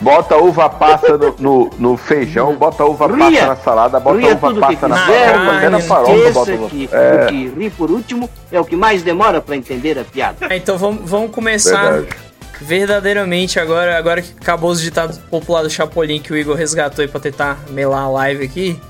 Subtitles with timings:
[0.00, 3.18] Bota uva passa no, no, no feijão, bota uva Ria.
[3.18, 6.68] passa na salada, bota Ria uva passa na farofa, até na farofa bota uva.
[6.68, 10.04] que É, o que ri por último é o que mais demora pra entender a
[10.04, 10.46] piada.
[10.48, 12.16] Ah, então vamos, vamos começar verdade.
[12.60, 17.08] verdadeiramente agora, agora que acabou os ditados populares do Chapolin que o Igor resgatou aí
[17.08, 18.80] pra tentar melar a live aqui.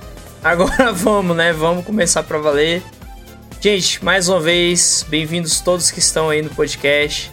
[0.45, 1.53] Agora vamos, né?
[1.55, 2.83] Vamos começar pra valer.
[3.61, 7.33] Gente, mais uma vez, bem-vindos todos que estão aí no podcast.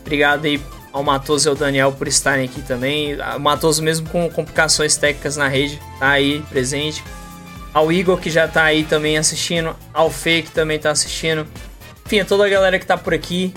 [0.00, 0.60] Obrigado aí
[0.92, 3.16] ao Matoso e ao Daniel por estarem aqui também.
[3.36, 7.02] O Matoso, mesmo com complicações técnicas na rede, tá aí presente.
[7.72, 9.74] Ao Igor, que já tá aí também assistindo.
[9.94, 11.46] Ao Fê, que também tá assistindo.
[12.04, 13.54] Enfim, a toda a galera que tá por aqui.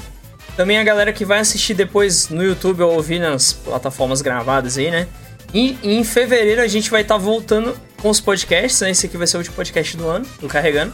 [0.56, 4.90] Também a galera que vai assistir depois no YouTube ou ouvir nas plataformas gravadas aí,
[4.90, 5.08] né?
[5.54, 8.92] E, em fevereiro a gente vai estar voltando com os podcasts, né?
[8.92, 10.94] Esse aqui vai ser o último podcast do ano, do Carregando.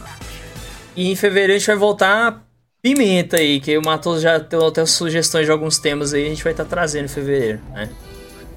[0.96, 2.44] E em fevereiro a gente vai voltar
[2.82, 6.42] pimenta aí, que o Matos já deu até sugestões de alguns temas aí, a gente
[6.42, 7.88] vai estar trazendo em fevereiro, né?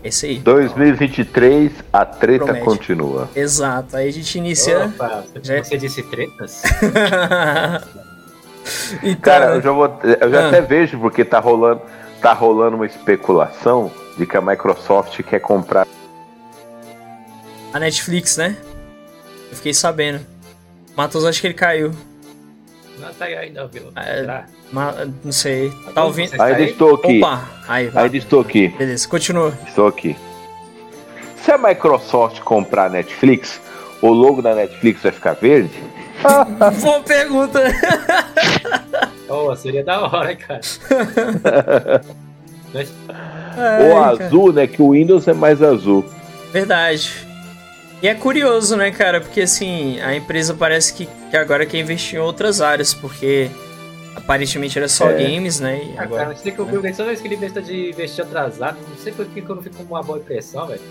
[0.04, 0.40] É isso aí.
[0.40, 2.66] 2023, a treta Promete.
[2.66, 3.30] continua.
[3.36, 3.96] Exato.
[3.98, 4.86] Aí a gente inicia.
[4.86, 6.62] Opa, Já- você disse tretas?
[9.02, 10.48] então, Cara, eu já, vou, eu já Ah.
[10.48, 11.82] até vejo porque tá rolando,
[12.22, 15.88] tá rolando uma especulação de que a Microsoft quer comprar.
[17.73, 18.56] a Netflix, né?
[19.52, 20.26] Eu fiquei sabendo.
[20.95, 21.92] Matos, acho que ele caiu.
[23.00, 23.84] Não, tá aí ainda, viu?
[23.96, 24.44] É,
[25.24, 25.70] Não sei.
[25.86, 26.30] Tá Tá ouvindo?
[26.30, 26.70] você- Tá Ainda aí?
[26.72, 27.18] estou aqui.
[27.18, 27.50] Opa!
[27.68, 28.04] Aí, vai.
[28.06, 28.68] Ainda estou aqui.
[28.70, 29.54] Beleza, continua.
[29.68, 30.16] Estou aqui.
[31.38, 33.60] Se a Microsoft comprar a Netflix,
[34.02, 35.72] o logo da Netflix vai ficar verde?
[36.82, 37.62] Boa pergunta.
[39.28, 40.62] Pô, seria da hora, cara.
[42.73, 42.88] Ai,
[44.18, 44.26] cara.
[44.26, 44.68] azul, né?
[44.68, 46.06] Que o Windows é mais azul.
[46.52, 47.12] Verdade.
[48.02, 49.20] E é curioso, né, cara?
[49.22, 53.50] Porque assim, a empresa parece que, que agora quer investir em outras áreas, porque
[54.16, 55.24] aparentemente era só É.
[55.24, 55.78] games, né?
[55.84, 56.26] E ah, cara, agora.
[56.30, 59.12] não sei que eu vi toda vez que ele inventa de investir atrasado, não sei
[59.12, 60.82] por que que eu não fico com uma boa impressão, velho.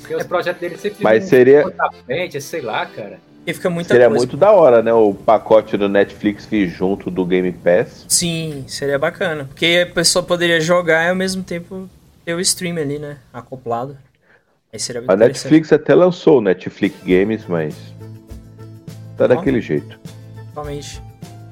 [0.00, 1.64] Porque os projetos dele sempre Mas seria-
[2.06, 3.18] frente, sei lá, cara.
[3.38, 4.18] Porque fica muita Seria coisa.
[4.20, 4.92] muito da hora, né?
[4.94, 8.06] O pacote do Netflix vir junto do Game Pass.
[8.08, 9.44] Sim, seria bacana.
[9.44, 11.88] Porque a pessoa poderia jogar e ao mesmo tempo
[12.24, 13.18] ter o stream ali, né?
[13.32, 13.98] Acoplado.
[14.74, 15.16] Aí seria muito A.
[15.16, 17.76] Netflix até lançou o Netflix Games, mas.
[19.16, 19.28] Tá Ó.
[19.28, 20.00] daquele jeito.
[20.52, 21.00] Realmente.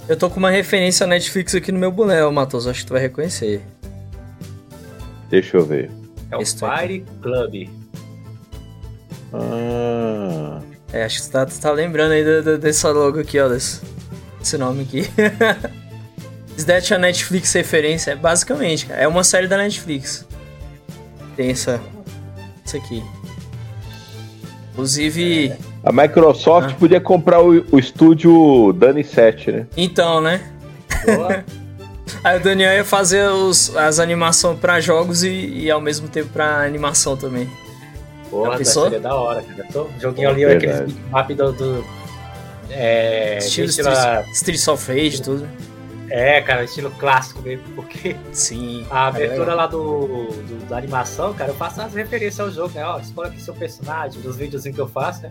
[0.08, 2.66] Eu tô com uma referência à Netflix aqui no meu boné, Matos.
[2.66, 3.62] Acho que tu vai reconhecer.
[5.30, 5.88] Deixa eu ver.
[6.32, 7.70] É o Fire Club.
[9.32, 10.60] Ah.
[10.92, 13.48] É, acho que tu tá, tu tá lembrando aí do, do, desse logo aqui, ó.
[13.48, 13.82] Desse,
[14.40, 15.08] desse nome aqui.
[16.58, 18.10] Is that a Netflix referência?
[18.10, 19.00] É, basicamente, cara.
[19.00, 20.26] É uma série da Netflix.
[21.36, 21.80] Tem essa.
[22.72, 23.02] Isso aqui.
[24.72, 25.52] Inclusive.
[25.84, 26.76] A Microsoft Ah.
[26.78, 29.66] podia comprar o, o estúdio Dani 7, né?
[29.76, 30.40] Então, né?
[31.04, 31.44] Boa.
[32.24, 36.30] Aí o Daniel ia fazer os, as animações pra jogos e, e ao mesmo tempo
[36.30, 37.48] pra animação também.
[38.30, 38.84] Porra, pensou?
[38.84, 39.68] seria da hora, cara.
[39.72, 40.66] Tô, joguinho ali, Verdade.
[40.66, 41.52] aqueles bitmap do...
[41.52, 41.84] do
[42.70, 45.46] é, Estilo Street, Streets of Rage, tudo.
[46.10, 48.86] É, cara, estilo clássico mesmo, porque Sim.
[48.90, 49.56] a é abertura legal.
[49.56, 52.84] lá do, do- da animação, cara, eu faço as referências ao jogo, né?
[52.84, 55.30] Ó, escolha aqui seu personagem, dos videozinhos que eu faço, né?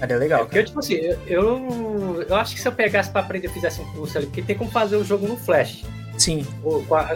[0.00, 0.40] Cara, é É, legal.
[0.40, 3.50] porque, eu, tipo assim, eu, eu, eu acho que se eu pegasse pra aprender e
[3.50, 5.84] fizesse um curso ali, porque tem como fazer o jogo no Flash.
[6.16, 6.44] Sim.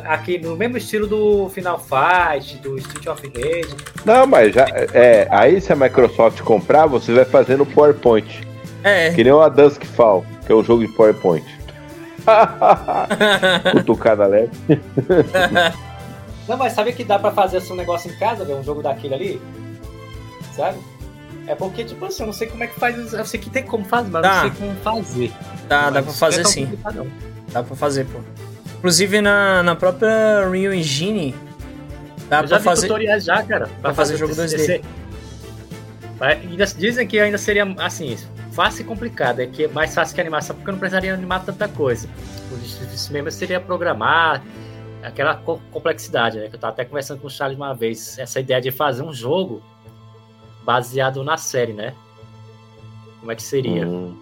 [0.07, 3.75] Aqui no mesmo estilo do Final Fight, do Street of Rage.
[4.05, 4.65] Não, mas já.
[4.95, 8.47] É, aí se a Microsoft comprar, você vai fazer no PowerPoint.
[8.85, 9.11] É.
[9.11, 11.45] Que nem o Dusk Fall, que é um jogo de PowerPoint.
[13.73, 14.51] Cutucada leve.
[16.49, 18.83] Não, mas sabe que dá pra fazer assim, um negócio em casa, ver um jogo
[18.83, 19.41] daquele ali?
[20.55, 20.79] Sabe?
[21.47, 23.13] É porque, tipo assim, eu não sei como é que faz.
[23.13, 24.35] Eu sei que tem como fazer, mas eu Dá.
[24.35, 25.33] não sei como fazer.
[25.69, 26.79] Dá, dá pra fazer é sim.
[27.49, 28.21] Dá pra fazer, pô.
[28.79, 31.35] Inclusive na, na própria Unreal Engine.
[32.29, 32.87] Dá eu já pra vi fazer.
[32.87, 33.69] tutoriais já, cara.
[33.81, 34.83] Pra, fazer jogo 2D.
[36.23, 38.17] Mas ainda dizem que ainda seria, assim,
[38.53, 39.41] fácil e complicado.
[39.41, 42.09] É que é mais fácil que a animação, porque eu não precisaria animar tanta coisa.
[42.53, 42.55] O
[42.95, 44.41] isso mesmo seria programar
[45.03, 46.49] aquela co- complexidade, né?
[46.49, 48.21] Que eu tava até conversando com o Charles uma vez.
[48.21, 49.61] Essa ideia de fazer um jogo
[50.65, 51.93] baseado na série, né?
[53.19, 53.85] Como é que seria?
[53.85, 54.17] Hum.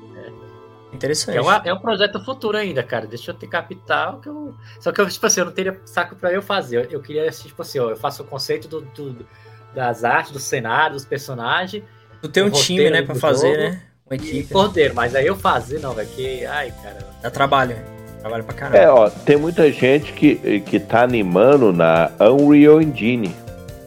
[0.94, 1.37] Interessante.
[1.37, 3.06] É, uma- é um projeto futuro ainda, cara.
[3.06, 4.55] Deixa eu ter capital que eu.
[4.81, 6.79] Só que eu, tipo assim, eu não teria saco pra eu fazer.
[6.87, 9.26] Eu, eu queria, tipo assim, ó, eu faço o conceito do, do-
[9.75, 11.82] das artes, do cenário, dos personagens.
[12.20, 13.81] Tu tem um time, né, pra fazer, jogo né?
[14.06, 14.52] Uma E equipe.
[14.52, 16.08] cordeiro, mas aí eu fazer, não, velho.
[16.08, 16.44] Que.
[16.46, 16.99] Ai, cara.
[17.22, 17.76] Dá trabalho.
[18.20, 18.76] Trabalho pra caramba.
[18.78, 23.34] É, ó, tem muita gente que, que tá animando na Unreal Engine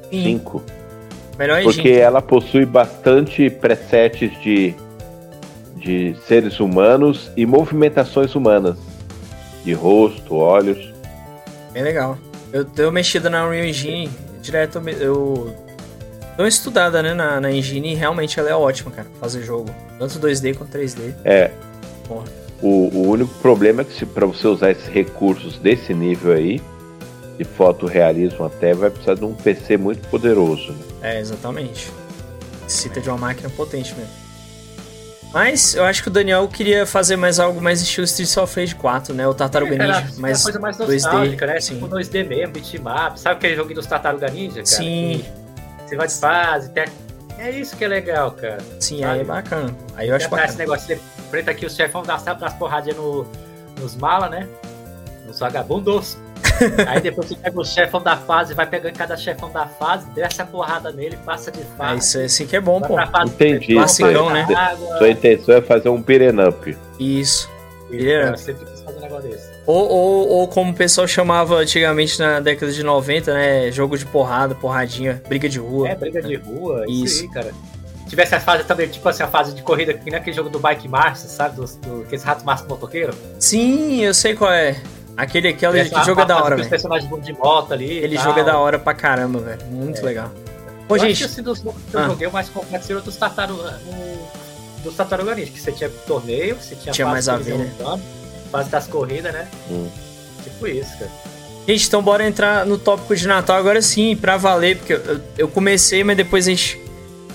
[0.10, 0.24] Sim.
[0.40, 0.64] 5.
[1.38, 1.98] Melhor Porque engine.
[2.00, 4.74] ela possui bastante presets de,
[5.76, 8.78] de seres humanos e movimentações humanas.
[9.64, 10.92] De rosto, olhos.
[11.72, 12.18] Bem legal.
[12.52, 14.10] Eu dei uma mexida na Unreal Engine.
[14.42, 15.56] direto eu,
[16.42, 19.74] uma estudada, né, na, na engine e realmente ela é ótima, cara, pra fazer jogo.
[20.00, 21.14] Tanto 2D quanto 3D.
[21.24, 21.52] É.
[22.08, 22.26] Porra.
[22.62, 26.62] O, o único problema é que se para você usar esses recursos desse nível aí,
[27.38, 30.72] de fotorrealismo até, vai precisar de um PC muito poderoso.
[30.72, 30.78] Né?
[31.02, 31.92] É, exatamente.
[32.64, 34.24] Necessita de uma máquina potente mesmo.
[35.34, 38.76] Mas eu acho que o Daniel queria fazer mais algo mais estilo Streets of Rage
[38.76, 39.28] 4, né?
[39.28, 41.60] O Tartaruga É, cara, Ninja, é mais uma coisa mais 2D, nostálgica, né?
[41.60, 41.74] sim.
[41.74, 43.18] Tipo 2D mesmo, beatmap.
[43.18, 44.66] Sabe aquele joguinho dos Tartaruga Ninja, cara?
[44.68, 45.26] Sim.
[45.26, 45.43] Que
[45.94, 46.86] Você vai de fase, tem...
[47.38, 48.60] É isso que é legal, cara.
[48.80, 49.76] Sim, aí é bacana.
[49.96, 50.58] Aí eu acho tá esse bacana.
[50.60, 53.26] negócio, você enfrenta aqui os chefão das das porradinhas no,
[53.80, 54.48] nos mala, né?
[55.26, 56.18] Nos vagabundos.
[56.88, 60.42] Aí depois você pega o chefão da fase, vai pegando cada chefão da fase, desce
[60.42, 62.00] a porrada nele, passa de É fase.
[62.00, 62.96] isso é assim que é bom, pô.
[63.26, 63.76] Entendi.
[63.76, 63.88] Vai
[64.30, 64.46] né?
[64.98, 66.04] Sua intenção é fazer um
[66.48, 66.78] up.
[67.00, 67.50] Isso.
[67.90, 68.73] Eu sempre quis
[69.66, 73.72] Ou, ou, ou como o pessoal chamava antigamente na década de 90, né?
[73.72, 75.88] Jogo de porrada, porradinha, briga de rua.
[75.90, 77.22] É, briga de rua, isso, Isso.
[77.24, 77.52] aí, cara.
[78.10, 80.60] Tivesse a fase também, tipo assim, a fase de corrida, que nem aquele jogo do
[80.60, 81.56] Bike March, sabe?
[81.56, 83.14] Do, do, aqueles ratos massa motoqueiro.
[83.40, 84.76] Sim, eu sei qual é.
[85.16, 86.70] Aquele, aquele que jogo é da hora, velho.
[86.70, 88.04] personagens de moto ali.
[88.06, 88.24] e tal.
[88.26, 89.64] jogo é da hora pra caramba, velho.
[89.72, 90.30] Muito legal.
[90.88, 92.06] Pô, eu acho que gente, assim, dos jogos que eu Ah.
[92.08, 93.80] joguei, o mais complexo era o dos Tartaruga,
[94.84, 97.72] dos Tartaruga Ninja, que você tinha torneio, você tinha, Tinha mais a que ver, né?
[97.80, 98.04] lutando,
[98.54, 99.48] fase das corridas, né?
[99.70, 99.90] Hum.
[100.44, 101.12] Tipo isso, cara.
[101.68, 105.48] gente, então bora entrar no tópico de Natal agora sim, pra valer, porque eu, eu
[105.48, 106.80] comecei, mas depois a gente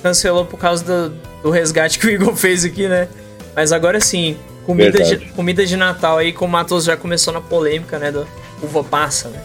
[0.01, 3.09] cancelou por causa do, do resgate que o Igor fez aqui, né?
[3.57, 7.41] Mas agora sim, comida de, comida de Natal aí, como o Matos já começou na
[7.41, 8.13] polêmica, né?
[8.13, 8.29] Do
[8.63, 9.43] uva passa, né?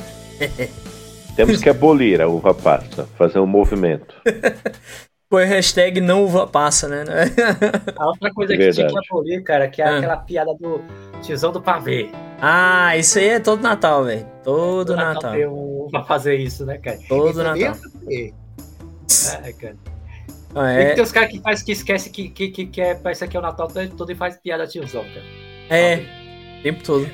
[1.36, 4.14] Temos que abolir a uva passa, fazer um movimento.
[5.34, 7.04] Foi hashtag não uva passa, né?
[7.98, 9.98] A outra coisa que tinha que abolir, cara, que é Ah.
[9.98, 10.80] aquela piada do
[11.24, 12.12] tiozão do pavê.
[12.40, 14.28] ah, isso aí é todo Natal, velho.
[14.44, 15.32] Todo Natal.
[15.32, 17.00] Tem um, pra fazer isso, né, cara?
[17.10, 17.78] Todo Isso Natal.
[18.12, 18.32] é.
[19.48, 19.76] É, cara.
[20.54, 22.80] Ah, Tem que é, ter os caras que faz que esquece que, que, que, que
[22.80, 25.26] é, parece que é o Natal todo e faz piada tiozão, cara.
[25.72, 25.96] é,
[26.60, 27.10] o tempo todo.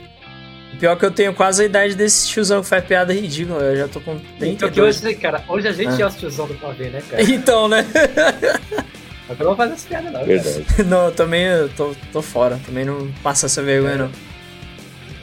[0.77, 3.61] Pior que eu tenho quase a idade desse tiozão que faz piada ridícula.
[3.61, 5.03] Eu já tô com Então que 32.
[5.03, 6.05] hoje, cara, hoje a gente Ah.
[6.05, 7.21] é os tiozão do pavê, né, cara?
[7.23, 7.85] Então, né?
[9.27, 10.25] Mas eu não vou fazer essa piada, não, cara.
[10.25, 10.65] Verdade.
[10.85, 12.59] Não, eu também eu tô, tô fora.
[12.65, 14.11] Também não passa essa vergonha, não.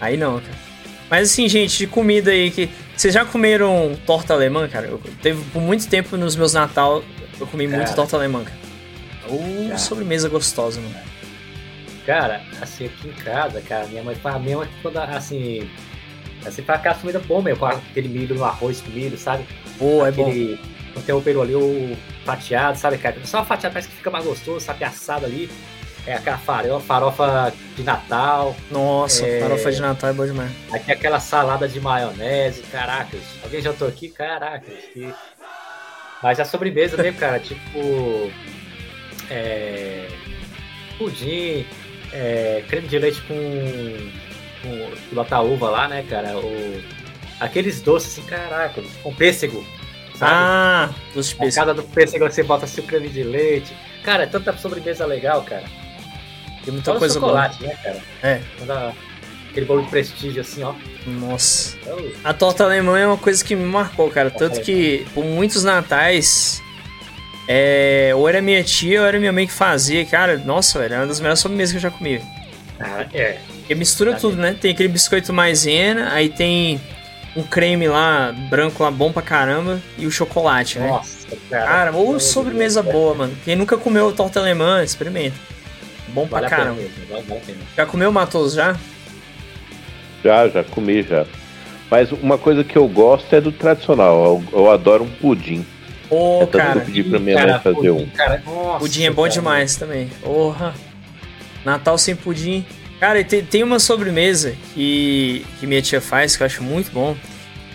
[0.01, 0.55] Aí não, cara.
[1.11, 2.69] Mas assim, gente, de comida aí que.
[2.97, 4.87] Vocês já comeram torta alemã, cara?
[4.87, 7.03] Eu teve por muito tempo nos meus Natal,
[7.39, 7.95] eu comi muito Cara.
[7.95, 8.57] torta alemã, cara.
[9.29, 9.79] Uh, Cara.
[9.79, 10.95] sobremesa gostosa, mano.
[12.07, 15.69] Cara, assim, aqui em casa, cara, minha mãe faz mesmo quando, assim,
[16.47, 19.45] assim, faz aquela comida boa mesmo, com aquele milho no arroz com milho, sabe?
[19.77, 20.23] Pô, é bom.
[20.29, 20.61] aquele,
[20.93, 23.17] Quando tem o peru ali, o fatiado, sabe, cara?
[23.25, 24.85] Só fatiado parece que fica mais gostoso, sabe?
[24.85, 25.51] Assado ali.
[26.07, 28.55] É aquela farofa, farofa de Natal.
[28.71, 29.41] Nossa, É.
[29.41, 30.53] farofa de Natal é boa demais.
[30.73, 33.21] Aqui aquela salada de maionese, caracas.
[33.43, 34.09] Alguém jantou aqui?
[34.11, 34.73] Caracas.
[34.95, 35.13] Que...
[36.23, 38.31] Mas a sobremesa mesmo, cara, tipo.
[39.29, 40.07] É,
[40.97, 41.67] pudim,
[42.17, 44.11] é, creme de leite com,
[44.63, 46.37] com uva lá, né, cara?
[46.39, 46.83] O,
[47.41, 49.65] aqueles doces assim, caraca, com pêssego.
[50.15, 50.33] Sabe?
[50.35, 51.67] Ah, doce de A pêssego.
[51.67, 53.75] cada do pêssego você bota assim o creme de leite.
[54.03, 55.65] Cara, é tanta sobremesa legal, cara.
[56.65, 57.33] Tem muita o coisa boa.
[57.33, 58.01] chocolate, né, cara?
[58.23, 58.41] É.
[58.59, 58.93] Toda-
[59.51, 60.75] Aquele bolo de prestígio assim, ó.
[61.07, 61.77] Nossa.
[61.81, 64.31] Então, A torta alemã é uma coisa que me marcou, cara.
[64.31, 66.63] Tanto que por muitos natais,
[67.49, 70.05] é, ou era minha tia ou era minha mãe que fazia.
[70.05, 72.21] Cara, nossa, velho, é uma das melhores sobremesas que eu já comi.
[72.79, 73.39] cara, é.
[73.59, 74.57] Porque mistura Tá tudo, né?
[74.61, 76.81] Tem aquele biscoito maisena, aí tem
[77.37, 80.87] um creme lá, branco lá, bom pra caramba, e o chocolate, né?
[80.87, 81.67] Nossa, cara.
[81.67, 83.37] Cara, ou sobremesa Deus, boa, mano.
[83.45, 85.37] Quem nunca comeu torta alemã, experimenta.
[86.09, 86.83] Bom pra Vale a pena caramba.
[87.29, 87.59] vale pena.
[87.77, 88.77] Já comeu, Matos, já?
[90.25, 91.27] Já, já comi já.
[91.91, 94.43] Mas uma coisa que eu gosto é do tradicional.
[94.53, 95.65] Eu, eu adoro um pudim.
[96.11, 98.07] Ô, é cara, eu pedi pra minha Cara, mãe fazer pudim, um.
[98.11, 99.33] Cara, nossa, pudim é bom cara.
[99.35, 100.09] demais também.
[100.23, 100.75] Porra.
[101.65, 102.65] Natal sem pudim.
[103.01, 107.17] Cara, tem, tem uma sobremesa que, que minha tia faz que eu acho muito bom.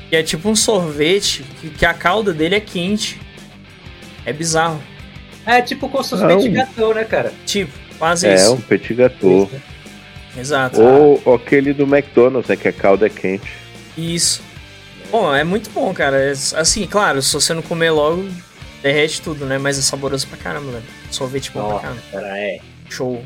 [0.09, 3.19] Que é tipo um sorvete que, que a calda dele é quente.
[4.25, 4.81] É bizarro.
[5.45, 6.37] É tipo com Não.
[6.39, 7.33] de gatão, né, cara?
[7.45, 8.53] Tipo, quase É, isso.
[8.53, 9.49] um petit gâteau.
[10.37, 10.81] Exato.
[10.81, 12.55] Ou aquele do McDonald's, né?
[12.55, 13.51] Que a calda é quente.
[13.97, 14.41] Isso.
[15.11, 16.17] Bom, é muito bom, cara.
[16.17, 18.25] É, assim, claro, se você não comer logo,
[18.81, 19.57] derrete tudo, né?
[19.57, 20.83] Mas é saboroso pra caramba, velho.
[21.11, 22.01] Sorvete bom pra Nossa, caramba.
[22.11, 22.59] cara, é.
[22.89, 23.23] Show.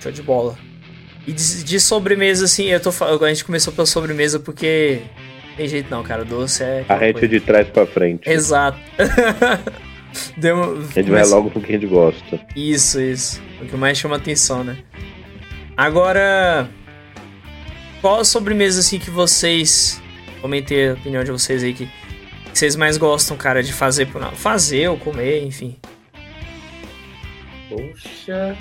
[0.00, 0.56] Show de bola.
[1.26, 2.90] E de, de sobremesa, assim, eu tô.
[3.24, 5.00] A gente começou pela sobremesa porque.
[5.56, 6.24] Tem jeito não, cara.
[6.24, 6.78] Doce é.
[6.88, 7.28] A aquela gente coisa.
[7.28, 8.28] de trás pra frente.
[8.28, 8.78] Exato.
[10.36, 12.40] Deu, A gente vai logo pro que a gente gosta.
[12.54, 13.42] Isso, isso.
[13.60, 14.78] O que mais chama atenção, né?
[15.76, 16.68] Agora.
[18.00, 20.00] Qual a sobremesa, assim, que vocês.
[20.44, 21.86] Comentei a opinião de vocês aí que.
[21.86, 21.90] que
[22.52, 24.36] vocês mais gostam, cara, de fazer pro Natal?
[24.36, 25.74] Fazer ou comer, enfim.
[27.70, 28.54] Poxa.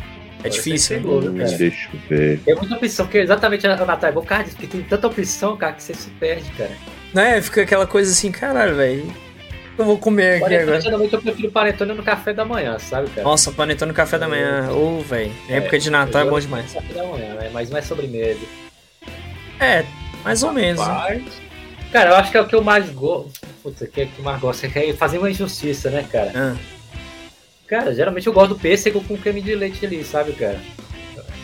[0.46, 1.04] É difícil, né?
[1.38, 1.50] cara.
[1.58, 2.40] Deixa eu ver.
[2.40, 5.74] Tem muita opção, porque exatamente a Natal é bom, cara, porque tem tanta opção, cara,
[5.74, 6.72] que você se perde, cara.
[7.14, 7.42] Né?
[7.42, 9.14] Fica aquela coisa assim, caralho, velho.
[9.78, 10.82] Eu vou comer aqui Panetone, agora.
[10.82, 13.24] geralmente eu prefiro panetone no café da manhã, sabe, cara?
[13.24, 14.72] Nossa, panetone no café da manhã.
[14.72, 15.34] Ô, velho.
[15.50, 16.72] Época de Natal é bom demais.
[16.72, 17.50] Café da manhã, né?
[17.52, 18.40] Mas não é sobremesa.
[19.60, 19.84] É,
[20.24, 20.80] mais ou menos.
[20.88, 21.22] né?
[21.94, 23.40] Cara, eu acho que é o que eu mais gosto.
[23.62, 26.32] Puta, que é o que eu mais gosto é fazer uma injustiça, né, cara?
[26.36, 26.56] Ah,
[27.68, 30.60] Cara, geralmente eu gosto do pêssego com creme de leite ali, sabe, cara?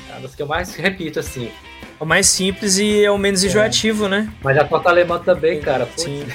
[0.10, 1.52] É uma das que eu mais repito, assim.
[2.00, 4.28] é o mais simples e é o menos enjoativo, né?
[4.44, 5.86] Mas a torta alemã também, cara.
[5.86, 6.26] Putz, Sim.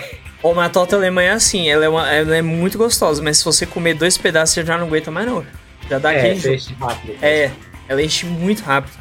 [0.43, 3.45] Ou uma torta alemã é assim, ela é, uma- ela é muito gostosa, mas se
[3.45, 5.45] você comer dois pedaços, você já não aguenta mais não.
[5.91, 7.15] Já dá É, aquele peixe rápido.
[7.21, 7.51] É,
[7.89, 8.97] ela enche muito rápido.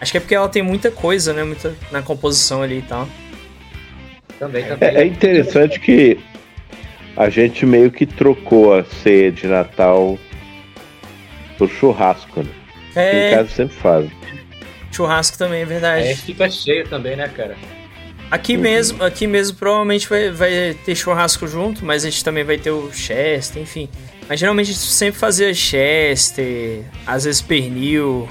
[0.00, 1.42] Acho que é porque ela tem muita coisa, né?
[1.42, 3.08] Muita na composição ali e tal.
[4.38, 4.88] Também, também.
[4.88, 6.18] É, é interessante que
[7.16, 10.18] a gente meio que trocou a ceia de Natal
[11.56, 12.50] por churrasco, né?
[12.96, 14.12] Em É, casa sempre fazem.
[14.92, 16.06] churrasco também, é verdade.
[16.08, 17.56] É, fica cheio também, né, cara?
[18.30, 22.58] Aqui mesmo, aqui mesmo provavelmente vai, vai ter churrasco junto, mas a gente também vai
[22.58, 23.88] ter o Chester, enfim.
[24.28, 28.28] Mas geralmente a gente sempre fazia Chester, às vezes pernil,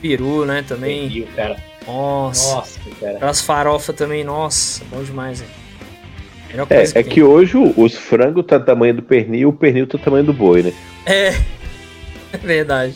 [0.00, 1.08] peru, né, também.
[1.08, 1.56] Pernil, cara.
[1.86, 2.54] Nossa.
[2.56, 3.16] Nossa, cara.
[3.16, 5.52] Aquelas farofas também, nossa, bom demais, velho.
[6.48, 9.46] Melhor É, coisa é que hoje o- os frangos tá do tamanho do pernil e
[9.46, 10.72] o pernil tá do tamanho do boi, né?
[11.04, 11.28] É,
[12.32, 12.94] é verdade.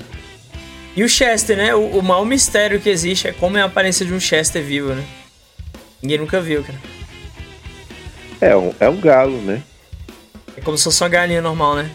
[0.97, 1.75] E o Chester, né?
[1.75, 4.95] O, o maior mistério que existe é como é a aparência de um Chester vivo,
[4.95, 5.05] né?
[6.03, 6.79] Ninguém nunca viu, cara.
[8.41, 9.63] É um, é um galo, né?
[10.57, 11.91] É como se fosse uma galinha normal, né?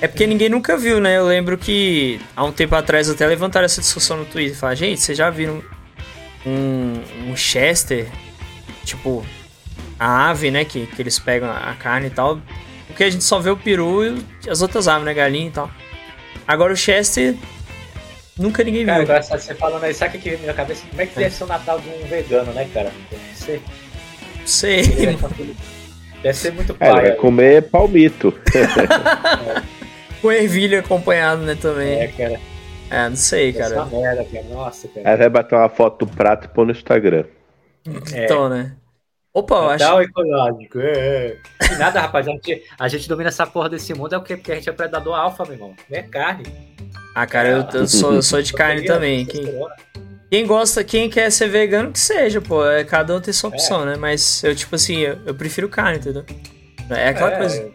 [0.00, 1.16] É porque ninguém nunca viu, né?
[1.16, 4.56] Eu lembro que há um tempo atrás até levantaram essa discussão no Twitter.
[4.56, 5.60] Falaram, gente, vocês já viram
[6.46, 8.06] um, um Chester?
[8.84, 9.26] Tipo,
[9.98, 10.64] a ave, né?
[10.64, 12.40] Que, que eles pegam a carne e tal.
[12.86, 14.04] Porque a gente só vê o peru
[14.46, 15.12] e as outras aves, né?
[15.12, 15.70] Galinha e tal.
[16.46, 17.34] Agora o Chester,
[18.38, 19.04] nunca ninguém Cara, viu.
[19.04, 20.84] engraçado você falando aí, sabe o que veio na minha cabeça?
[20.88, 22.92] Como é que deve ser o Natal de um vegano, né, cara?
[23.12, 23.60] Não sei.
[26.22, 27.16] deve ser muito É, ele vai pai.
[27.16, 28.32] comer palmito.
[30.22, 31.54] Com ervilha acompanhado, né?
[31.54, 32.00] Também.
[32.00, 33.08] É, É, cara.
[33.10, 33.82] não sei, cara.
[33.82, 34.44] uma merda, cara.
[34.50, 35.10] Nossa, cara.
[35.10, 37.24] Aí vai bater uma foto do prato e pôr no Instagram.
[38.12, 38.24] É.
[38.24, 38.76] Então, né?
[39.32, 39.84] Opa, eu acho.
[39.84, 40.78] Natal ecológico.
[40.80, 41.36] É.
[41.70, 42.26] E nada, rapaz.
[42.26, 44.36] A gente, a gente domina essa porra desse mundo é o quê?
[44.36, 45.74] Porque a gente é predador alfa, meu irmão.
[45.88, 46.44] Não é carne.
[47.14, 49.24] Ah, cara, eu, eu sou, eu sou de carne também.
[49.26, 49.44] Quem,
[50.30, 52.66] quem gosta, quem quer ser vegano, que seja, pô.
[52.66, 53.96] É, cada um tem sua opção, né?
[53.96, 56.24] Mas eu, tipo assim, eu, eu prefiro carne, entendeu?
[56.90, 57.70] É aquela coisa.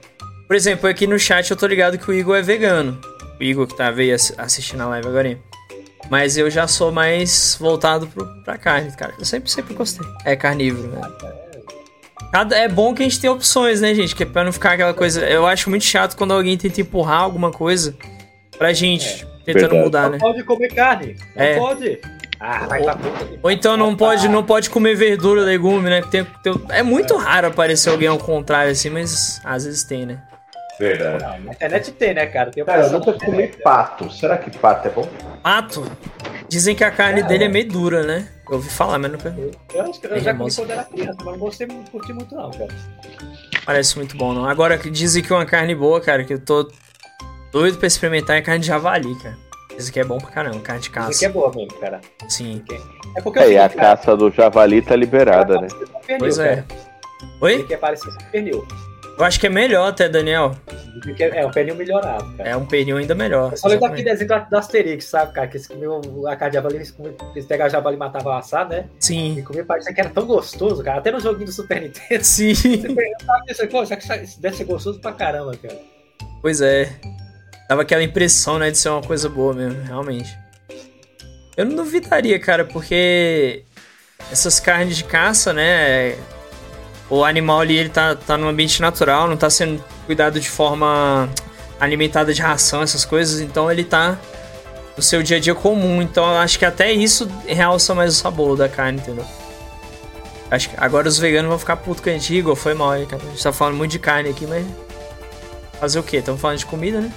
[0.48, 3.00] Por exemplo, aqui no chat eu tô ligado que o Igor é vegano.
[3.40, 5.38] O Igor que tá, veio assi- assistindo a live agora.
[6.10, 9.14] Mas eu já sou mais voltado pro, pra carne, cara.
[9.18, 10.06] Eu sempre, sempre gostei.
[10.26, 11.02] É carnívoro, né?
[12.32, 14.16] Cada, é bom que a gente tem opções, né, gente?
[14.16, 15.22] Que é pra não ficar aquela coisa.
[15.26, 17.96] Eu acho muito chato quando alguém tenta empurrar alguma coisa
[18.58, 19.84] pra gente, tentando verdade.
[19.84, 20.18] mudar, Não né?
[20.20, 21.16] pode comer carne.
[21.36, 21.58] Não É.
[21.58, 22.00] pode.
[22.40, 26.02] Ah, vai pra puta Ou então não pode, não pode comer verdura, legume, né?
[26.12, 30.22] Tem, tem- é muito raro aparecer alguém ao contrário assim, mas às vezes tem, né?
[30.84, 31.24] Verdade.
[31.24, 32.52] Não, na internet tem, né, cara?
[32.52, 34.12] Tem Cara, eu nunca comi pato.
[34.12, 35.08] Será que pato é bom?
[35.42, 35.84] Pato,
[36.50, 38.28] dizem que a carne dele é meio dura, né?
[38.50, 39.34] Eu ouvi falar, mas nunca
[39.74, 42.14] Eu acho que eu É já comi quando era criança, mas não gostei, não curti
[42.14, 42.68] muito não, cara.
[43.66, 44.46] parece muito bom, não.
[44.46, 46.70] Agora, que dizem que uma carne boa, cara, que eu tô
[47.52, 49.38] doido pra experimentar é carne de javali, cara.
[49.76, 51.26] Dizem que é bom pra caramba, carne de Isso aqui caça.
[51.26, 52.00] é boa mesmo, cara.
[52.30, 52.64] Sim.
[53.18, 55.68] É porque É, e a cara, caça do javali tá liberada, né?
[56.06, 56.56] pernil, Pois é.
[56.58, 56.66] cara.
[57.22, 57.64] Ele Oi?
[57.64, 58.68] quer parecer com pernil.
[59.18, 60.56] Eu acho que é melhor até, Daniel.
[61.16, 62.50] Que É é um pernil melhorado, cara.
[62.50, 63.52] É um pernil ainda melhor.
[63.52, 65.48] Eu só lembro daquele desenho do- do Asterix, sabe, cara?
[65.48, 68.32] Que eles comiam a carne de javali, eles, comiam, eles pegavam o javali e matavam
[68.34, 68.86] o assado, né?
[69.00, 69.44] E Sim.
[69.46, 70.98] comiam parecia que era tão gostoso, cara.
[71.00, 72.24] Até no joguinho do Super Nintendo.
[72.26, 72.54] Sim.
[73.48, 74.08] Você pô, isso aqui
[74.40, 75.78] deve ser gostoso pra caramba, cara.
[76.42, 76.90] Pois é.
[77.70, 80.36] Dava aquela impressão, né, de ser uma coisa boa mesmo, realmente.
[81.56, 83.64] Eu não duvidaria, cara, porque
[84.32, 86.16] essas carnes de caça, né,
[87.14, 91.30] o animal ali, ele tá, tá num ambiente natural, não tá sendo cuidado de forma
[91.80, 94.18] alimentada de ração, essas coisas, então ele tá
[94.98, 98.20] no seu dia a dia comum, então eu acho que até isso realça mais o
[98.20, 99.26] sabor da carne, entendeu?
[100.50, 103.06] Acho que agora os veganos vão ficar puto com a gente, Igor, foi mal aí,
[103.06, 103.22] cara.
[103.24, 104.66] A gente tá falando muito de carne aqui, mas
[105.80, 106.18] fazer o quê?
[106.18, 107.12] Estamos falando de comida, né?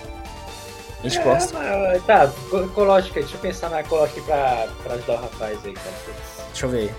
[1.05, 1.57] A gente gosta.
[1.59, 2.33] É, mas, tá,
[2.65, 5.97] ecológica, deixa eu pensar na ecológica pra, pra ajudar o rapaz aí, cara.
[6.49, 6.95] Deixa eu ver.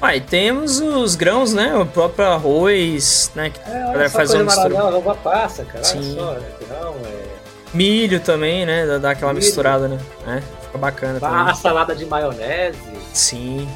[0.00, 1.74] Aí temos os grãos, né?
[1.74, 3.50] O próprio arroz, né?
[3.50, 4.68] que É, olha só faz coisa mistura.
[4.68, 5.84] maravilhosa, uva passa, cara.
[5.84, 6.16] Sim.
[6.20, 6.48] Olha só, né?
[6.80, 7.26] Não, é.
[7.72, 8.86] Milho também, né?
[8.86, 9.44] Dá- Dá aquela Milho.
[9.44, 9.98] misturada, né?
[10.26, 11.54] É, fica bacana A também.
[11.56, 12.78] salada de maionese.
[13.12, 13.68] Sim.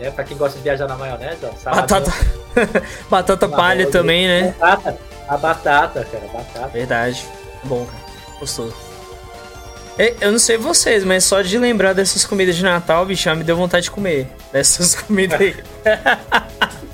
[0.00, 1.50] É, pra quem gosta de viajar na maionese, ó.
[1.74, 2.12] Batata,
[3.10, 4.54] batata palha também, né?
[4.58, 4.96] Batata.
[5.28, 6.68] A batata, cara, batata.
[6.68, 7.26] Verdade.
[7.64, 8.38] Bom, cara.
[8.40, 8.74] Gostoso.
[10.20, 13.56] Eu não sei vocês, mas só de lembrar dessas comidas de Natal, bicho, me deu
[13.56, 14.28] vontade de comer.
[14.52, 15.56] Dessas comidas aí.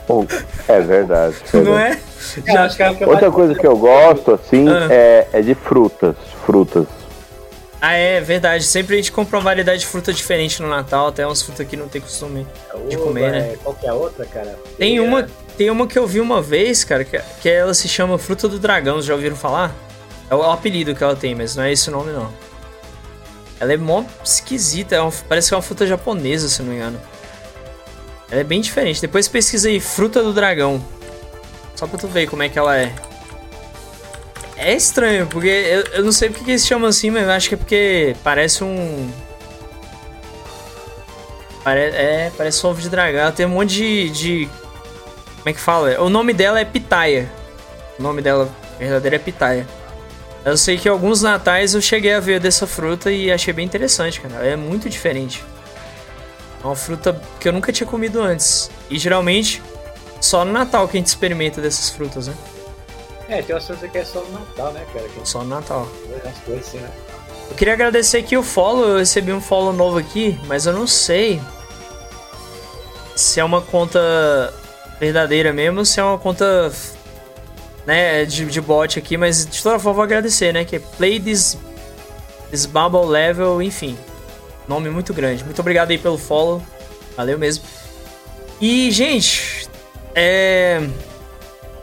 [0.09, 0.27] Bom,
[0.67, 1.37] é verdade.
[1.53, 1.99] É não é?
[2.47, 2.67] Já...
[3.01, 4.89] É Outra coisa que eu gosto, assim, ah.
[4.91, 6.17] é, é de frutas.
[6.47, 6.87] Frutas.
[7.81, 8.65] Ah, é verdade.
[8.65, 11.77] Sempre a gente compra uma variedade de fruta diferente no Natal, até umas frutas que
[11.77, 12.47] não tem costume
[12.89, 13.39] de comer, né?
[13.53, 14.59] É, qual que é a outra, cara?
[14.79, 18.17] Tem uma, tem uma que eu vi uma vez, cara, que, que ela se chama
[18.17, 19.75] Fruta do Dragão, já ouviram falar?
[20.31, 22.33] É o, é o apelido que ela tem, mas não é esse o nome, não.
[23.65, 26.77] Ela é mó esquisita, é uma, parece que é uma fruta japonesa, se não me
[26.77, 27.01] engano.
[28.31, 29.01] Ela é bem diferente.
[29.01, 30.85] Depois pesquisa aí, Fruta do Dragão.
[31.75, 32.93] Só pra tu ver como é que ela é.
[34.57, 37.49] É estranho, porque eu, eu não sei porque que eles chamam assim, mas eu acho
[37.49, 39.11] que é porque parece um.
[41.63, 43.21] Pare, é, parece um ovo de dragão.
[43.21, 44.49] Ela tem um monte de, de.
[45.39, 46.01] Como é que fala?
[46.03, 47.33] O nome dela é Pitaia.
[47.99, 49.67] O nome dela verdadeiro é Pitaia.
[50.45, 54.21] Eu sei que alguns natais eu cheguei a ver dessa fruta e achei bem interessante,
[54.21, 54.47] cara.
[54.47, 55.43] É muito diferente.
[56.63, 58.71] É uma fruta que eu nunca tinha comido antes.
[58.91, 59.63] E geralmente,
[60.21, 62.35] só no Natal que a gente experimenta dessas frutas, né?
[63.27, 65.09] É, tem umas frutas que é só no Natal, né, cara?
[65.09, 65.89] Que só no Natal.
[66.25, 66.91] As coisas assim, né?
[67.49, 70.87] Eu queria agradecer aqui o follow, eu recebi um follow novo aqui, mas eu não
[70.87, 71.41] sei
[73.15, 74.53] se é uma conta
[74.99, 76.73] verdadeira mesmo ou se é uma conta
[77.87, 81.21] né, de, de bot aqui, mas de toda forma vou agradecer, né, que é Play
[81.21, 81.59] this,
[82.51, 83.97] this Bubble Level, enfim,
[84.69, 85.45] nome muito grande.
[85.45, 86.63] Muito obrigado aí pelo follow,
[87.17, 87.65] valeu mesmo.
[88.61, 89.69] E, gente,
[90.15, 90.81] é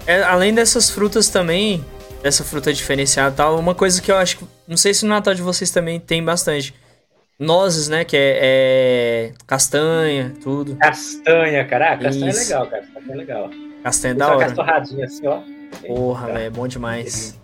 [0.05, 1.83] é, além dessas frutas também,
[2.23, 4.45] dessa fruta diferenciada e tal, uma coisa que eu acho que.
[4.67, 6.73] Não sei se no Natal de vocês também tem bastante.
[7.37, 8.05] Nozes, né?
[8.05, 10.75] Que é, é castanha, tudo.
[10.75, 12.83] Castanha, caraca, castanha é legal, cara.
[12.83, 13.49] Castanha é legal.
[13.83, 14.51] Castanha é da hora.
[14.51, 15.39] torradinha assim, ó.
[15.85, 17.39] Porra, velho, é bom demais.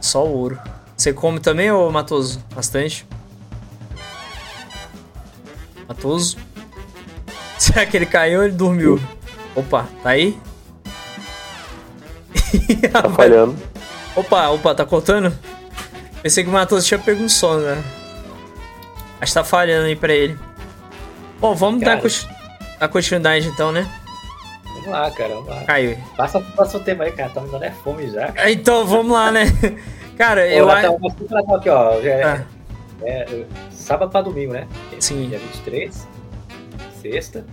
[0.00, 0.58] Só ouro.
[0.96, 2.42] Você come também, ô Matoso?
[2.54, 3.06] Bastante?
[5.88, 6.36] Matoso?
[7.58, 9.00] Será que ele caiu ou ele dormiu?
[9.54, 10.38] Opa, tá aí?
[12.92, 13.56] tá falhando.
[14.14, 15.32] Opa, opa, tá cortando?
[16.22, 17.82] Pensei que o Matheus tinha pego um sono, né?
[19.20, 20.38] Acho que tá falhando aí pra ele.
[21.40, 23.88] Bom, vamos cara, dar, dar continuidade então, né?
[24.84, 25.64] Vamos lá, cara, vamos lá.
[25.64, 25.96] Caiu.
[26.16, 27.30] Passa, passa o tema aí, cara.
[27.30, 28.32] Tá me dando é fome já.
[28.32, 28.50] Cara.
[28.50, 29.44] Então, vamos lá, né?
[30.18, 30.98] Cara, eu acho.
[31.30, 31.94] Natal aqui, ó.
[32.00, 32.44] É, ah.
[33.02, 34.68] é, sábado pra domingo, né?
[35.00, 35.28] Sim.
[35.28, 36.06] Dia 23.
[37.00, 37.44] Sexta.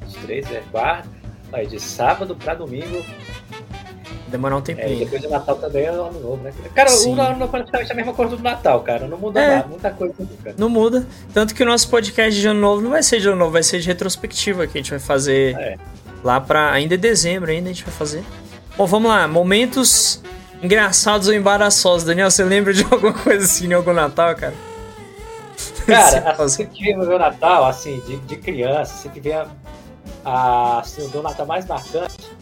[0.00, 1.08] 23, é quarta.
[1.52, 3.04] Aí, de sábado pra domingo,
[4.28, 4.88] Demorar um tempinho.
[4.88, 6.52] É, e depois do Natal também é o ano novo, né?
[6.74, 7.14] Cara, Sim.
[7.14, 9.06] o ano é praticamente a mesma coisa do Natal, cara.
[9.06, 10.56] Não muda é, nada, muita coisa cara.
[10.58, 11.06] Não muda.
[11.32, 13.62] Tanto que o nosso podcast de ano novo não vai ser de ano novo, vai
[13.62, 15.76] ser de retrospectiva que a gente vai fazer é.
[16.26, 16.72] Lá pra.
[16.72, 18.22] Ainda em dezembro, ainda a gente vai fazer.
[18.76, 19.26] Bom, vamos lá.
[19.26, 20.22] Momentos
[20.62, 22.04] engraçados ou embaraçosos.
[22.06, 24.54] Daniel, você lembra de alguma coisa assim em algum Natal, cara?
[25.86, 29.46] Cara, assim que vem o meu Natal, assim, de, de criança, assim que vem a,
[30.24, 32.36] a, assim, o meu Natal mais marcante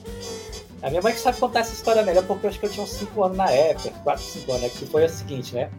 [0.85, 2.85] a minha mãe que sabe contar essa história melhor, porque eu acho que eu tinha
[2.85, 4.69] uns 5 anos na época, 4, 5 anos, né?
[4.69, 5.71] Que foi o seguinte, né?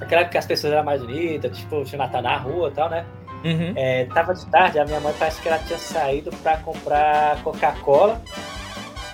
[0.00, 2.88] Aquela época que as pessoas eram mais unidas, tipo, tinha Natal na rua e tal,
[2.88, 3.04] né?
[3.44, 3.72] Uhum.
[3.76, 8.22] É, tava de tarde, a minha mãe parece que ela tinha saído pra comprar Coca-Cola,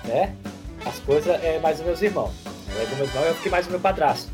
[0.05, 0.35] né?
[0.85, 2.31] As coisas, é, mais os meus irmãos.
[2.77, 4.31] Aí do meu irmão eu fiquei mais o meu padrasto.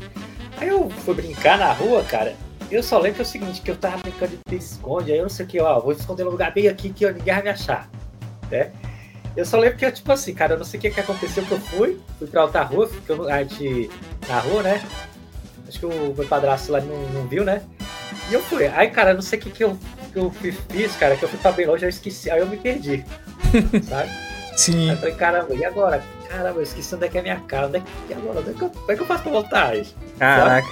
[0.58, 2.34] Aí eu fui brincar na rua, cara.
[2.70, 5.22] Eu só lembro que é o seguinte, que eu tava brincando de esconde, aí eu
[5.22, 7.48] não sei o que, ó, vou esconder no lugar bem aqui que ninguém vai me
[7.50, 7.88] achar,
[8.50, 8.72] né?
[9.36, 11.44] Eu só lembro que eu, tipo assim, cara, eu não sei o que, que aconteceu
[11.44, 13.90] que eu fui, fui pra outra rua, ficamos a gente
[14.26, 14.82] na rua, né?
[15.68, 17.62] Acho que o meu padrasto lá não, não viu, né?
[18.30, 18.66] E eu fui.
[18.66, 19.78] Aí, cara, não sei o que, que, eu,
[20.12, 20.30] que eu
[20.68, 23.04] fiz, cara, que eu fui pra bem longe, eu esqueci, aí eu me perdi.
[23.88, 24.10] sabe?
[24.56, 24.90] Sim.
[24.90, 26.02] Aí eu falei, caramba, e agora?
[26.28, 27.66] Caramba, eu esqueci onde é que é a minha cara.
[27.66, 28.40] Onde é que, e agora?
[28.40, 29.72] Onde é que eu, como é que eu faço pra voltar?
[30.18, 30.68] Caraca.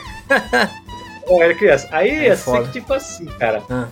[1.27, 1.89] Bom, era criança.
[1.93, 3.63] Aí, é assim, tipo assim, cara.
[3.71, 3.89] Ah.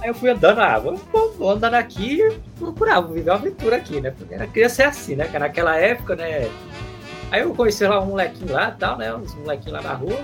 [0.00, 0.98] Aí eu fui andando, ah, vou,
[1.36, 4.10] vou andando aqui e procurar, vou viver uma aventura aqui, né?
[4.10, 5.28] Porque era criança é assim, né?
[5.38, 6.50] Naquela época, né?
[7.30, 9.14] Aí eu conheci lá um molequinho lá tal, né?
[9.14, 10.18] Uns molequinhos lá na rua.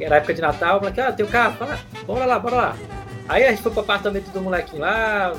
[0.00, 2.56] Era época de Natal, o moleque, ah, tem o um carro, fala, bora lá, bora
[2.56, 2.76] lá.
[3.28, 5.34] Aí a gente foi pro apartamento do molequinho lá,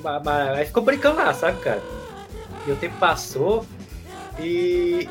[0.00, 1.82] uma, uma, aí ficou brincando lá, sabe, cara?
[2.66, 3.66] E o tempo passou
[4.38, 5.08] e.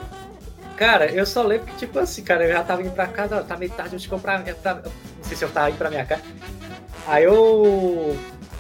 [0.76, 3.56] Cara, eu só lembro que, tipo assim, cara, eu já tava indo pra casa, tá
[3.56, 6.06] meio tarde, eu acho que eu eu não sei se eu tava indo pra minha
[6.06, 6.22] casa.
[7.08, 8.18] Aí eu.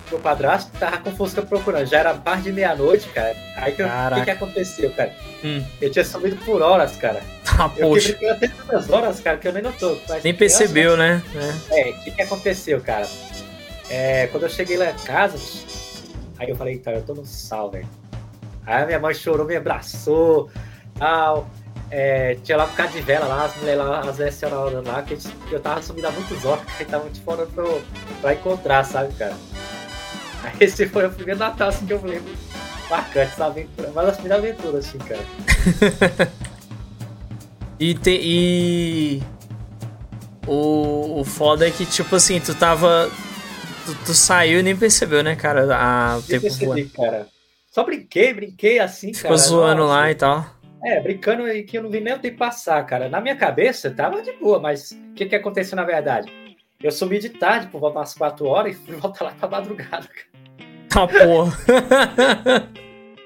[0.09, 1.85] Meu padrasto tava com Fusca procurando.
[1.85, 3.35] Já era parte de meia-noite, cara.
[3.55, 5.13] Aí que o que, que aconteceu, cara?
[5.43, 5.63] Hum.
[5.81, 7.21] Eu tinha sumido por horas, cara.
[7.57, 8.09] Ah, eu poxa.
[8.09, 9.99] fiquei até duas horas, cara, que eu nem notou.
[10.23, 11.23] Nem percebeu, né?
[11.71, 13.07] É, o que, que aconteceu, cara?
[13.89, 15.37] É, quando eu cheguei lá em casa,
[16.37, 17.87] Aí eu falei, tá, eu tô no sal, velho.
[18.65, 20.49] Aí a minha mãe chorou, me abraçou.
[20.97, 21.47] Tal.
[21.91, 25.17] É, tinha lá um bocado de vela lá, as mulheres lá, as senhoras lá, que
[25.51, 27.79] eu tava subindo há muitos horas, que tava de fora pro,
[28.21, 29.35] pra encontrar, sabe, cara?
[30.59, 32.33] Esse foi o primeiro Natal assim, que eu lembro
[32.89, 36.31] bacana, essa aventura, mas as primeiras aventuras, assim, cara.
[37.79, 39.23] e, te, e
[40.47, 43.09] o, o foda é que, tipo assim, tu tava.
[43.85, 45.75] Tu, tu saiu e nem percebeu, né, cara?
[45.75, 46.89] A, o tempo percebi, voando.
[46.89, 47.27] cara.
[47.69, 49.41] Só brinquei, brinquei assim, Ficou cara.
[49.41, 49.93] Ficou zoando Nossa.
[49.93, 50.55] lá e tal.
[50.83, 53.09] É, brincando e que eu não vi nem o tempo passar, cara.
[53.09, 56.31] Na minha cabeça tava de boa, mas o que, que aconteceu na verdade?
[56.81, 60.07] Eu sumi de tarde por voltar umas 4 horas e fui voltar lá pra madrugada,
[60.07, 60.34] cara.
[60.95, 62.71] Tá porra.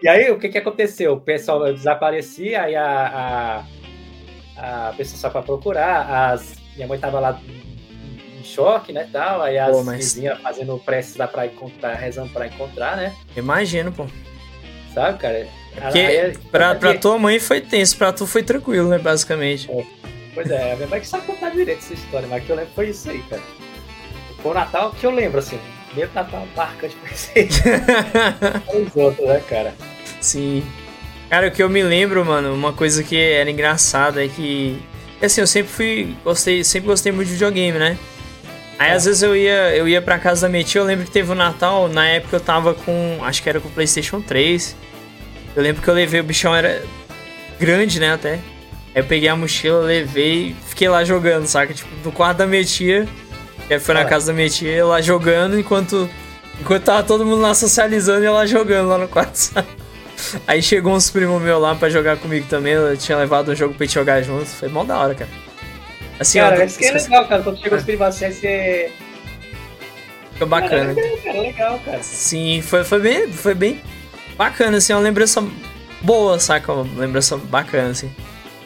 [0.02, 1.14] e aí, o que que aconteceu?
[1.14, 3.64] O pessoal desaparecia, aí a,
[4.58, 9.44] a, a pessoa só pra procurar, as, minha mãe tava lá em choque, né, tal,
[9.44, 9.98] aí as pô, mas...
[9.98, 13.16] vizinhas fazendo preces lá pra encontrar, rezando pra encontrar, né?
[13.38, 14.08] Imagino, pô.
[14.92, 15.48] Sabe, cara?
[15.76, 19.70] Porque aí, pra, pra tua mãe foi tenso, pra tu foi tranquilo, né, basicamente.
[19.72, 19.86] É.
[20.34, 22.72] Pois é, a minha mãe que sabe contar direito essa história, mas que eu lembro
[22.74, 23.44] foi isso aí, cara.
[24.42, 27.62] Foi o Natal que eu lembro, assim, primeiro Natal marcante pra vocês.
[28.74, 29.74] Os outros, né, cara?
[30.22, 30.64] Sim.
[31.30, 34.82] Cara, o que eu me lembro, mano, uma coisa que era engraçada é que.
[35.22, 36.16] Assim, eu sempre fui.
[36.24, 37.98] Gostei, sempre gostei muito de videogame, né?
[38.80, 38.94] Aí é.
[38.94, 41.30] às vezes eu ia, eu ia pra casa da minha tia, eu lembro que teve
[41.30, 43.20] o um Natal, na época eu tava com.
[43.22, 44.76] Acho que era com o Playstation 3.
[45.56, 46.82] Eu lembro que eu levei, o bichão era
[47.60, 48.34] grande, né, até.
[48.96, 51.74] Aí eu peguei a mochila, levei fiquei lá jogando, saca?
[51.74, 53.06] Tipo, no quarto da minha tia.
[53.70, 56.10] Aí foi na casa da minha tia, lá jogando, enquanto.
[56.60, 59.68] Enquanto tava todo mundo lá socializando e ela jogando lá no quarto, sabe?
[60.46, 62.74] Aí chegou uns primos meus lá pra jogar comigo também.
[62.74, 64.46] Eu tinha levado um jogo pra gente jogar junto.
[64.46, 65.30] Foi mó da hora, cara.
[66.20, 67.44] Assim, cara, ó, isso que é legal, cara.
[67.44, 68.92] Quando chega os primos assim, você.
[70.38, 70.94] Foi bacana.
[70.94, 72.04] Cara, é legal, legal, cara.
[72.04, 73.82] Sim, foi, foi, bem, foi bem
[74.38, 74.94] bacana, assim.
[74.94, 75.46] Uma lembrança
[76.02, 76.74] boa, saca?
[76.74, 78.12] Uma lembrança bacana, assim.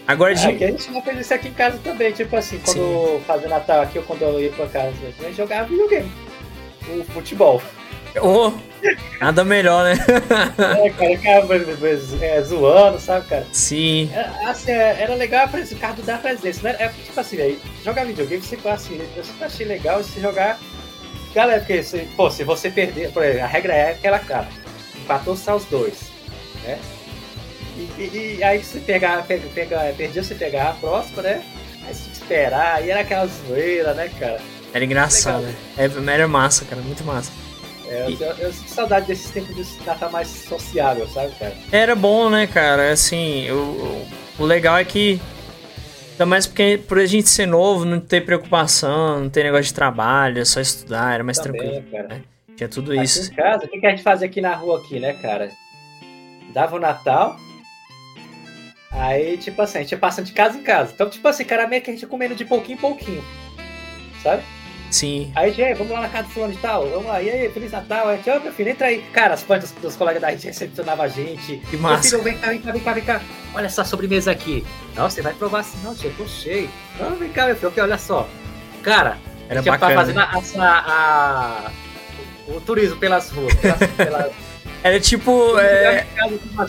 [0.08, 0.46] Agora de.
[0.46, 2.12] É, a gente não fez isso aqui em casa também.
[2.12, 5.68] Tipo assim, quando fazia Natal aqui ou quando eu ia pra casa, a gente jogava
[5.68, 6.12] videogame.
[6.90, 7.62] O futebol.
[8.22, 8.52] Oh,
[9.20, 9.94] nada melhor, né?
[10.86, 11.56] é, cara, ficava
[12.22, 13.48] é, zoando, sabe, cara?
[13.52, 14.12] Sim.
[14.14, 16.76] É, assim, é, era legal esse carro da presença, né?
[16.78, 20.60] É tipo assim, aí, jogar videogame, você assim, eu sempre achei legal se jogar.
[21.34, 24.48] Galera, porque se, pô, se você perder, por exemplo, a regra é aquela cara,
[24.96, 26.12] empatou só os dois,
[26.64, 26.78] né?
[27.76, 31.44] E, e, e, aí você pegar, pega, pega, perdia, você pegar a próxima, né?
[31.86, 34.40] Aí você esperar, aí era aquela zoeira, né, cara?
[34.74, 35.56] Era engraçado, né?
[35.78, 37.32] É, era massa, cara, muito massa.
[37.88, 41.54] É, eu, eu, eu sinto saudade desses tempos de estar mais sociável, sabe, cara?
[41.72, 42.92] Era bom, né, cara?
[42.92, 44.06] Assim, o,
[44.40, 45.20] o legal é que.
[46.12, 49.74] Ainda mais porque por a gente ser novo, não ter preocupação, não ter negócio de
[49.74, 51.92] trabalho, é só estudar, era mais Também, tranquilo.
[51.92, 52.08] Cara.
[52.08, 52.22] Né?
[52.56, 53.32] Tinha tudo aqui isso.
[53.32, 55.50] Em casa, o que a gente fazia aqui na rua aqui, né, cara?
[56.54, 57.36] Dava o Natal,
[58.94, 60.92] Aí, tipo assim, a gente ia passando de casa em casa.
[60.94, 63.24] Então, tipo assim, cara, meio que a gente ia comendo de pouquinho em pouquinho.
[64.22, 64.44] Sabe?
[64.92, 65.32] Sim.
[65.36, 66.88] Aí, gente, vamos lá na casa do fulano e tal.
[66.88, 67.20] Vamos lá.
[67.20, 68.10] E aí, Feliz Natal.
[68.10, 69.02] Aí, ó, meu filho, entra aí.
[69.12, 71.58] Cara, as fãs dos, colegas da gente recepcionavam a gente.
[71.70, 72.12] Que massa.
[72.12, 73.22] Filho, vem cá, vem cá, vem cá, vem cá.
[73.56, 74.64] Olha essa sobremesa aqui.
[74.96, 75.80] Não, você vai provar assim.
[75.84, 76.70] Não, tia, eu tô cheio.
[77.00, 77.74] Não, vem cá, meu filho.
[77.76, 78.30] olha só.
[78.84, 79.18] Cara,
[79.50, 79.96] Era a gente bacana.
[79.96, 80.24] fazendo a,
[80.60, 81.72] a, a,
[82.50, 83.54] o turismo pelas ruas.
[83.56, 84.32] Pelas, pelas...
[84.84, 85.58] Era tipo.
[85.58, 86.06] É...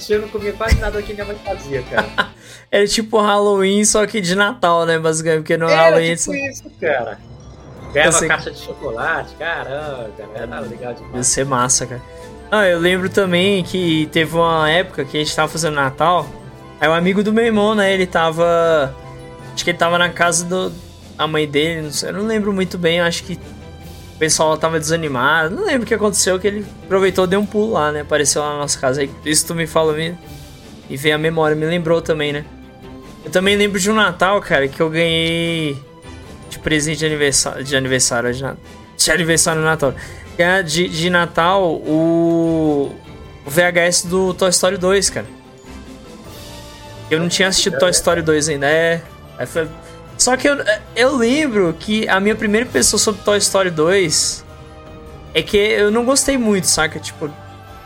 [0.08, 2.32] Eu não comia quase nada que minha mãe fazia, cara.
[2.70, 4.98] Era tipo Halloween, só que de Natal, né?
[4.98, 6.16] Basicamente, porque no Era Halloween.
[6.16, 7.18] Tipo isso, cara.
[7.92, 11.14] Ganhava uma caixa de chocolate, caramba, era legal demais.
[11.14, 12.02] Ia ser massa, cara.
[12.50, 16.26] Ah, eu lembro também que teve uma época que a gente tava fazendo Natal.
[16.80, 17.92] Aí um amigo do meu irmão, né?
[17.92, 18.92] Ele tava.
[19.54, 20.72] Acho que ele tava na casa do,
[21.16, 23.38] da mãe dele, não sei, eu não lembro muito bem, acho que
[24.24, 25.54] pessoal tava desanimado.
[25.54, 28.00] Não lembro o que aconteceu, que ele aproveitou, deu um pulo lá, né?
[28.00, 29.02] Apareceu lá na nossa casa.
[29.02, 30.16] Aí, isso tu me fala me,
[30.88, 32.44] e veio a memória, me lembrou também, né?
[33.22, 35.76] Eu também lembro de um Natal, cara, que eu ganhei
[36.48, 37.62] de presente de aniversário.
[37.62, 38.44] De aniversário, de,
[38.96, 39.94] de aniversário no Natal.
[40.64, 42.90] De, de Natal, o,
[43.44, 45.26] o VHS do Toy Story 2, cara.
[47.10, 48.66] Eu não tinha assistido Toy Story 2 ainda.
[48.66, 49.02] É.
[49.36, 49.68] Aí foi,
[50.18, 50.56] só que eu,
[50.94, 54.44] eu lembro que a minha primeira impressão sobre Toy Story 2
[55.34, 56.98] é que eu não gostei muito, saca?
[56.98, 57.30] Tipo,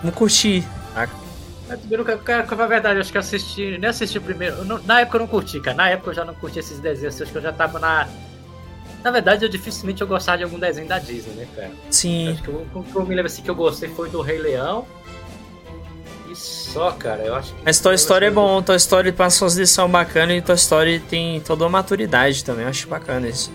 [0.02, 0.62] não curti,
[0.94, 1.12] saca?
[2.24, 4.64] Cara, na verdade, eu acho que eu assisti, nem assisti primeiro.
[4.84, 5.76] Na época eu não curti, cara.
[5.76, 7.20] Na época eu já não curti esses desenhos.
[7.20, 8.08] Acho que eu já tava na.
[9.04, 11.70] Na verdade, eu dificilmente eu gostava de algum desenho da Disney, né, cara?
[11.90, 12.30] Sim.
[12.30, 14.86] Acho que o que eu me lembro assim que eu gostei foi do Rei Leão.
[16.78, 17.60] Só, cara, eu acho que.
[17.64, 21.40] Mas Toy Story é bom, Toy Story passa umas lições bacanas e Toy Story tem
[21.40, 23.52] toda uma maturidade também, eu acho bacana isso.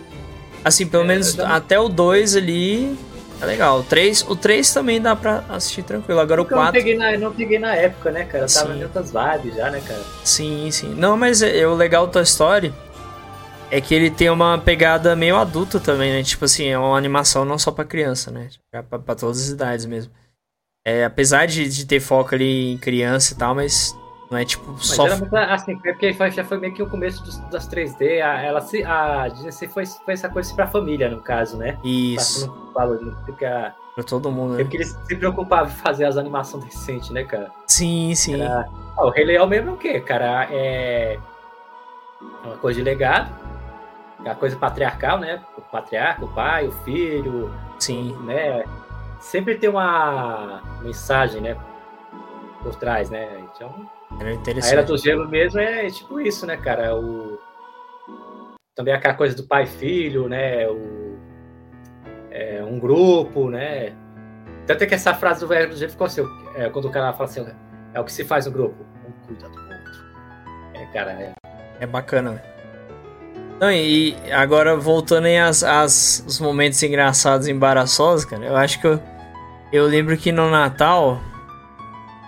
[0.64, 2.98] Assim, pelo é, menos até o 2 ali.
[3.42, 3.80] É legal.
[3.80, 6.20] O 3, o 3 também dá pra assistir tranquilo.
[6.20, 6.82] Agora o Porque eu não 4.
[6.82, 8.46] peguei, na, não peguei na época, né, cara?
[8.46, 10.02] Eu tava em outras vibes já, né, cara?
[10.24, 10.94] Sim, sim.
[10.94, 12.74] Não, mas é, o legal do Toy Story
[13.72, 16.24] é que ele tem uma pegada meio adulta também, né?
[16.24, 18.50] Tipo assim, é uma animação não só pra criança, né?
[18.74, 20.12] É pra, pra todas as idades mesmo.
[20.86, 23.98] É, apesar de, de ter foco ali em criança e tal, mas
[24.30, 25.04] não é tipo Mas só.
[25.08, 28.22] geralmente, assim, é porque foi- já foi meio que o começo dos, das 3D.
[28.22, 31.78] A, ela se, a Disney foi, foi essa coisa pra família, no caso, né?
[31.84, 33.74] Isso, Passando valor, né?
[33.96, 34.64] pra todo mundo, né?
[34.64, 37.52] porque eles se preocupavam em fazer as animações decentes, né, cara?
[37.68, 38.42] Sim, sim.
[38.42, 38.66] Era-
[38.98, 40.48] Ah, o Rei Leão mesmo é o quê, cara?
[40.52, 41.18] É
[42.44, 43.30] uma coisa de legado,
[44.20, 45.42] é uma coisa patriarcal, né?
[45.58, 48.18] O patriarca, o pai, o filho, Sim.
[48.24, 48.64] né?
[49.24, 51.58] Sempre tem uma mensagem, né?
[52.62, 53.40] Por trás, né?
[53.40, 54.86] Então, Era a Era interessante.
[54.86, 56.96] do Gelo mesmo é tipo isso, né, cara?
[56.96, 57.40] O...
[58.76, 60.68] Também aquela coisa do pai e filho, né?
[60.68, 61.18] O...
[62.30, 63.96] É, um grupo, né?
[64.68, 66.22] Tanto é que essa frase do Era do Gelo ficou assim,
[66.56, 67.48] é, quando o cara fala assim,
[67.94, 68.76] é o que se faz no grupo,
[69.08, 70.04] um cuida do outro.
[70.74, 71.34] É, cara, é...
[71.80, 72.54] É bacana, velho.
[73.60, 78.82] Não, e agora voltando aí às, às, os momentos engraçados e embaraçosos, cara, eu acho
[78.82, 79.02] que eu,
[79.74, 81.20] eu lembro que no Natal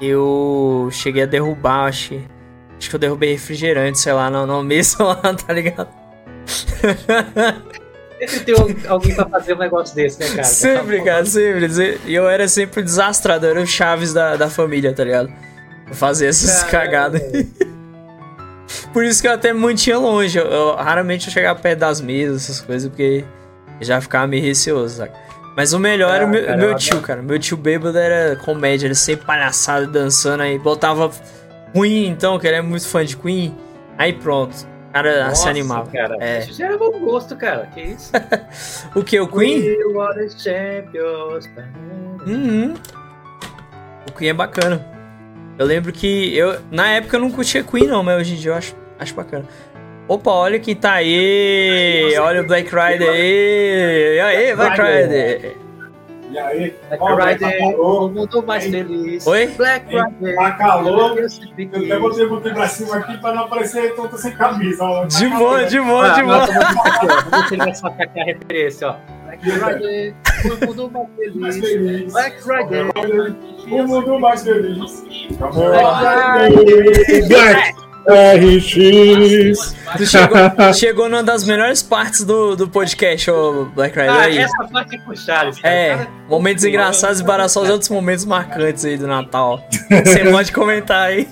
[0.02, 2.26] eu cheguei a derrubar, acho que,
[2.78, 5.88] acho que eu derrubei refrigerante, sei lá, na, na mesa lá, tá ligado?
[8.20, 8.56] Sempre tem
[8.88, 10.44] alguém pra fazer um negócio desse, né, cara?
[10.44, 12.00] sempre, cara, sempre.
[12.06, 15.32] E eu era sempre desastrado, eu era o Chaves da, da família, tá ligado?
[15.88, 17.22] Eu fazia essas cagadas.
[18.92, 20.38] Por isso que eu até mantinha longe.
[20.38, 23.24] Eu, eu- raramente eu chegava perto das mesas, essas coisas, porque
[23.82, 25.14] já ficava meio receoso, saca?
[25.56, 27.22] Mas o melhor era o Ah, meu, cara, meu eu tio, cara.
[27.22, 30.60] Meu tio bêbado era comédia, ele sempre palhaçado, dançando aí.
[30.60, 31.10] Botava
[31.74, 33.56] Queen, então, que ele é muito fã de Queen.
[33.98, 34.54] Aí pronto,
[34.90, 35.90] o cara se animava.
[35.92, 36.40] Cara, É.
[36.40, 37.68] Isso já era bom gosto, cara.
[37.74, 38.12] Que isso?
[38.94, 39.18] O que?
[39.20, 39.62] O Queen?
[39.62, 41.50] We are the champions.
[42.28, 42.74] Uhum.
[44.08, 44.86] O Queen é bacana.
[45.58, 46.60] Eu lembro que eu.
[46.70, 49.46] Na época eu não curtia Queen, não, mas hoje em dia eu acho, acho bacana.
[50.08, 52.16] Opa, olha quem tá aí!
[52.20, 54.16] Olha o Black Rider aí!
[54.16, 55.56] E aí, Black Rider!
[56.30, 59.26] E aí, Black ó, Friday, tá o mundo mais feliz.
[59.26, 59.48] Oi?
[59.48, 60.36] Black Friday.
[60.36, 61.18] Tá calor.
[61.18, 61.26] eu
[61.86, 64.84] até botei o pra cima aqui pra não aparecer tonto sem camisa.
[64.84, 65.02] ó.
[65.02, 66.46] Tá De boa, de boa, Ah, de boa!
[66.46, 67.32] vou.
[67.32, 68.96] Vamos ele vai sacar aqui a referência, ó.
[69.26, 72.14] Black Friday, o mundo mais Mais feliz.
[72.14, 72.84] Black Friday.
[73.72, 75.04] O mundo mais feliz.
[75.40, 79.76] Black Black RX.
[79.98, 84.14] Tu chegou, chegou numa das melhores partes do, do podcast, ô Black Rider.
[84.14, 84.38] Ah, aí.
[84.38, 85.52] essa parte é o cara.
[85.64, 89.64] É, Cara, momentos engraçados e embaraçosos, outros momentos marcantes aí do Natal.
[89.90, 91.28] Você pode comentar aí.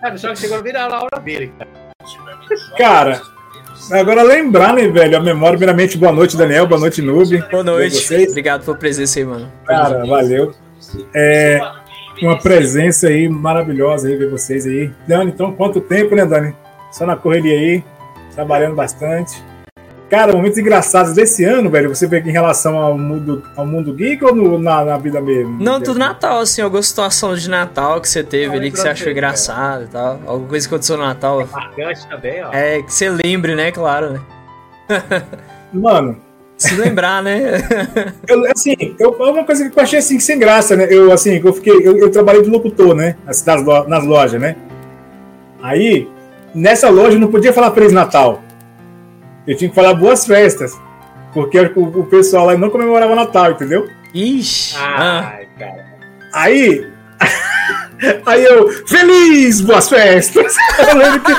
[0.00, 1.70] Cara, o jogo chegou a virar a hora dele, cara.
[2.76, 3.22] Cara,
[3.92, 5.16] agora lembrar, né, velho?
[5.16, 6.66] A memória, primeiramente, boa noite, Daniel.
[6.66, 7.44] Boa noite, Noob.
[7.50, 8.14] Boa noite.
[8.28, 9.52] Obrigado pela presença aí, mano.
[9.66, 10.54] Cara, valeu.
[11.14, 11.60] É
[12.22, 14.90] uma presença aí maravilhosa aí ver vocês aí.
[15.06, 16.54] Dani, então quanto tempo, né, Dani?
[16.90, 17.84] Só na correria aí,
[18.34, 19.42] trabalhando bastante.
[20.10, 23.92] Cara, momentos engraçados desse ano, velho, você vê que em relação ao mundo, ao mundo
[23.92, 25.62] geek ou no- na, na vida mesmo?
[25.62, 28.88] Não, tudo Natal, assim, alguma situação de Natal que você teve Ah, ali que você
[28.88, 30.18] achou engraçado, e tal.
[30.26, 31.46] Alguma coisa que aconteceu no Natal.
[31.52, 32.50] Marcante também, ó.
[32.54, 33.70] É, que você lembre, né?
[33.70, 34.20] Claro, né?
[35.74, 36.16] Mano,
[36.58, 37.40] Se lembrar, né?
[38.28, 40.88] eu, assim, eu, uma coisa que eu achei assim, sem graça, né?
[40.90, 43.14] Eu, assim, eu fiquei, eu, eu trabalhei de locutor, né?
[43.24, 44.56] Nas, nas lo- nas lojas, né?
[45.62, 46.08] Aí,
[46.54, 48.42] nessa loja eu não podia falar Feliz Natal.
[49.46, 50.76] Eu tinha que falar Boas Festas.
[51.32, 53.86] Porque o, o pessoal lá não comemorava Natal, entendeu?
[54.12, 54.76] Ixi.
[54.78, 55.32] ah.
[55.36, 55.84] Ai, cara.
[56.34, 56.86] Aí.
[58.26, 60.54] Aí eu, feliz boas festas!
[60.78, 61.32] Eu lembro que.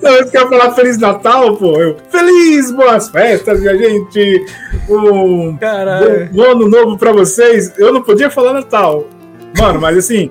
[0.00, 4.44] Vez que eu ia falar Feliz Natal, pô, eu, feliz boas festas, minha gente!
[4.88, 6.28] Um Caralho.
[6.32, 7.72] bom ano novo pra vocês.
[7.78, 9.06] Eu não podia falar Natal.
[9.58, 10.30] Mano, mas assim,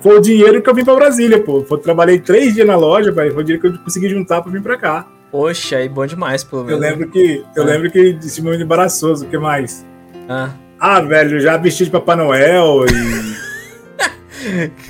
[0.00, 1.64] foi o dinheiro que eu vim pra Brasília, pô.
[1.70, 3.12] Eu trabalhei três dias na loja.
[3.12, 5.06] Foi o dinheiro que eu consegui juntar pra vir pra cá.
[5.30, 6.80] Poxa, aí bom demais, pelo Eu menos.
[6.80, 7.44] lembro que.
[7.56, 7.66] Eu Ah.
[7.66, 9.84] lembro que esse momento embaraçoso, o que mais?
[10.28, 10.50] Ah.
[10.80, 13.31] Ah, velho, já vesti de Papai Noel e.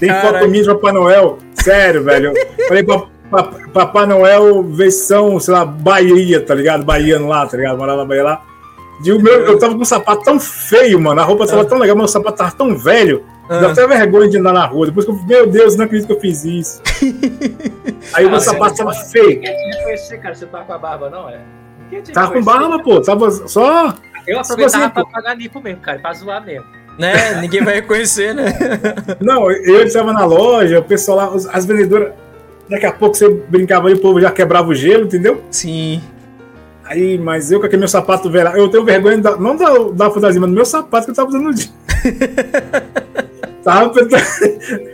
[0.00, 0.38] Tem Caralho.
[0.38, 1.38] foto minha de Papai Noel.
[1.54, 2.32] Sério, velho.
[2.68, 6.84] Falei pra, pra- Papai Noel, versão, sei lá, Bahia, tá ligado?
[6.84, 7.76] Baiano lá, tá ligado?
[7.78, 8.42] Morava na Bahia lá.
[9.04, 11.20] E o meu, eu tava com um sapato tão feio, mano.
[11.20, 13.24] A roupa tava tão legal, mas o sapato tava tão velho.
[13.48, 13.72] Dá Ah.
[13.72, 14.86] até vergonha de andar na rua.
[14.86, 16.80] Depois que eu, meu Deus, não acredito que eu fiz isso.
[18.14, 19.28] Aí o meu Ah, sapato tava feio.
[19.40, 20.34] Ninguém te reconhecer, cara.
[20.34, 21.40] Você tá com a barba, não, é?
[22.14, 23.00] Tava com barba, pô.
[23.00, 23.92] Tava só.
[24.26, 25.98] Eu aproveitava Tipo pra assim, pagar nipo mesmo, cara.
[25.98, 26.64] Pra zoar mesmo.
[26.98, 27.40] Né?
[27.40, 28.54] Ninguém vai reconhecer, né?
[29.20, 32.12] Não, eu estava na loja, o pessoal lá, as vendedoras.
[32.68, 35.42] Daqui a pouco você brincava ali, o povo já quebrava o gelo, entendeu?
[35.50, 36.02] Sim.
[36.84, 40.10] Aí, mas eu com aquele meu sapato velho, eu tenho vergonha, da, não da, da
[40.10, 41.70] fantasia, mas do meu sapato que eu tava usando no dia.
[43.64, 44.92] tava pensando.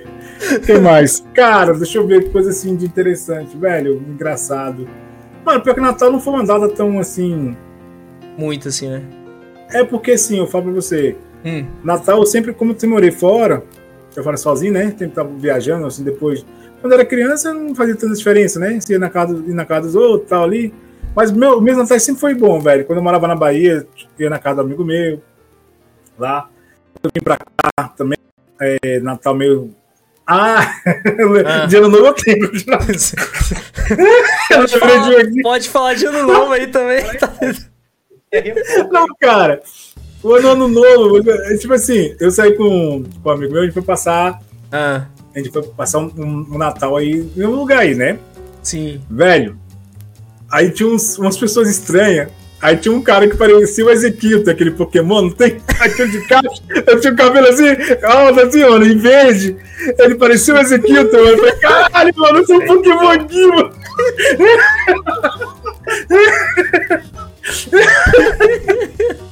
[0.57, 1.25] O que mais?
[1.35, 4.89] Cara, deixa eu ver que coisa assim de interessante, velho, engraçado.
[5.45, 7.57] Mano, pior que Natal não foi uma data tão assim.
[8.37, 9.03] Muito assim, né?
[9.71, 11.67] É porque assim, eu falo pra você, Hum.
[11.85, 13.63] Natal eu sempre, como eu morei fora,
[14.17, 14.89] eu fora sozinho, né?
[14.91, 16.45] Sempre tava viajando, assim, depois.
[16.81, 18.79] Quando eu era criança, não fazia tanta diferença, né?
[18.81, 20.73] Se ia na casa, ia na casa dos outros tal ali.
[21.15, 22.85] Mas meu, meu Natal sempre foi bom, velho.
[22.85, 23.87] Quando eu morava na Bahia,
[24.19, 25.21] ia na casa do amigo meu,
[26.19, 26.49] lá.
[27.03, 28.19] Eu vim pra cá também,
[28.61, 29.75] é, Natal meio.
[30.27, 30.75] Ah!
[31.47, 31.67] Ah.
[31.67, 32.45] de ano novo eu tenho.
[34.51, 35.43] Eu lembrei de um aqui.
[35.43, 37.03] Pode falar de ano novo aí também.
[37.19, 37.33] Tá.
[38.93, 39.63] Não, cara.
[40.23, 43.65] O ano, ano novo, é, tipo assim, eu saí com, com um amigo meu, a
[43.65, 44.41] gente foi passar.
[44.73, 45.05] Ah,
[45.35, 48.19] A gente foi passar um, um- um Natal aí em um lugar aí, né?
[48.63, 49.01] sim.
[49.09, 49.57] Velho.
[50.51, 52.29] Aí tinha uns- umas pessoas estranhas.
[52.61, 55.59] Aí tinha um cara que parecia o Ezequiel, daquele Pokémon, não tem?
[55.81, 56.61] Aquele de caixa.
[56.87, 57.69] Eu tinha o cabelo assim,
[58.03, 59.57] alto assim, mano, em verde.
[59.99, 61.05] Ele parecia o Ezequiel.
[61.07, 63.71] Eu falei, caralho, mano, eu sou um Pokémon aqui, mano.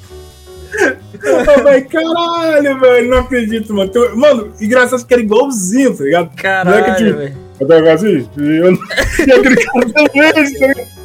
[1.23, 3.91] Eu falei, caralho, velho, não acredito, mano.
[4.15, 6.31] Mano, engraçado que era igualzinho, tá ligado?
[6.37, 7.37] É Caralho, velho.
[7.61, 8.79] eu tava assim, e eu não-
[9.27, 10.96] e aquele cabelo verde, tá ligado?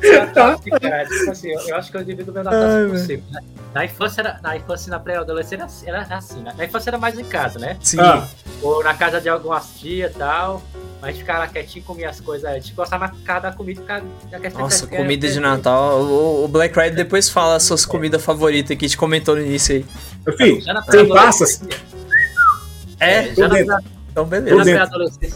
[0.00, 3.24] Cara, tipo assim, eu, eu acho que eu divido o meu Natal Ai, assim possível.
[3.30, 3.40] né?
[3.74, 6.52] Na infância, era, na infância e na pré-adolescência era, era assim, né?
[6.56, 7.76] Na infância era mais em casa, né?
[7.80, 8.00] Sim.
[8.00, 8.26] Ah,
[8.62, 10.62] Ou na casa de algumas tias e tal.
[11.00, 12.44] Mas a gente ficava lá quietinho, comia as coisas.
[12.50, 15.28] A gente gostava mais por causa da comida, por causa da questão Nossa, que comida
[15.28, 16.00] de Natal.
[16.02, 19.42] O, o Black Rider depois fala as suas comidas favoritas que a gente comentou no
[19.42, 19.86] início aí.
[20.26, 21.58] meu filho, tem passas?
[21.58, 21.90] pré-adolescência-
[23.00, 23.34] É?
[23.34, 23.60] já na,
[24.10, 24.56] Então já beleza.
[24.74, 24.82] na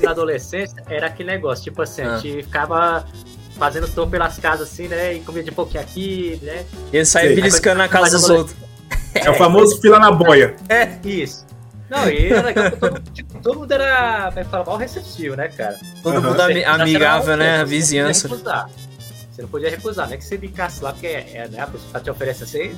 [0.00, 1.64] e na adolescência era aquele negócio.
[1.64, 2.16] Tipo assim, Ah.
[2.16, 3.07] a gente ficava
[3.59, 5.14] fazendo tour pelas casas assim, né?
[5.14, 6.64] E comia de pouquinho aqui, né?
[6.93, 8.57] Ele sai beliscando na casa dos outros.
[9.14, 10.57] É o famoso fila na boia.
[11.05, 11.47] Isso.
[11.88, 14.77] Não, e era legal que todo, tipo, todo mundo era, como é que fala, mal
[14.77, 15.79] receptivo, né, cara?
[16.03, 16.29] Todo Aham.
[16.29, 17.51] mundo você amigável, né?
[17.51, 18.29] A você não vizinhança.
[18.29, 18.71] podia recusar.
[19.31, 21.67] Você não podia recusar, não é que você brincasse lá, porque é, é, né, a
[21.67, 22.75] pessoa te oferece assim,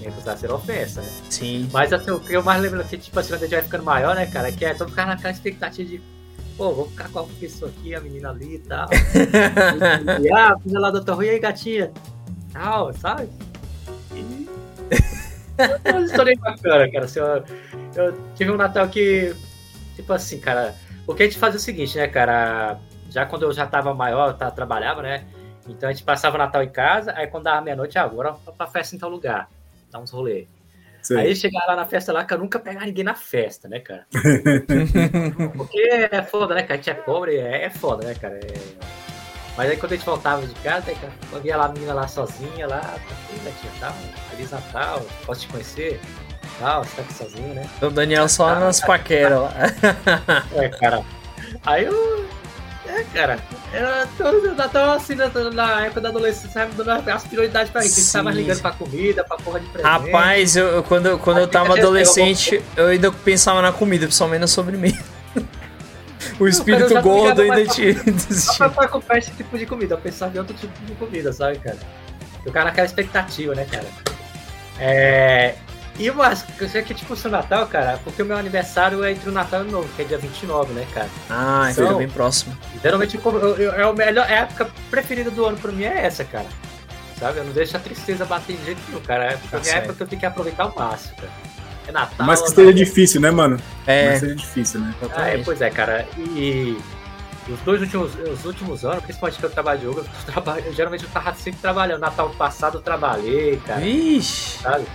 [0.00, 1.08] recusar ser ofensa, né?
[1.28, 1.68] Sim.
[1.72, 3.62] Mas assim, o que eu mais lembro é que, tipo assim, quando a gente vai
[3.62, 6.00] ficando maior, né, cara, que é todo ficar naquela expectativa de,
[6.60, 8.86] pô, vou ficar com a pessoa aqui, a menina ali e tal.
[8.92, 11.14] e, e, ah, filha lá do.
[11.14, 11.90] Rui, e aí, gatinha?
[12.52, 13.30] Tal, sabe?
[14.12, 14.46] E...
[15.56, 17.04] É uma história bacana, cara.
[17.06, 17.44] Assim, eu,
[17.96, 19.34] eu tive um Natal que,
[19.96, 20.74] tipo assim, cara,
[21.06, 24.34] porque a gente fazia o seguinte, né, cara, já quando eu já tava maior, eu
[24.34, 25.26] tava, trabalhava, né,
[25.66, 28.66] então a gente passava o Natal em casa, aí quando dava meia-noite, ah, agora pra
[28.66, 29.48] festa em tal lugar,
[29.90, 30.46] dar uns rolê.
[31.10, 31.18] Sei.
[31.18, 34.06] Aí chegar lá na festa lá, que eu nunca pegar ninguém na festa, né, cara?
[35.56, 35.78] Porque
[36.12, 36.74] é foda, né, cara?
[36.74, 38.36] A gente é pobre, é, é foda, né, cara?
[38.36, 38.86] É-
[39.56, 41.94] Mas aí quando a gente voltava de casa, aí, cara, eu via lá a menina
[41.94, 43.92] lá sozinha, lá, tranquila, tia, tal,
[44.30, 46.00] Feliz Natal, posso te conhecer,
[46.60, 47.68] tal, você tá aqui sozinho, né?
[47.82, 49.52] O Daniel só nas paqueras lá.
[50.54, 51.02] É, cara.
[51.66, 52.24] Aí eu.
[52.90, 53.38] É, cara.
[53.72, 54.08] Era
[54.56, 57.92] Natal assim, na, na época da adolescência, sabe, dando as prioridades pra gente.
[57.92, 59.90] A gente tava ligando pra comida, pra porra de presente.
[59.90, 64.46] Rapaz, eu, quando, eu- quando eu tava adolescente, eu ainda pensava na comida, principalmente na
[64.46, 64.98] sobremesa.
[66.38, 67.94] O espírito gordo ainda tinha.
[68.30, 71.32] Só pra, pra comprar esse tipo de comida, eu pensava em outro tipo de comida,
[71.32, 71.76] sabe, cara?
[72.44, 73.84] Eu cara naquela expectativa, né, cara?
[74.78, 75.54] É.
[76.00, 79.12] E mas, eu sei que tipo o seu Natal, cara, porque o meu aniversário é
[79.12, 81.08] entre o Natal e o Novo, que é dia 29, né, cara?
[81.28, 82.56] Ah, então Então- bem próximo.
[82.82, 86.06] Geralmente eu- eu- eu- é a melhor a época preferida do ano pra mim é
[86.06, 86.46] essa, cara.
[87.18, 87.38] Sabe?
[87.38, 89.24] Eu não deixo a tristeza bater de jeito nenhum, cara.
[89.24, 89.76] É Tá a minha certo.
[89.76, 91.28] época que eu tenho que aproveitar ao máximo, cara.
[91.86, 92.26] É Natal.
[92.26, 92.54] Mas que né?
[92.54, 93.60] seja difícil, né, mano?
[93.86, 94.94] É, Mas seja difícil, né?
[95.14, 96.08] Ah, é, pois é, cara.
[96.16, 96.78] E
[97.46, 100.72] os dois últimos, os últimos anos, principalmente que eu trabalho de jogo, eu, traba- eu
[100.72, 102.00] geralmente eu tava sempre trabalhando.
[102.00, 104.58] Natal passado eu trabalhei, cara, Vixe.
[104.62, 104.86] sabe?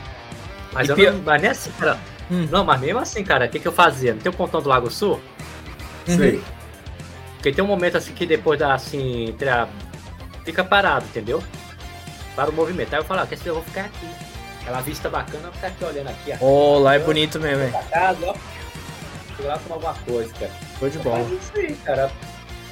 [0.75, 1.97] Mas E eu pior- não, mas nem assim, cara.
[2.29, 2.47] Hum.
[2.51, 4.13] Não, mas mesmo assim, cara, o que, que eu fazia?
[4.13, 5.19] Não tem o pontão do Lago Sul?
[6.07, 6.17] Uhum.
[6.17, 6.43] Sei.
[7.37, 9.67] Porque tem um momento assim que depois da assim, entre a...
[10.43, 11.41] fica parado, entendeu?
[12.35, 12.93] Para o movimento.
[12.93, 14.07] Aí eu falo, ah, quer saber, eu vou ficar aqui.
[14.61, 16.37] Aquela vista bacana, eu vou ficar aqui olhando aqui, ó.
[16.45, 17.69] Oh, lá é bonito mesmo.
[17.71, 18.35] Pra casa, ó.
[19.43, 20.51] Lá tomar alguma coisa, cara.
[20.79, 21.11] Foi de bom.
[21.17, 22.11] Mas isso aí, cara.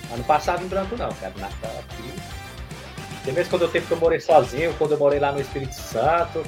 [0.10, 1.34] Mas não passava em branco não, cara.
[1.38, 2.14] Natal aqui.
[3.24, 5.76] Tem mesmo quando eu tempo que eu morei sozinho, quando eu morei lá no Espírito
[5.76, 6.43] Santo.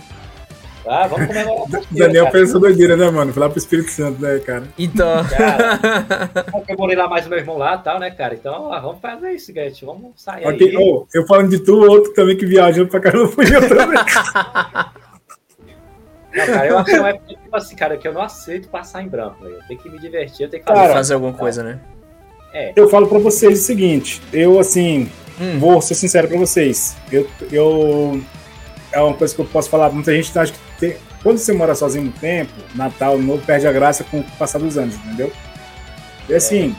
[0.88, 2.38] Ah, vamos comemorar pouquinho, Daniel cara.
[2.40, 3.34] pensa doideira, né, mano?
[3.34, 4.64] Falar pro Espírito Santo, né, cara?
[4.78, 5.08] Então.
[6.68, 8.34] Eu morei lá mais o meu irmão lá e tal, né, cara?
[8.36, 9.86] Então, ó, vamos fazer isso, Guete.
[9.86, 10.78] Vamos sair Ok, aí.
[10.78, 13.98] ô, eu falando de tu, outro também que viajou pra caramba fui eu também.
[16.36, 18.68] Não, cara, eu acho que é uma época, tipo assim, cara, que eu não aceito
[18.68, 19.46] passar em branco.
[19.46, 20.94] Eu tenho que me divertir, eu tenho que Cara, fazer.
[20.94, 21.80] fazer alguma coisa, né?
[22.54, 25.10] É, Eu falo pra vocês o seguinte, eu, assim,
[25.40, 25.60] Hum.
[25.60, 26.96] vou ser sincero pra vocês.
[27.12, 28.22] Eu, eu.
[28.96, 29.89] É uma coisa que eu posso falar.
[29.91, 33.72] Muita gente acha que tem- quando você mora sozinho no tempo, Natal, Novo, perde a
[33.72, 35.32] graça com o passar dos anos, entendeu?
[36.30, 36.74] E assim,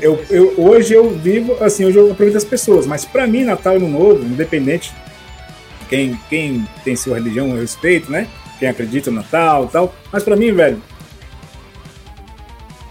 [0.00, 3.74] eu, eu, hoje eu vivo, assim, hoje eu aproveito as pessoas, mas pra mim, Natal
[3.74, 4.92] e Ano Novo, independente,
[5.90, 8.26] quem, quem tem sua religião, eu respeito, né?
[8.58, 10.82] Quem acredita no Natal e tal, mas pra mim, velho,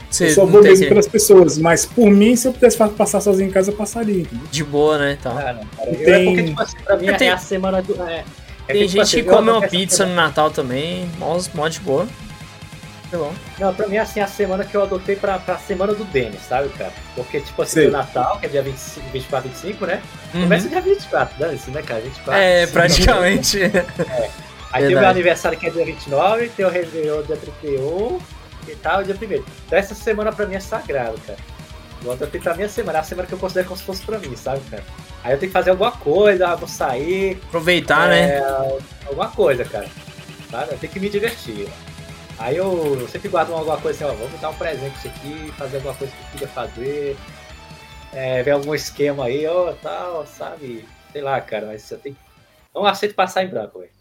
[0.10, 3.22] Você eu só vou mesmo que- pelas pessoas, mas por mim, se eu pudesse passar
[3.22, 4.46] sozinho em casa, eu passaria, entendeu?
[4.50, 5.18] de boa, né?
[5.24, 5.62] Não, cara.
[5.86, 8.02] Eu- Tem- É porque, tipo assim, pra mim É, tem- é a semana do.
[8.04, 8.24] É,
[8.68, 11.38] é Tem tipo gente assim, que come uma pizza no Natal também, mó,
[11.68, 12.08] de boa.
[13.58, 16.42] Não, pra mim é assim a semana que eu adotei pra, pra semana do Denis,
[16.42, 16.92] sabe, cara?
[17.16, 17.88] Porque, tipo assim, Sei.
[17.88, 20.02] o Natal, que é dia 25, 24, 25, né?
[20.34, 20.42] Uhum.
[20.42, 22.02] Começa dia 24, dane-se, né, cara?
[22.02, 22.42] 24.
[22.42, 22.74] É, Sim.
[22.74, 23.60] praticamente.
[24.74, 28.20] Aí tem o meu aniversário que é dia 29, tem o Réveillon dia 31
[28.68, 29.26] e tal, dia 1
[29.66, 31.40] Então essa semana pra mim é sagrado, cara.
[32.04, 34.36] Eu adotei pra minha semana, a semana que eu considero como se fosse pra mim,
[34.36, 34.84] sabe, cara?
[35.24, 38.38] Aí eu tenho que fazer alguma coisa, ah, vou sair, Aproveitar, né?
[38.38, 38.78] é,
[39.08, 39.88] alguma coisa, cara.
[40.50, 40.74] Sabe?
[40.74, 41.68] Eu tenho que me divertir.
[42.40, 45.78] Aí eu, eu sempre guardo alguma coisa assim, ó, vamos dar um presente aqui, fazer
[45.78, 47.18] alguma coisa que eu queria fazer.
[48.14, 50.88] É, ver algum esquema aí, ó, tal, sabe?
[51.12, 52.16] Sei lá, cara, mas eu tenho.
[52.74, 53.92] Não aceito passar em branco, velho.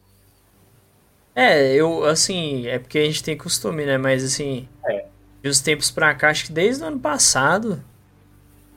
[1.34, 3.99] É, eu, assim, é porque a gente tem costume, né?
[3.99, 5.07] Mas, assim, É.
[5.47, 7.82] de uns tempos pra cá, acho que desde o ano passado,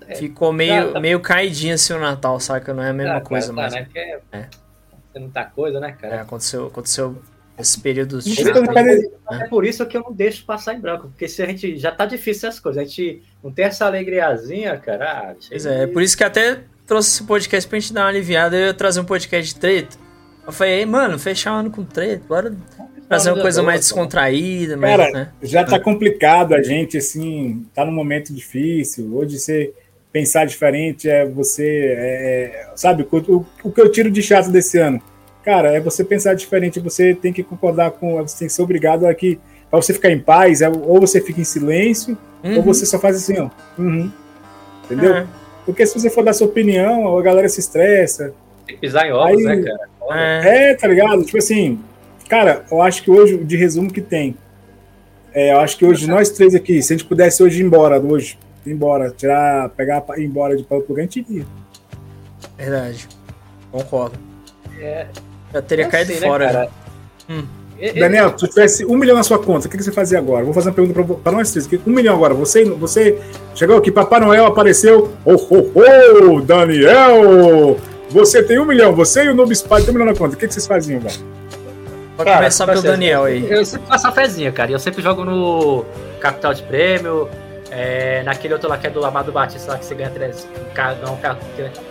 [0.07, 0.15] É.
[0.15, 0.99] ficou meio, Tá, tá.
[0.99, 2.73] meio caidinho assim o Natal, saca?
[2.73, 3.73] Não é a mesma Ah, coisa mais.
[3.73, 3.85] Tá, né?
[3.85, 4.19] Porque é.
[4.31, 4.47] É.
[5.13, 6.21] Tem muita coisa, né, É, cara?
[6.21, 7.21] aconteceu, aconteceu
[7.57, 11.27] esse período Muita chato É por isso que eu não deixo passar em branco, porque
[11.27, 15.11] se a gente já tá difícil as coisas, a gente não tem essa alegriazinha, cara.
[15.31, 18.09] Ah, Pois é, é por isso que até trouxe esse podcast pra gente dar uma
[18.09, 18.55] aliviada.
[18.55, 19.97] Eu ia trazer um podcast de treta.
[20.45, 22.55] Eu falei, "Ei, mano, fechar o ano com treta, bora
[23.09, 25.29] trazer uma coisa mais descontraída, mais, Cara, né?
[25.41, 29.09] já tá complicado a gente, assim, tá num momento difícil.
[29.15, 29.73] Hoje você
[30.11, 35.01] pensar diferente é você, é, sabe, o, o- que eu tiro de chato desse ano?
[35.43, 39.05] Cara, é você pensar diferente, você tem que concordar com, você tem que ser obrigado
[39.07, 39.39] a que,
[39.69, 42.61] pra você ficar em paz, é, ou você fica em silêncio, ou Uhum.
[42.61, 43.49] você só faz assim, ó.
[43.77, 44.11] uhum.
[44.85, 45.15] entendeu?
[45.15, 45.27] É,
[45.65, 48.33] Porque se você for dar sua opinião, a galera se estressa.
[48.65, 49.89] Tem que pisar em ovos, Aí- né, cara?
[50.01, 50.71] Olha, é.
[50.71, 51.23] É, tá ligado?
[51.23, 51.79] Tipo assim,
[52.29, 54.37] cara, eu acho que hoje, de resumo que tem,
[55.33, 57.99] é, eu acho que hoje nós três aqui, se a gente pudesse hoje ir embora,
[57.99, 61.45] hoje, ir embora, tirar, pegar, ir embora de para outro lugar, a gente iria.
[62.57, 63.07] Verdade.
[63.71, 64.17] Concordo.
[64.79, 65.07] É,
[65.51, 66.45] Já teria é caído assim, né, fora.
[66.45, 66.69] cara?
[67.27, 67.33] já.
[67.33, 67.43] Hum.
[67.97, 70.43] Daniel, se tivesse um milhão na sua conta, o que, que você fazia agora?
[70.43, 71.69] Vou fazer uma pergunta pra, pra nós três.
[71.87, 72.33] Um milhão agora.
[72.33, 73.17] Você, você
[73.55, 75.13] chegou aqui, Papai Noel apareceu.
[75.23, 77.77] Oh, oh, oh, Daniel!
[78.09, 80.35] Você tem um milhão, você e o Noob Spy tem um milhão na conta.
[80.35, 81.38] O que, que vocês faziam, velho?
[82.19, 83.49] Pode Cara, começar pelo assim, Daniel aí.
[83.49, 84.69] Eu sempre faço a fezinha, cara.
[84.69, 85.85] Eu sempre jogo no
[86.19, 87.29] Capital de Prêmio,
[87.71, 91.17] é, naquele outro lá que é do Amado Batista, lá que você ganha três carro,
[91.21, 91.39] carro.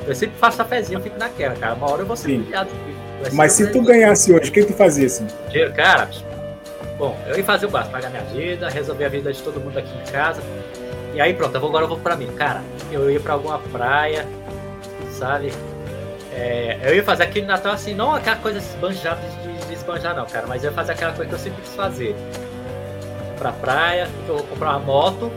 [0.06, 1.72] Eu sempre faço a fezinha, eu fico naquela, cara.
[1.72, 2.36] Uma hora eu vou ser Sim.
[2.42, 2.68] humilhado.
[3.32, 5.26] Mas se tu ganhasse hoje, o que, tu fazia assim?
[5.48, 6.10] dinheiro, cara.
[6.98, 9.78] Bom, eu ia fazer o básico, pagar minha vida, resolver a vida de todo mundo
[9.78, 10.42] aqui em casa.
[11.14, 12.28] E aí pronto, eu vou, agora eu vou pra mim.
[12.36, 12.60] Cara,
[12.92, 14.26] eu ia pra alguma praia,
[15.10, 15.54] sabe?
[16.34, 20.26] É, eu ia fazer aquele Natal assim, não aquela coisa esbanjada de, de esbanjar não,
[20.26, 22.16] cara, mas eu ia fazer aquela coisa que eu sempre quis fazer.
[23.38, 25.30] Pra praia, eu vou comprar uma moto,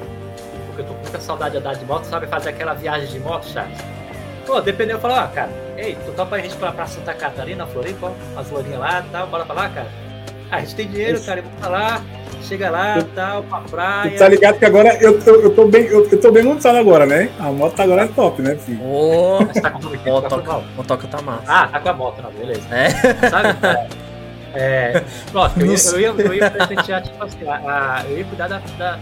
[0.67, 2.25] porque eu tô com muita saudade de andar de moto, sabe?
[2.27, 3.77] Fazer aquela viagem de moto, Charles.
[4.45, 7.65] Pô, dependendo, eu falo, ah, cara, ei, tu topa a gente pra, pra Santa Catarina,
[7.67, 9.87] Floripa, as lourinhas lá e tal, bora pra lá, cara?
[10.49, 11.25] Ah, a gente tem dinheiro, Isso.
[11.25, 12.01] cara, vamos pra lá,
[12.43, 14.11] chega lá e tal, pra praia.
[14.11, 16.77] Tu tá ligado que agora eu, eu, eu tô bem, eu, eu tô bem montado
[16.77, 17.29] agora, né?
[17.39, 18.83] A moto tá agora é top, né, filho?
[18.83, 21.43] Ô, Mas tá com o ó, tá motoca tá massa.
[21.47, 22.61] Ah, tá com a moto, não, beleza.
[22.71, 22.89] É?
[23.29, 23.53] Sabe?
[23.61, 23.87] cara?
[24.53, 25.03] É,
[25.57, 27.55] eu eu ia, eu ia presentear, tipo assim, a,
[27.99, 28.99] a- eu ia cuidar da, da-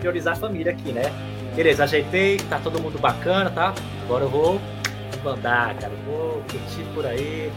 [0.00, 1.12] priorizar a família aqui, né?
[1.54, 3.74] Beleza, ajeitei, tá todo mundo bacana, tá?
[4.04, 4.60] Agora eu vou
[5.22, 7.52] mandar, cara, eu vou curtir por aí,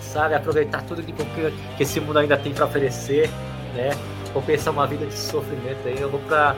[0.00, 0.34] sabe?
[0.34, 3.28] Aproveitar tudo que, que, esse mundo ainda tem pra oferecer,
[3.74, 3.90] né?
[4.32, 6.54] Vou pensar uma vida de sofrimento aí, eu vou pra,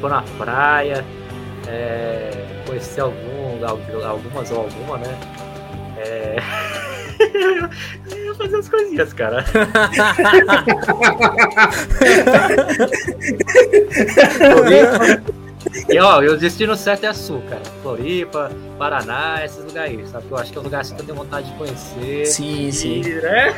[0.00, 1.04] vou na praia,
[1.66, 2.30] é,
[2.66, 5.18] conhecer algum, al- algumas ou alguma, né?
[5.96, 6.36] É...
[8.10, 9.44] eu ia fazer as coisinhas, cara.
[15.88, 17.62] E ó, o destino certo é sul, cara.
[17.82, 20.26] Floripa, Paraná, esses lugares aí, sabe?
[20.30, 22.26] Eu acho que é um lugar assim que eu tenho vontade de conhecer.
[22.26, 23.00] Sim, sim.
[23.00, 23.54] E, né?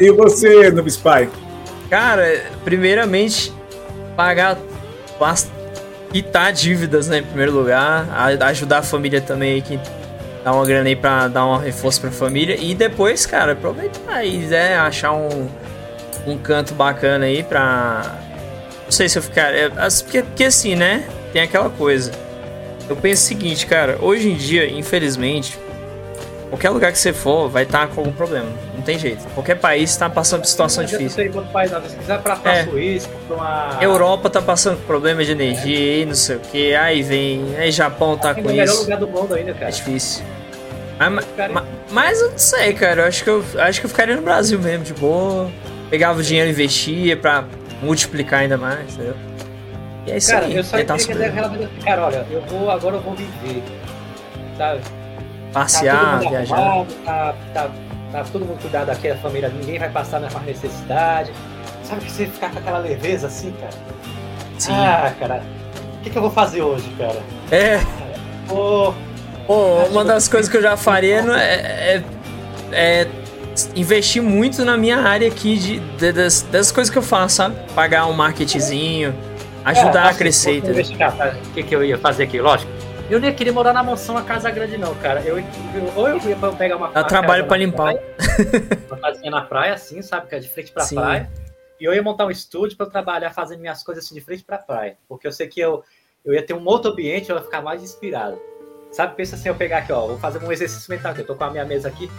[0.00, 1.28] E você, Noob Spy?
[1.88, 3.52] Cara, primeiramente,
[4.16, 4.58] pagar,
[6.12, 8.06] quitar dívidas, né, em primeiro lugar,
[8.46, 9.78] ajudar a família também aí, que
[10.48, 14.38] dá uma grana aí pra dar um reforço pra família, e depois, cara, aproveitar aí,
[14.38, 15.46] né, achar um,
[16.26, 18.16] um canto bacana aí pra...
[18.86, 19.54] Não sei se eu ficar...
[19.54, 22.10] é, porque, porque assim, né, tem aquela coisa,
[22.88, 25.58] Eu penso o seguinte, cara, hoje em dia, infelizmente,
[26.48, 28.48] qualquer lugar que você for vai estar com algum problema.
[28.74, 29.22] Não tem jeito.
[29.34, 31.24] Qualquer país está passando por situação Não difícil.
[31.24, 31.82] ir pra outro país, não.
[31.82, 32.64] Se quiser pra, pra É.
[32.64, 33.78] Suíça, pra uma.
[33.82, 36.74] Europa tá passando por problema de energia e não sei o que.
[36.74, 37.54] Aí vem.
[37.58, 38.82] Aí Japão tá Ainda com é o melhor isso.
[38.84, 39.70] lugar do mundo ainda, É cara.
[39.70, 40.24] difícil.
[40.98, 43.02] Mas, ma- Cara, ma- mas eu não sei, cara.
[43.02, 45.50] Eu acho que eu acho que eu ficaria no Brasil mesmo, de boa.
[45.90, 47.44] Pegava o dinheiro e investia pra
[47.82, 49.14] multiplicar ainda mais, entendeu?
[50.06, 50.56] E é isso Cara, aí.
[50.56, 51.34] eu só queria que sobreviver.
[51.34, 51.84] realmente.
[51.84, 52.70] Cara, olha, eu vou.
[52.70, 53.62] Agora eu vou viver.
[54.56, 54.80] Sabe?
[55.52, 56.56] Passear, tá viajar.
[56.56, 57.70] arrumado, tá, tá,
[58.12, 61.32] tá todo mundo cuidado aqui, a família, ninguém vai passar na necessidade.
[61.84, 63.72] Sabe que você ficar com aquela leveza assim, cara?
[64.58, 64.72] Sim.
[64.74, 65.42] Ah, cara,
[65.98, 67.18] o que, que eu vou fazer hoje, cara?
[67.50, 67.80] É,
[68.46, 68.92] Pô,
[69.48, 72.04] pô, uma das coisas que eu já faria não é, é-
[72.70, 73.08] é
[73.74, 77.56] investir muito na minha área aqui de, de- das, das coisas que eu faço, sabe?
[77.74, 79.12] Pagar um marketzinho,
[79.64, 81.34] ajudar cara, a crescer, tá?
[81.50, 82.40] O que, que eu ia fazer aqui?
[82.40, 82.70] Lógico.
[83.10, 85.22] Eu nem queria morar na mansão, na casa grande, não, cara.
[85.22, 85.44] Eu, eu-
[85.96, 86.88] ou eu ia pegar uma.
[86.90, 87.94] Dá trabalho pra limpar.
[87.94, 88.02] praia,
[88.86, 90.28] Uma casinha na praia, assim, sabe?
[90.28, 90.96] Que é de frente pra Sim.
[90.96, 91.30] praia.
[91.80, 94.44] E eu ia montar um estúdio pra eu trabalhar fazendo minhas coisas assim de frente
[94.44, 94.98] pra praia.
[95.08, 95.82] Porque eu sei que eu,
[96.22, 98.38] eu ia ter um outro ambiente, eu ia ficar mais inspirado.
[98.90, 99.14] Sabe?
[99.16, 101.20] Pensa assim, eu pegar aqui, ó, vou fazer um exercício mental aqui.
[101.20, 102.10] Eu tô com a minha mesa aqui.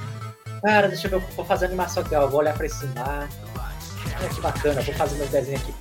[0.61, 2.27] Cara, deixa eu ver, eu vou fazer animação aqui, ó.
[2.27, 3.29] Vou olhar pra esse mar.
[4.19, 5.73] Olha que bacana, vou fazer meus desenhos aqui.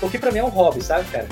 [0.00, 1.28] Porque pra mim é um hobby, sabe, cara?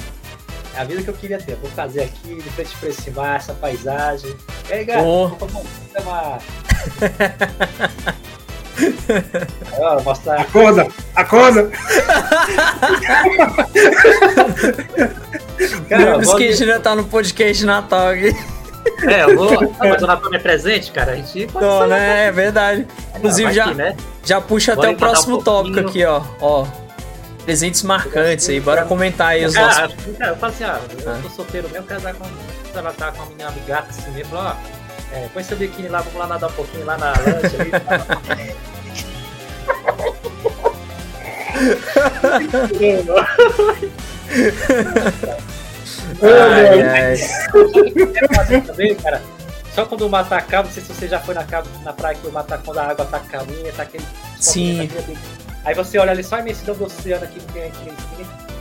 [0.75, 1.57] É a vida que eu queria ter.
[1.57, 4.35] Vou fazer aqui, de frente pra esse mar, essa paisagem.
[4.69, 5.29] E aí, galera, Pô.
[5.29, 6.39] vou fazer uma...
[9.79, 11.71] Ó, mostrar Acorda, acorda.
[15.89, 18.35] Cara, Lembre-se que a gente já tá no podcast de Natal aqui.
[19.09, 19.75] É, eu vou.
[19.81, 21.13] Ah, mas o Natal é presente, cara.
[21.13, 21.87] A gente pode Não, falar.
[21.89, 22.27] né?
[22.27, 22.87] É verdade.
[23.17, 23.97] Inclusive, Vai já, que, né?
[24.25, 26.23] já puxa Bora até o emendar um próximo tópico aqui, ó.
[26.41, 26.67] Ó.
[27.45, 28.61] Presentes marcantes aí.
[28.61, 29.77] Bora comentar aí os nossos.
[29.77, 31.19] Cara, cara, eu falo assim, ah, eu Ah.
[31.23, 32.25] tô solteiro mesmo, casar com.
[32.75, 34.55] Ela tá com a minha amigata assim mesmo, falou, ó.
[35.15, 37.71] É, põe seu biquíni lá, vamos lá nadar um pouquinho lá na lancha ali.
[46.23, 47.17] Ai, ai.
[48.13, 49.23] quero fazer também, cara.
[49.75, 51.45] Só quando o mar tá calmo, não sei se você já foi na,
[51.83, 54.05] na praia que o mar tá quando a água tá calminha, tá aquele.
[54.39, 54.91] Sim.
[55.65, 57.93] Aí você olha ali só a imensidão do oceano aqui que tem aqui.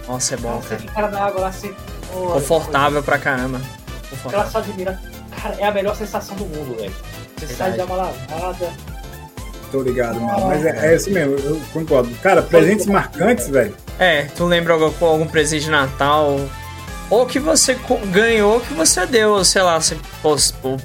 [0.08, 0.80] Nossa, é bom, Você cara.
[0.82, 1.74] fica na água lá assim.
[2.16, 3.58] olha, Confortável pra caramba.
[3.60, 4.52] Ela Confortável.
[4.52, 5.00] só admira.
[5.42, 6.94] Cara, é a melhor sensação do mundo, velho.
[7.38, 8.70] Você sai de uma lavada.
[9.72, 10.48] Tô ligado, mano.
[10.48, 12.10] Mas é, é isso mesmo, eu concordo.
[12.22, 13.76] Cara, presentes marcantes, velho.
[13.98, 16.38] É, tu lembra algum, algum presente de Natal?
[17.12, 17.78] Ou que você
[18.10, 20.78] ganhou, que você deu, sei lá, você pô, pô,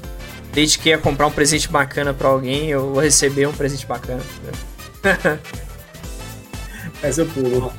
[0.51, 4.21] desde que ia comprar um presente bacana pra alguém, ou receber um presente bacana.
[7.01, 7.71] Essa eu pulo.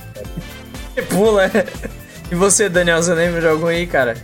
[0.95, 1.67] Que Pula, é.
[2.31, 4.17] E você, Daniel, você lembra de algum aí, cara?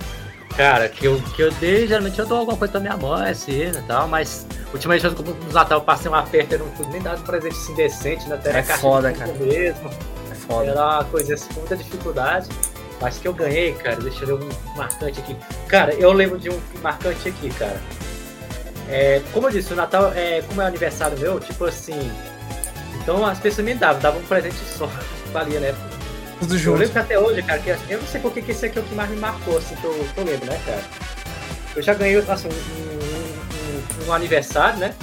[0.56, 3.62] Cara, que eu, que eu dei, geralmente eu dou alguma coisa pra minha mãe, assim,
[3.62, 7.02] e tal, mas ultimamente eu, no Natal eu passei um aperto, eu não pude nem
[7.02, 8.36] dar um presente assim decente, né?
[8.36, 9.32] Até É a caixa foda, de cara.
[9.34, 9.90] mesmo.
[10.30, 10.70] É foda.
[10.70, 12.48] Era uma coisa assim, com muita dificuldade.
[13.00, 15.36] Mas que eu ganhei, cara, deixa eu ver um marcante aqui.
[15.68, 17.80] Cara, eu lembro de um marcante aqui, cara.
[18.88, 22.10] É, como eu disse, o Natal, é, como é aniversário meu, tipo assim.
[23.02, 24.88] Então as pessoas me davam, davam um presente só.
[25.32, 25.74] Valia, né?
[26.38, 26.78] Tudo Eu junto.
[26.78, 28.84] lembro que até hoje, cara, que eu não sei porque que esse aqui é o
[28.84, 30.82] que mais me marcou, assim, que eu, que eu lembro, né, cara?
[31.76, 34.94] Eu já ganhei, assim, um, um- um- um aniversário, né?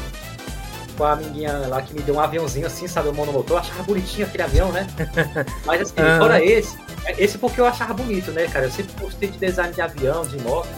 [0.97, 3.57] Com a amiguinha lá que me deu um aviãozinho assim, sabe, o monomotor.
[3.57, 4.87] Eu achava bonitinho aquele avião, né?
[5.65, 6.77] Mas assim, fora esse,
[7.17, 8.65] esse porque eu achava bonito, né, cara?
[8.65, 10.69] Eu sempre gostei de design de avião, de moto.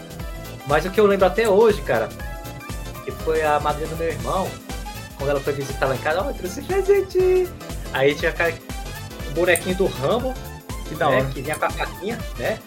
[0.68, 2.08] Mas o que eu lembro até hoje, cara,
[3.04, 4.48] que foi a madrinha do meu irmão,
[5.18, 7.50] quando ela foi visitar lá em casa, ó, eu trouxe presente.
[7.94, 8.54] Aí tinha cara,
[9.30, 10.34] um bonequinho do Rambo,
[10.88, 11.26] Que da né, hora.
[11.26, 12.60] que vinha com a faquinha, né?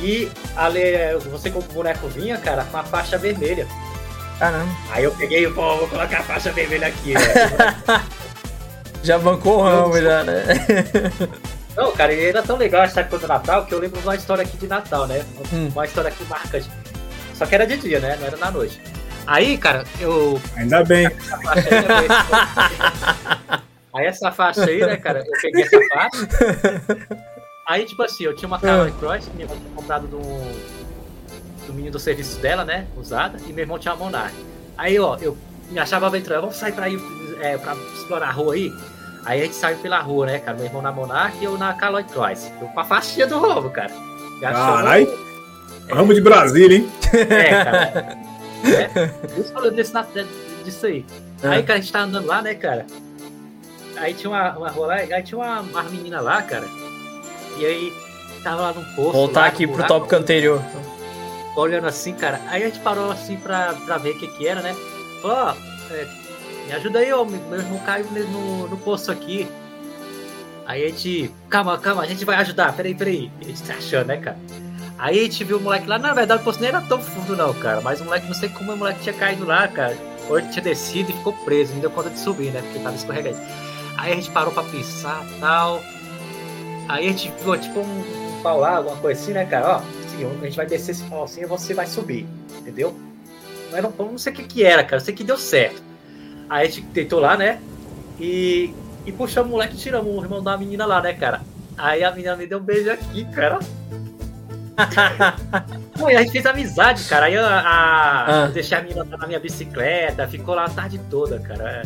[0.00, 0.80] E ali,
[1.30, 3.66] você com o boneco vinha, cara, com a faixa vermelha.
[4.38, 4.70] Caramba.
[4.90, 7.20] Aí eu peguei, pô, vou colocar a faixa vermelha aqui, né?
[9.02, 10.42] Já bancou o ramo, já, né?
[11.78, 14.16] Não, cara, e era tão legal essa época do Natal que eu lembro de uma
[14.16, 15.24] história aqui de Natal, né?
[15.52, 15.68] Hum.
[15.68, 16.68] Uma história aqui marcante.
[17.34, 18.16] Só que era de dia, né?
[18.18, 18.82] Não era na noite.
[19.24, 20.42] Aí, cara, eu.
[20.56, 21.06] Ainda bem.
[21.06, 23.60] Essa faixa aí,
[23.94, 25.20] aí essa faixa aí, né, cara?
[25.24, 26.28] Eu peguei essa faixa.
[27.68, 30.18] Aí, tipo assim, eu tinha uma Caloi Cross que minha irmã tinha comprado do,
[31.66, 32.88] do menino do serviço dela, né?
[32.96, 34.34] Usada, e meu irmão tinha uma Monarch.
[34.76, 35.38] Aí, ó, eu
[35.70, 36.98] me achava aventureiro, vamos sair pra ir
[37.40, 38.72] é, pra explorar a rua aí.
[39.24, 40.56] Aí a gente saiu pela rua, né, cara?
[40.56, 42.50] Meu irmão na Monarch e eu na Caloi Cross.
[42.60, 43.90] Eu com a faixinha do roubo, cara.
[44.40, 45.04] Carai.
[45.06, 45.28] chamou-
[45.90, 46.88] Ramo de Brasília, hein?
[47.12, 48.18] É, cara.
[48.64, 49.40] É.
[49.40, 49.92] Isso falando desse,
[50.64, 51.04] disso aí.
[51.42, 51.48] É.
[51.48, 52.86] Aí, cara, a gente tá andando lá, né, cara?
[53.96, 56.66] Aí tinha uma, uma rua lá, aí tinha uma, uma menina lá, cara.
[57.56, 57.92] E aí
[58.42, 59.12] tava lá num poço.
[59.12, 59.92] Voltar lá, aqui pro buraco.
[59.94, 60.62] tópico anterior.
[61.56, 62.40] olhando assim, cara.
[62.48, 64.76] Aí a gente parou assim pra, pra ver o que que era, né?
[65.20, 65.54] Falou, ó,
[65.92, 66.06] é,
[66.68, 69.48] me ajuda aí, ó, meu irmão caiu no, no poço aqui.
[70.66, 73.32] Aí a gente, calma, calma, a gente vai ajudar, peraí, peraí.
[73.40, 74.38] A gente tá achando, né, cara?
[74.98, 77.34] Aí a gente viu o moleque lá, na verdade o poço nem era tão fundo
[77.34, 77.80] não, cara.
[77.80, 79.96] Mas o moleque, não sei como o moleque tinha caído lá, cara.
[80.28, 82.60] Ou ele tinha descido e ficou preso, não deu conta de subir, né?
[82.60, 83.38] Porque tava escorregando.
[83.96, 85.82] Aí a gente parou pra pensar tal.
[86.86, 89.68] Aí a gente viu tipo um, pau lá, alguma coisa assim, né, cara?
[89.68, 92.26] Ó, assim, a gente vai descer esse pau assim e você vai subir,
[92.58, 92.94] entendeu?
[93.72, 94.96] Mas não, não sei o que que era, cara.
[94.96, 95.87] Eu sei que deu certo.
[96.48, 97.60] Aí a gente deitou lá, né?
[98.20, 98.72] E,
[99.06, 101.40] e puxamos o moleque e tiramos o irmão da menina lá, né, cara?
[101.76, 103.58] Aí a menina me deu um beijo aqui, cara.
[105.98, 107.26] Pô, e a gente fez amizade, cara.
[107.26, 108.46] Aí a, a- Ah.
[108.46, 111.82] deixei a menina na minha bicicleta, ficou lá a tarde toda, cara.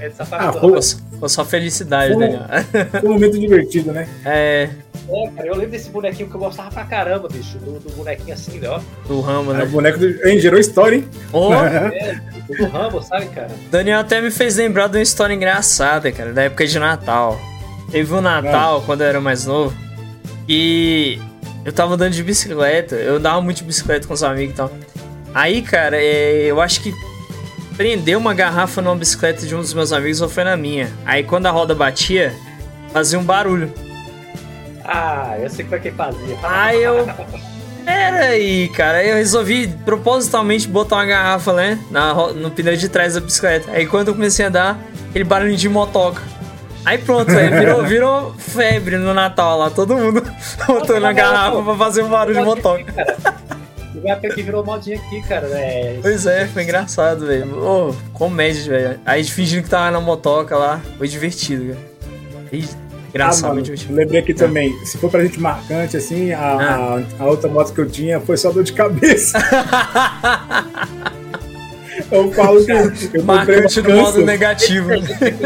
[0.00, 2.18] Essa parte Ah, ficou só felicidade, Pô.
[2.20, 2.42] Daniel.
[3.00, 4.08] Foi um momento divertido, né?
[4.24, 4.70] É,
[5.06, 7.58] Pô, cara, eu lembro desse bonequinho que eu gostava pra caramba, bicho.
[7.58, 8.80] Do, do bonequinho assim, ó.
[9.08, 9.64] do Rambo, O né?
[9.64, 10.06] boneco do...
[10.28, 11.08] hein, gerou história, hein?
[11.32, 11.50] Ô,
[12.56, 13.50] Do Rambo, sabe, cara?
[13.70, 17.40] Daniel até me fez lembrar de uma história engraçada, cara, da época de Natal.
[17.90, 19.74] Teve um Natal, quando eu era mais novo,
[20.48, 21.18] e
[21.64, 24.70] eu tava andando de bicicleta, eu andava muito de bicicleta com os amigos e tal.
[25.34, 26.92] Aí, cara, é, eu acho que
[27.80, 30.92] prendeu uma garrafa numa bicicleta de um dos meus amigos ou foi na minha.
[31.06, 32.30] Aí quando a roda batia,
[32.92, 33.72] fazia um barulho.
[34.84, 36.36] Ah, eu sei como é que fazia.
[36.42, 37.08] Aí eu.
[37.82, 38.98] Pera aí, cara.
[38.98, 41.78] Aí eu resolvi propositalmente botar uma garrafa, né?
[41.90, 43.70] Na, no pneu de trás da bicicleta.
[43.72, 44.78] Aí quando eu comecei a dar,
[45.08, 46.20] aquele barulho de motoca.
[46.84, 49.70] Aí pronto, aí virou, virou febre no Natal lá.
[49.70, 50.22] Todo mundo
[50.68, 52.92] botando a garrafa pra fazer um barulho de motoca.
[54.00, 55.46] O gato aqui virou modinha aqui, cara.
[55.48, 57.54] É, Pois é, foi engraçado, velho.
[57.62, 59.00] Ô, comédia, velho.
[59.04, 60.80] Aí fingindo que tava na motoca lá.
[60.96, 61.78] Foi divertido, cara.
[62.52, 63.94] Ih, Ah, Engraçado, mano, muito divertido.
[63.94, 67.02] lembrei aqui também, se for pra gente marcante, assim, a, Ah.
[67.18, 69.36] a, a outra moto que eu tinha foi só dor de cabeça.
[72.10, 74.88] eu falo que eu Marcante do modo negativo.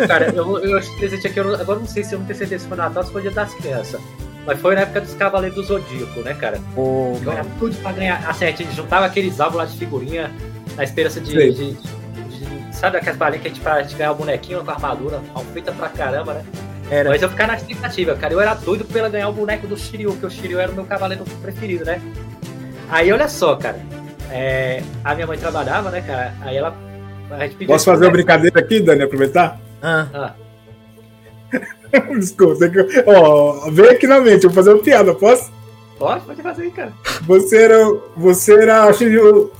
[0.07, 2.18] cara, eu, eu acho que presente aqui, eu não- agora eu não sei se eu
[2.18, 4.00] não tenho certeza se foi Natal ou se foi Dia das Crianças.
[4.47, 6.61] Mas foi na época dos Cavaleiros do Zodíaco, né, cara?
[6.74, 8.22] Pô, Eu era tudo pra ganhar.
[8.28, 10.30] Assim, a gente juntava aqueles álbuns lá de figurinha
[10.76, 11.30] na esperança de.
[11.32, 11.53] Sei.
[11.53, 14.70] de- de- sabe aquelas balinhas que a gente, pra, a gente ganhar o bonequinho com
[14.70, 16.45] a armadura, mal feita pra caramba, né?
[16.90, 17.09] era.
[17.09, 18.34] Mas eu ficava na expectativa, cara.
[18.34, 20.84] Eu era doido pela ganhar o boneco do Shiryu, porque o Shiryu era o meu
[20.84, 21.99] cavaleiro preferido, né?
[22.90, 23.78] Aí olha só, cara.
[24.30, 26.34] É, a minha mãe trabalhava, né, cara?
[26.42, 26.76] Aí ela.
[27.30, 29.59] A gente pediu Posso fazer uma brincadeira aqui, Dani, aproveitar?
[29.82, 30.32] Ah, Ah,
[32.18, 35.53] Desculpa, que- ó, vem aqui na mente, eu vou fazer uma piada, posso?
[35.99, 36.92] pode, pode fazer aí, cara.
[37.26, 37.78] Você era,
[38.16, 38.92] você era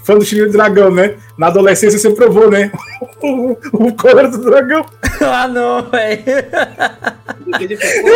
[0.03, 1.17] fã do Shiryu Dragão, né?
[1.39, 2.71] Na adolescência você provou, né?
[3.23, 4.85] o, o do dragão.
[5.23, 6.23] ah não, velho.
[7.79, 8.11] Ficou-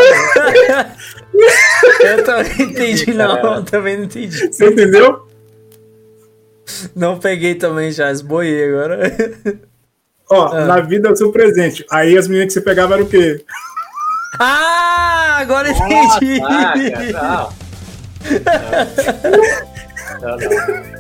[2.01, 3.55] Eu também não entendi, não.
[3.57, 4.53] Eu também não entendi.
[4.53, 5.27] Você entendeu?
[6.95, 9.11] Não peguei também já, esboiei agora.
[10.31, 10.64] Ó, Ah.
[10.66, 11.85] na vida é o seu presente.
[11.91, 13.43] Aí as meninas que você pegava eram o quê?
[14.39, 16.41] Ah, agora eu entendi.
[16.45, 17.49] Ah, cara, não.
[20.20, 20.99] Não, não.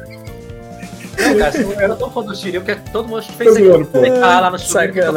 [1.18, 3.90] Não, cara, eu era tão fã do Shiryu que todo mundo fez Tô isso.
[4.22, 5.12] Ah, lá no chuveiro.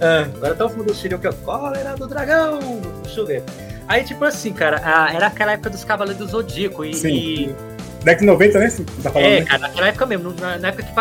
[0.00, 1.32] Ah, era tão fã do Shiryu que eu.
[1.32, 2.60] Cólera do dragão!
[2.60, 3.44] No chuveiro.
[3.88, 4.76] Aí, tipo assim, cara,
[5.12, 6.84] era aquela época dos Cavaleiros do Zodíaco.
[6.84, 7.08] E, Sim.
[7.08, 7.56] e-
[8.04, 8.72] Década de 90, né?
[9.02, 9.46] Tá falando, é, né?
[9.46, 10.94] cara, naquela época mesmo, na, na época que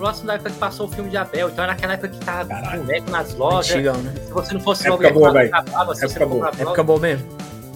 [0.00, 2.48] próximo da época que passou o filme de Abel, então era naquela época que tava
[2.48, 2.82] Caralho.
[2.82, 3.70] boneco nas lojas.
[3.72, 4.14] antigão, né?
[4.26, 5.54] Se você não fosse Época logo, boa, velho.
[5.54, 6.30] acabava, se Época boa.
[6.46, 7.26] comprava Época boa mesmo.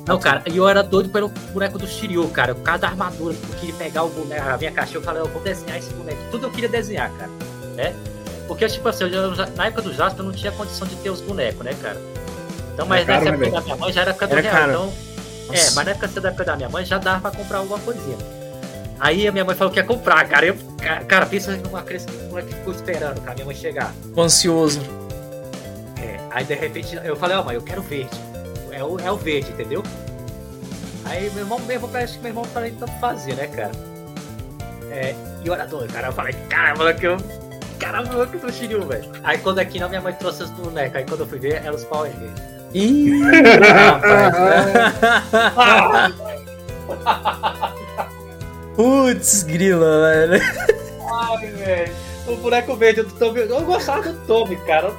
[0.06, 2.54] Não, cara, e eu era doido pelo boneco do Shiryu, cara.
[2.54, 5.26] Por causa da armadura, eu queria pegar o boneco, a minha caixinha, eu falei, eu
[5.28, 6.18] vou desenhar esse boneco.
[6.30, 7.30] Tudo eu queria desenhar, cara,
[7.74, 7.94] né?
[8.48, 11.10] Porque, tipo assim, eu já- na época do Jasper eu não tinha condição de ter
[11.10, 12.00] os bonecos, né, cara?
[12.74, 14.40] Então, mas É caro, nessa né, época da minha mãe já era época do Era
[14.50, 14.92] real, então...
[15.52, 18.16] É, mas na época da época da minha mãe já dava pra comprar alguma coisinha.
[19.00, 20.46] Aí a minha mãe falou que ia comprar, cara.
[20.46, 23.92] Eu, cara, cara, pensa numa criança que moleque ficou esperando pra minha mãe chegar.
[24.14, 24.80] Tô ansioso.
[26.00, 28.16] É, aí de repente eu falei, ó, mãe, eu quero verde.
[28.70, 29.82] É o, é o verde, entendeu?
[31.04, 33.72] Aí meu irmão mesmo, parece que meu irmão falei tanto fazia, né, cara?
[34.90, 35.14] É,
[35.44, 37.16] e orador, cara, eu falei, caramba, que eu.
[37.78, 39.10] Caramba, que eu tô Shiryu, velho.
[39.24, 40.96] Aí quando aqui não, minha mãe trouxe os bonecos.
[40.96, 42.40] Aí quando eu fui ver, eram os Power Rangers.
[42.72, 43.20] Ih,
[45.44, 46.14] rapaz.
[48.76, 50.42] Putz, grila, velho.
[51.12, 51.92] Ai, velho.
[52.26, 53.40] O boneco verde do Tommy.
[53.40, 54.90] Eu gostava do Tommy, cara.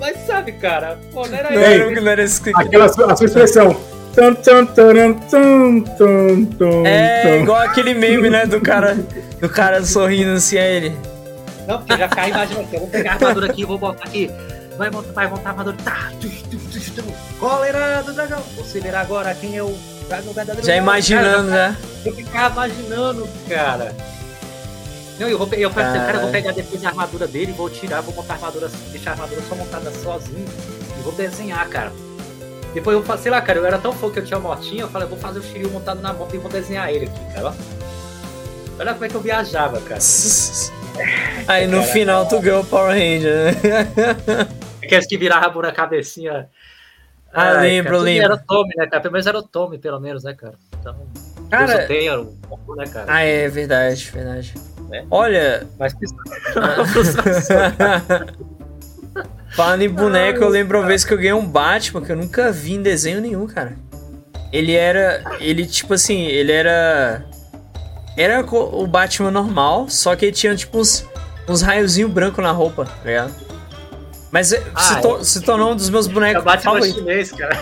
[0.00, 2.00] Mas sabe, cara, pô, não era Não ele.
[2.00, 3.74] não era esse que- Aquela sua, a sua expressão.
[4.14, 7.42] Tum, tum, tum, tum, tum, É tum.
[7.42, 8.46] igual aquele meme, né?
[8.46, 8.96] Do cara,
[9.40, 10.96] do cara sorrindo assim a ele.
[11.66, 12.74] Não, porque já cai imagina aqui.
[12.76, 14.30] Eu vou pegar a armadura aqui, vou botar aqui.
[14.76, 15.76] Vai montar, vai montar a armadura.
[15.84, 16.10] Tá.
[17.38, 18.42] Cólera do dragão.
[18.56, 19.74] Você verá agora quem é o
[20.26, 21.76] Um verdadeiro Já imaginando, né?
[21.76, 23.96] Cara, eu ficava imaginando, cara.
[25.18, 28.00] Não, eu vou, eu pensei, cara, eu vou pegar depois a armadura dele, vou tirar,
[28.00, 30.44] vou montar a armadura, deixar a armadura só montada sozinho
[30.98, 31.92] e vou desenhar, cara.
[32.74, 34.88] Depois eu sei lá, cara, eu era tão fã que eu tinha uma motinha, eu
[34.88, 37.54] falei, eu vou fazer o Shiryu montado na moto e vou desenhar ele aqui, cara.
[38.78, 40.00] Olha como é que eu viajava, cara.
[41.48, 41.92] Aí no Cara.
[41.92, 43.56] final tu ganhou o Power Ranger, né?
[44.82, 46.48] Aqueles que viravam na cabecinha.
[47.34, 48.24] Ah, Ai, lembro, cara, lembro.
[48.24, 49.00] Era o Tommy, né, cara?
[49.02, 50.54] Pelo menos era o Tommy, pelo menos, né, cara?
[50.80, 50.94] Então,
[51.50, 53.06] Cara- Deus o tenha, o Goku, né, cara?
[53.08, 54.54] Ah, é verdade, verdade.
[54.92, 55.04] É.
[55.10, 55.94] Olha, Mas
[59.56, 62.52] falando em boneco, eu lembro uma vez que eu ganhei um Batman que eu nunca
[62.52, 63.72] vi em desenho nenhum, cara.
[64.52, 65.22] Ele era.
[65.40, 67.24] Ele, tipo assim, ele era.
[68.16, 71.04] Era o Batman normal, só que ele tinha, tipo, uns,
[71.48, 73.34] uns raiozinhos brancos na roupa, tá ligado?
[74.34, 76.92] Mas é, Ah, se, to- se tornou um dos meus bonecos favoritos.
[76.98, 77.56] chinês, cara.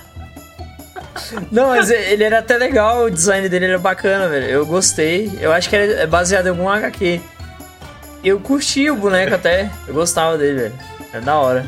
[1.52, 4.46] Não, mas ele era até legal, o design dele era bacana, velho.
[4.46, 5.30] Eu gostei.
[5.38, 7.20] Eu acho que é baseado em algum HQ.
[8.24, 9.70] Eu curti o boneco até.
[9.86, 10.74] Eu gostava dele, velho.
[11.12, 11.66] Era da hora.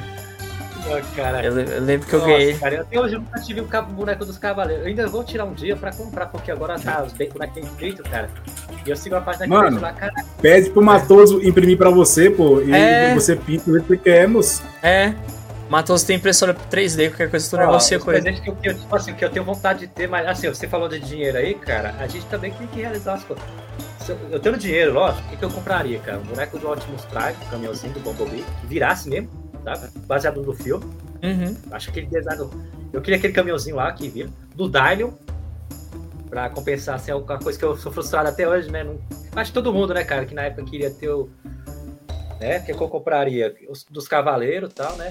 [1.14, 1.44] Cara.
[1.44, 2.54] Eu, eu lembro que eu Nossa, ganhei.
[2.54, 4.82] cara, eu até hoje eu nunca tive o cabo- boneco dos cavaleiros.
[4.84, 8.28] Eu ainda vou tirar um dia pra comprar, porque agora tá os bonequinhos inscritos, cara.
[8.84, 9.76] E eu sigo a página Mano.
[9.76, 10.12] que lá, cara.
[10.40, 13.14] Pede pro Matoso imprimir pra você, pô, e É.
[13.14, 14.62] você pinta jeito que queremos.
[14.82, 15.14] É.
[15.68, 18.32] Matos tem impressora 3D, qualquer coisa tu Ó, negocia com ele.
[18.32, 20.66] que eu, que eu, tipo assim, que eu tenho vontade de ter, mas assim, você
[20.66, 23.44] falou de dinheiro aí, cara, a gente também tem que realizar as coisas.
[24.08, 26.18] Eu, eu tendo dinheiro, lógico, o que, que eu compraria, cara?
[26.18, 29.30] Um boneco do Optimus Prime, um caminhãozinho do Bumblebee, que virasse mesmo,
[29.64, 29.88] tá?
[30.06, 30.84] Baseado no filme.
[31.22, 31.56] Uhum.
[31.70, 32.48] Acho que ele design.
[32.92, 34.28] Eu queria aquele caminhãozinho lá que vira.
[34.54, 35.12] Do Dylion.
[36.28, 38.84] Pra compensar assim, alguma coisa que eu sou frustrado até hoje, né?
[38.84, 39.00] Não...
[39.34, 41.28] Acho que todo mundo, né, cara, que na época queria ter o.
[42.40, 42.58] Né?
[42.58, 43.54] O que eu compraria?
[43.68, 45.10] Os, dos cavaleiros e tal, né?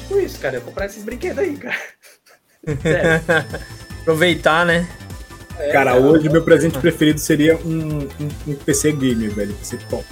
[0.00, 0.56] Tipo isso, cara.
[0.56, 1.76] Eu comprar esses brinquedos aí, cara.
[2.82, 3.22] Sério.
[4.02, 4.86] Aproveitar, né?
[5.58, 8.08] É, Cara, hoje meu presente preferido seria um, um,
[8.48, 9.54] um PC gamer, velho.
[9.54, 10.04] PC top.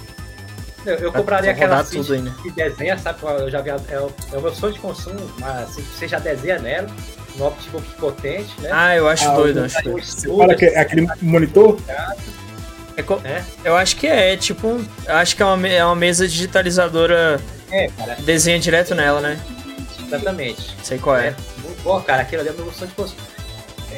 [0.85, 2.35] Eu, eu compraria Pra rodar aquela aí, né?
[2.43, 3.19] que desenha, sabe?
[3.23, 6.09] Eu já vi, a- é, o, é o meu sonho de consumo, mas assim, você
[6.09, 6.89] já desenha nela,
[7.37, 8.71] um notebook potente, né?
[8.73, 9.99] Ah, eu acho Ah, doido, eu- acho doido.
[10.01, 11.79] estúdio, Fala que é aquele monitor?
[12.97, 13.43] É co- É.
[13.65, 17.41] Eu acho que é, tipo, um- eu acho que é uma, é uma mesa digitalizadora,
[17.71, 19.41] É, cara, desenha direto nela, né?
[20.07, 20.77] exatamente.
[20.83, 21.29] Sei qual é.
[21.29, 22.23] É, muito bom, cara.
[22.23, 23.21] Aquilo ali é meu sonho de consumo.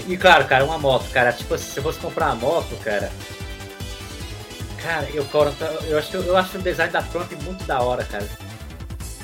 [0.06, 1.32] E claro, cara, uma moto, cara.
[1.32, 3.10] Tipo, se eu fosse comprar uma moto, cara.
[4.84, 5.26] Cara, eu,
[5.88, 8.28] eu, acho, eu acho o design da Trump muito da hora, cara.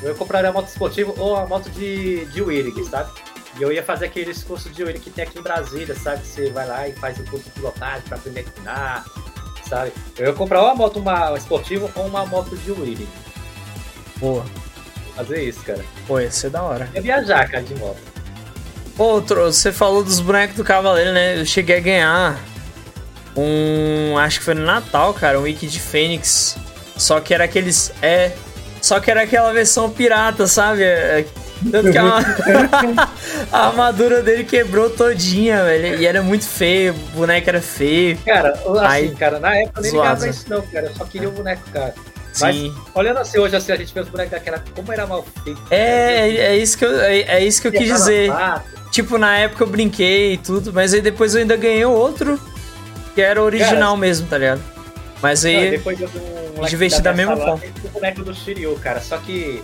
[0.02, 3.10] Eu compraria uma moto esportiva ou uma moto de, de Willig, sabe?
[3.58, 6.24] E eu ia fazer aqueles cursos de Willig que tem aqui em Brasília, sabe?
[6.24, 9.04] Você vai lá e faz o curso de pilotagem pra aprender a empinar,
[9.68, 9.92] sabe?
[10.16, 13.06] Eu ia comprar ou uma moto uma esportiva ou uma moto de Willig.
[14.16, 14.46] Boa.
[15.14, 15.84] Fazer isso, cara.
[16.06, 16.88] Pô, ia ser da hora.
[16.94, 18.00] Eu ia viajar, cara, de moto.
[18.96, 21.38] Outro, você falou dos bonecos do Cavaleiro, né?
[21.38, 22.40] Eu cheguei a ganhar
[23.40, 24.18] um.
[24.18, 26.56] Acho que foi no Natal, cara, um Wiki de Fênix.
[26.96, 27.92] Só que era aqueles.
[28.02, 28.32] É.
[28.80, 30.82] Só que era aquela versão pirata, sabe?
[30.82, 31.24] É,
[31.70, 33.08] Tanto que a,
[33.52, 36.00] a armadura dele quebrou todinha, velho.
[36.00, 38.16] E era muito feio, o boneco era feio.
[38.24, 40.86] Cara, assim, Aí, cara, na época eu nem ligava pra isso não, cara.
[40.86, 41.94] Eu só queria o boneco, cara.
[42.40, 42.74] Mas, Sim.
[42.94, 44.62] olhando assim, hoje assim, a gente vê os bonecos daquela.
[44.74, 45.60] Como era mal feito.
[45.70, 48.30] É, é, é isso que eu, é, é isso que eu quis dizer.
[48.90, 52.40] Tipo, na época eu brinquei e tudo, mas aí depois eu ainda ganhei outro
[53.14, 54.60] que era original mesmo, tá ligado?
[55.22, 55.70] Mas Não, aí.
[55.70, 57.64] depois eu vi um moleque diverti da mesma dessa forma.
[57.84, 59.00] O boneco do Shiryu, cara.
[59.00, 59.62] Só que.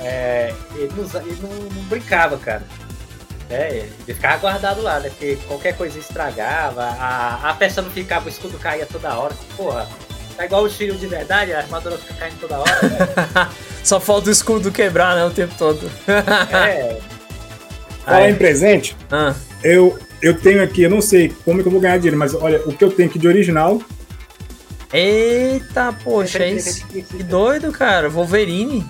[0.00, 2.62] É, ele, não, ele não, não brincava, cara.
[3.48, 5.10] É, ele ficava guardado lá, né?
[5.10, 9.34] Porque qualquer coisa estragava, a, a peça não ficava, o escudo caía toda hora.
[9.56, 9.86] Porra,
[10.36, 13.50] tá igual o Shiryu de verdade, a armadura fica caindo toda hora, velho.
[13.84, 15.24] Só falta o escudo quebrar, né?
[15.24, 15.88] O tempo todo.
[16.08, 16.98] É,
[18.04, 21.80] Falar em presente, Ah, eu, eu tenho aqui, eu não sei como que eu vou
[21.80, 23.80] ganhar dinheiro, mas olha, o que eu tenho aqui de original,
[24.92, 26.86] Eita, poxa, é isso.
[26.86, 28.08] Que doido, cara.
[28.08, 28.86] Wolverine.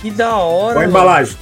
[0.00, 0.78] Que da hora.
[0.78, 1.36] olha a embalagem.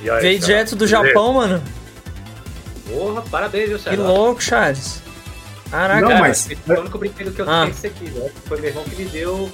[0.00, 1.62] Aí, Veio direto do Japão, mano.
[2.88, 4.04] Porra, parabéns, viu, Que Charles?
[4.06, 5.00] louco, Charles.
[5.70, 6.00] Caraca.
[6.08, 7.60] Não, mas- esse foi o único brinquedo que eu Ah.
[7.62, 8.32] tenho esse aqui, velho.
[8.46, 9.52] Foi meu irmão que me deu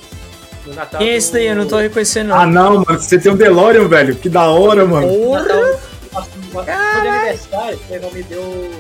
[0.67, 0.99] no Natal.
[0.99, 1.47] Quem é esse daí?
[1.47, 2.37] Eu não tô reconhecendo, não.
[2.41, 5.09] Ah, não, mano, você tem um DeLorean, velho, que da hora, mano.
[5.09, 5.45] Porra!
[5.45, 8.71] Natal, foi de aniversário, meu irmão me deu.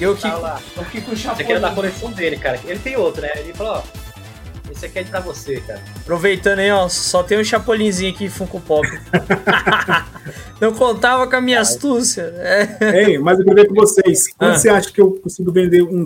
[0.00, 0.58] Eu que, Tá lá.
[0.76, 2.58] eu que com Esse aqui era da coleção dele, cara.
[2.64, 3.30] Ele tem outro, né?
[3.36, 3.82] Ele falou, ó.
[4.70, 5.80] Esse aqui é pra você, cara.
[6.00, 8.86] Aproveitando aí, ó, só tem um chapolinzinho aqui Funko Pop.
[10.60, 12.32] Não contava com a minha astúcia.
[12.36, 13.04] É.
[13.04, 14.28] Ei, mas eu queria ver com vocês.
[14.34, 14.58] Quanto Ah.
[14.58, 16.04] você acha que eu consigo vender um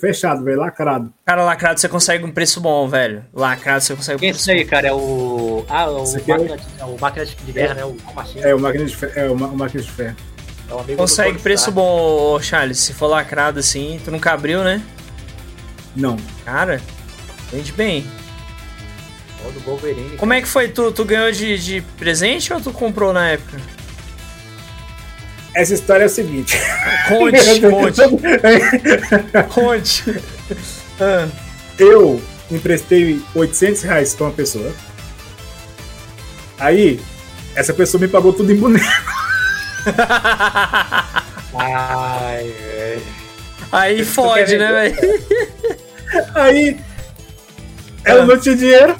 [0.00, 1.12] fechado, velho, lacrado?
[1.24, 3.24] Cara, lacrado você consegue um preço bom, velho.
[3.32, 5.64] Lacrado você consegue um preço Esse aí, cara, é o.
[5.68, 7.84] Ah, o é o- máquina, de, é o máquina de guerra, né?
[7.84, 8.42] O Machine.
[8.44, 9.12] É, o máquina de ferro.
[9.16, 10.16] É, o ma- o máquina de ferro.
[10.68, 11.74] É o Consegue preço Stark.
[11.74, 12.78] bom, ô, Charles.
[12.78, 14.82] Se for lacrado assim, tu nunca abriu, né?
[15.94, 16.16] Não.
[16.44, 16.80] Cara,
[17.52, 18.06] vende bem.
[19.46, 20.16] O do Wolverine.
[20.16, 20.68] Como é que foi?
[20.68, 23.60] Tu, tu ganhou de, de presente ou tu comprou na época?
[25.54, 26.56] Essa história é a seguinte.
[27.08, 28.00] Conte, conte,
[29.52, 30.22] conte.
[31.00, 31.28] Ah,
[31.78, 34.72] Eu emprestei 800 reais pra uma pessoa.
[36.58, 37.00] Aí,
[37.54, 38.86] essa pessoa me pagou tudo em boneco.
[41.58, 43.02] Ai, velho.
[43.72, 44.96] Aí fode, né, velho?
[46.34, 46.78] Aí,
[48.04, 48.96] ela não tinha dinheiro.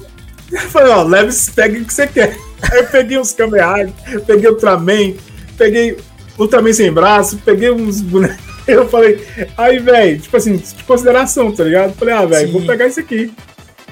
[0.51, 2.37] Eu falei, ó, leve, pegue o que você quer.
[2.71, 3.93] Aí eu peguei uns Kamen
[4.27, 5.15] peguei Ultraman,
[5.57, 5.97] peguei
[6.39, 8.53] Ultraman sem braço, peguei uns bonecos.
[8.65, 9.27] Eu falei,
[9.57, 11.89] aí, velho, tipo assim, de consideração, tá ligado?
[11.91, 13.35] Eu Falei, ah, velho, vou pegar isso aqui.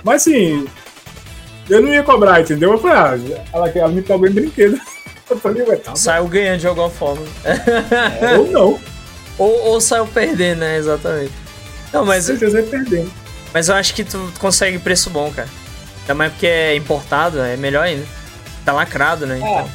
[0.04, 0.64] Mas assim,
[1.68, 2.70] eu não ia cobrar, entendeu?
[2.70, 4.78] Eu falei, ah, ela, ela me pagou em brinquedo.
[5.30, 5.94] Eu falei, ué, tá.
[5.94, 7.22] Saiu ganhando de alguma forma.
[8.36, 8.80] Ou não.
[9.38, 10.76] Ou, ou saiu perdendo, né?
[10.76, 11.32] Exatamente.
[11.92, 13.10] Não, mas, Com certeza vai perdendo.
[13.52, 15.48] Mas eu acho que tu consegue preço bom, cara.
[16.00, 18.06] Ainda mais porque é importado, é melhor ainda.
[18.64, 19.34] Tá lacrado, né?
[19.42, 19.70] Ah, Então.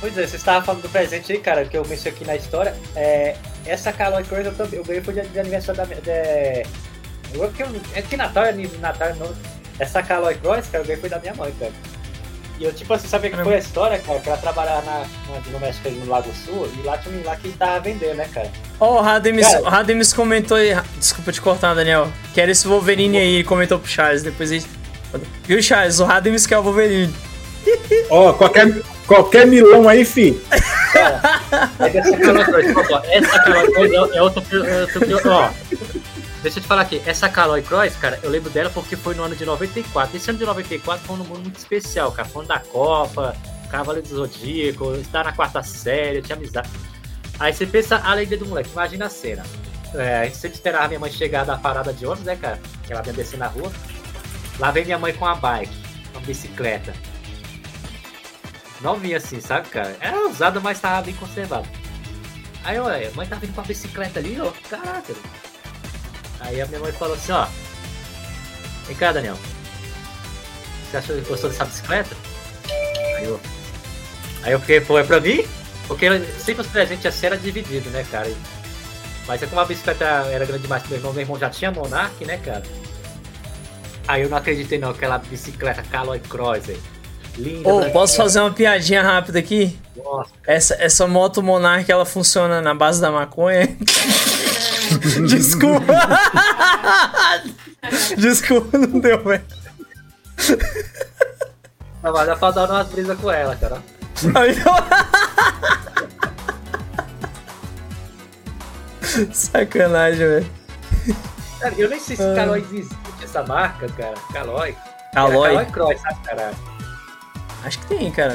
[0.00, 2.74] pois é, você estava falando do presente aí, cara, que eu mencionei aqui na história.
[2.94, 5.84] É, essa Caloi Cross eu, eu ganhei foi de, de aniversário da.
[5.84, 6.66] De,
[7.94, 9.34] é que Natal é Natal não.
[9.78, 11.72] Essa Caloi Cross, cara, eu ganhei foi da minha mãe, cara.
[12.58, 14.18] E eu, tipo assim, sabia que foi a história, cara?
[14.18, 17.50] Que ela trabalhava na, na ali no Lago Sul e lá tinha um lá que
[17.50, 18.50] tava vendendo, né, cara?
[18.80, 19.62] Ó, o Rademis, Cara.
[19.62, 20.76] o Rademis comentou aí.
[20.98, 22.08] Desculpa te cortar, Daniel.
[22.34, 24.22] Quero esse Wolverine aí, ele comentou pro Charles.
[24.22, 24.64] Depois aí.
[25.44, 26.00] Viu, Charles?
[26.00, 27.14] O Rademis quer o Wolverine.
[28.10, 30.40] Ó, qualquer, qualquer milão aí, fi.
[31.78, 35.50] É dessa Caloi Cross, ó, essa Cross é, é outro, é outro ó.
[36.42, 39.24] Deixa eu te falar aqui, essa Caloi Cross, cara, eu lembro dela porque foi no
[39.24, 40.16] ano de 94.
[40.16, 42.28] Esse ano de 94 foi um ano muito especial, cara.
[42.28, 43.36] Foi da Copa,
[43.68, 46.68] Cavaleiro do Zodíaco, está na quarta série, tinha amizade.
[47.40, 49.44] Aí você pensa a alegria do moleque, imagina a cena.
[49.94, 52.60] É, a gente sempre esperava minha mãe chegar da parada de ônibus, né, cara?
[52.88, 53.72] Ela ia descer na rua.
[54.60, 55.74] Lá vem minha mãe com a bike,
[56.12, 56.92] uma bicicleta.
[58.80, 59.96] Novinha assim, sabe, cara?
[60.00, 61.66] Era usada, mas tava bem conservada.
[62.64, 64.52] Aí, olha, a mãe tá vindo com a bicicleta ali, ó.
[64.68, 65.14] Caraca.
[66.40, 67.46] Aí a minha mãe falou assim, ó.
[68.86, 69.36] Vem cá, Daniel.
[70.90, 72.16] Você achou que gostou dessa bicicleta?
[73.16, 73.40] Aí eu.
[74.42, 75.44] Aí eu fiquei, pô, é pra mim?
[75.86, 76.06] Porque
[76.38, 78.30] sempre os presentes assim era dividido, né, cara?
[79.26, 81.70] Mas é como a bicicleta era grande demais pro meu irmão, meu irmão já tinha
[81.70, 82.62] Monark, né, cara?
[84.06, 86.82] Aí eu não acreditei não, aquela bicicleta Caloi Cross, velho.
[87.36, 87.68] Linda.
[87.68, 87.92] Ô, branquinha.
[87.92, 89.78] posso fazer uma piadinha rápida aqui?
[89.96, 93.68] Nossa, Essa, essa moto Monarch, ela funciona na base da maconha?
[95.28, 95.92] Desculpa.
[98.16, 99.44] Desculpa, não deu, velho.
[102.02, 103.82] mas dá pra dar umas brisas com ela, cara.
[104.34, 104.56] Aí.
[109.32, 110.50] Sacanagem, velho.
[111.60, 112.34] Cara, eu nem sei se Ah.
[112.36, 114.14] Caloi existe essa marca, cara.
[114.32, 114.76] Caloi.
[115.14, 115.54] Caloi?
[115.54, 116.52] Era Caloi Cross, sabe, cara?
[117.64, 118.34] Acho que tem, cara.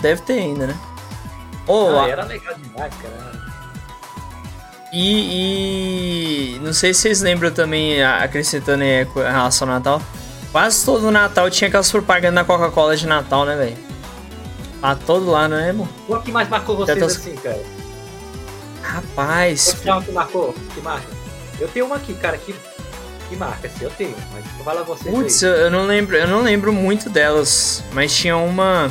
[0.00, 0.76] Deve ter ainda, né?
[1.66, 3.55] Ô, Ah, a- era legal demais, cara.
[4.92, 10.02] E, e não sei se vocês lembram também, a- acrescentando aí com relação ao Natal.
[10.52, 13.76] Quase todo Natal tinha aquelas propagandas da Coca-Cola de Natal, né, velho?
[14.80, 15.88] Tá todo lá, não é, irmão?
[16.06, 17.62] Qual que mais marcou vocês tô- assim, cara?
[18.82, 19.74] Rapaz,
[20.04, 20.54] que marcou?
[20.74, 21.06] Que marca?
[21.58, 22.54] Eu tenho uma aqui, cara, que,
[23.28, 24.14] que marca, assim, eu tenho.
[24.32, 28.90] Mas fala vocês Putz, eu não lembro, eu não lembro muito delas, mas tinha uma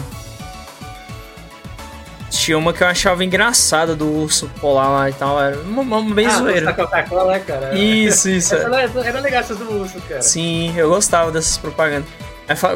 [2.46, 6.14] tinha uma que eu achava engraçada do urso polar lá e tal, era uma, uma
[6.14, 6.74] bem ah, zoeira.
[6.74, 7.76] Coca-Cola, né, cara?
[7.76, 8.54] Isso, isso.
[8.54, 10.22] Essa era, era legal essas do urso, cara.
[10.22, 12.08] Sim, eu gostava dessas propagandas.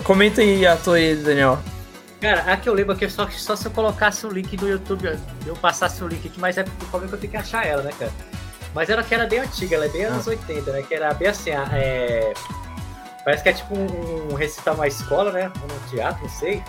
[0.04, 1.60] Comenta aí a tua aí, Daniel.
[2.20, 4.68] Cara, a que eu lembro aqui é só, só se eu colocasse o link do
[4.68, 5.16] YouTube,
[5.46, 7.84] eu passasse o link aqui, mas é porque é que eu tenho que achar ela,
[7.84, 8.12] né, cara?
[8.74, 10.82] Mas ela que era bem antiga, ela é bem anos 80, né?
[10.82, 12.34] Que era bem assim, é...
[13.24, 15.52] Parece que é tipo um, um recital uma escola, né?
[15.62, 16.64] Ou num teatro, não sei.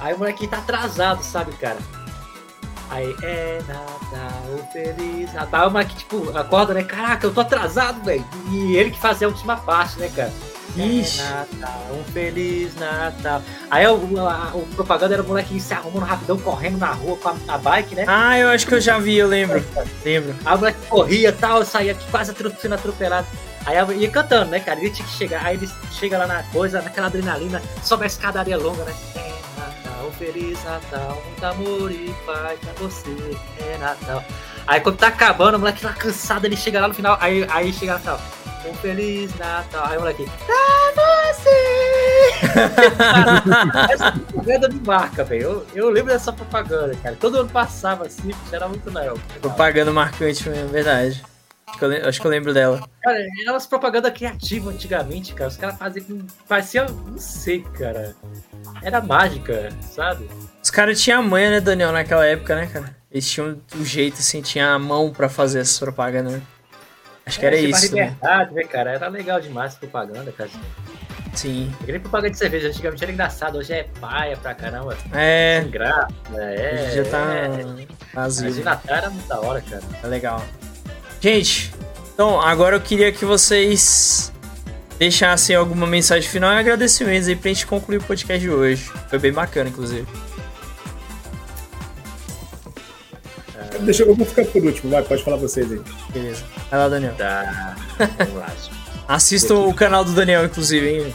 [0.00, 1.76] Aí o moleque tá atrasado, sabe, cara?
[2.92, 5.32] Aí é Natal feliz.
[5.32, 6.82] Natal, o moleque, tipo, acorda, né?
[6.84, 8.24] Caraca, eu tô atrasado, velho.
[8.50, 10.32] E ele que fazia a última parte, né, cara?
[10.76, 11.20] Ixi.
[11.20, 11.24] É
[11.58, 13.42] Natal, um Feliz Natal.
[13.70, 17.28] Aí o, a- o propaganda era o moleque se arrumando rapidão, correndo na rua com
[17.30, 18.04] a, a bike, né?
[18.06, 19.62] Ah, eu acho que eu já vi, eu lembro.
[20.04, 20.34] Lembro.
[20.44, 23.26] O moleque corria e tal, saía quase sendo atropelado.
[23.64, 24.80] Aí eu ia cantando, né, cara?
[24.80, 25.44] Ele tinha que chegar.
[25.44, 28.94] Aí ele chega lá na coisa, naquela adrenalina, sobe a escadaria longa, né?
[29.16, 29.32] É
[30.12, 34.24] Feliz Natal, muito amor e paz pra você, é Natal.
[34.66, 37.72] Aí quando tá acabando, o moleque lá cansado, ele chega lá no final, aí, aí
[37.72, 38.20] chega Natal.
[38.64, 39.86] Um Feliz Natal.
[39.86, 41.52] Aí o moleque, pra você!
[43.92, 45.42] Essa propaganda me marca, velho.
[45.42, 47.16] Eu, eu lembro dessa propaganda, cara.
[47.16, 49.18] Todo ano passava assim, era muito legal.
[49.40, 51.22] Propaganda marcante mesmo, verdade.
[51.66, 52.82] Acho que, eu, acho que eu lembro dela.
[53.02, 55.48] Cara, era umas propagandas criativas antigamente, cara.
[55.48, 56.26] Os caras faziam com.
[56.46, 56.84] Parecia.
[56.84, 58.14] Não sei, cara.
[58.82, 60.28] Era mágica, sabe?
[60.62, 62.96] Os caras tinham a manha, né, Daniel, naquela época, né, cara?
[63.10, 66.42] Eles tinham o jeito, assim, tinha a mão pra fazer essas propagandas, né?
[67.26, 68.02] Acho que era mais isso, né?
[68.04, 68.92] liberdade, né, cara?
[68.92, 70.50] Era legal demais propaganda, cara.
[71.34, 71.72] Sim.
[71.82, 74.96] É que nem propaganda de cerveja, antigamente era engraçado, hoje é paia pra caramba.
[75.12, 76.86] É, Sem graça, é.
[76.86, 77.86] hoje já tá é.
[78.14, 78.52] Mas vazio.
[78.52, 79.82] de Natal era muito da hora, cara.
[80.02, 80.42] É legal.
[81.20, 81.72] Gente,
[82.12, 84.32] então agora eu queria que vocês
[85.02, 88.88] deixassem alguma mensagem final e agradecimentos aí pra gente concluir o podcast de hoje.
[89.10, 90.06] Foi bem bacana, inclusive.
[93.80, 95.80] Deixa eu, vou ficar por último, vai, pode falar vocês aí.
[96.10, 96.44] Beleza.
[96.70, 97.14] Vai lá, Daniel.
[97.16, 97.74] Tá.
[97.98, 98.52] Vamos lá.
[99.08, 101.14] Assistam o canal do Daniel, inclusive, hein?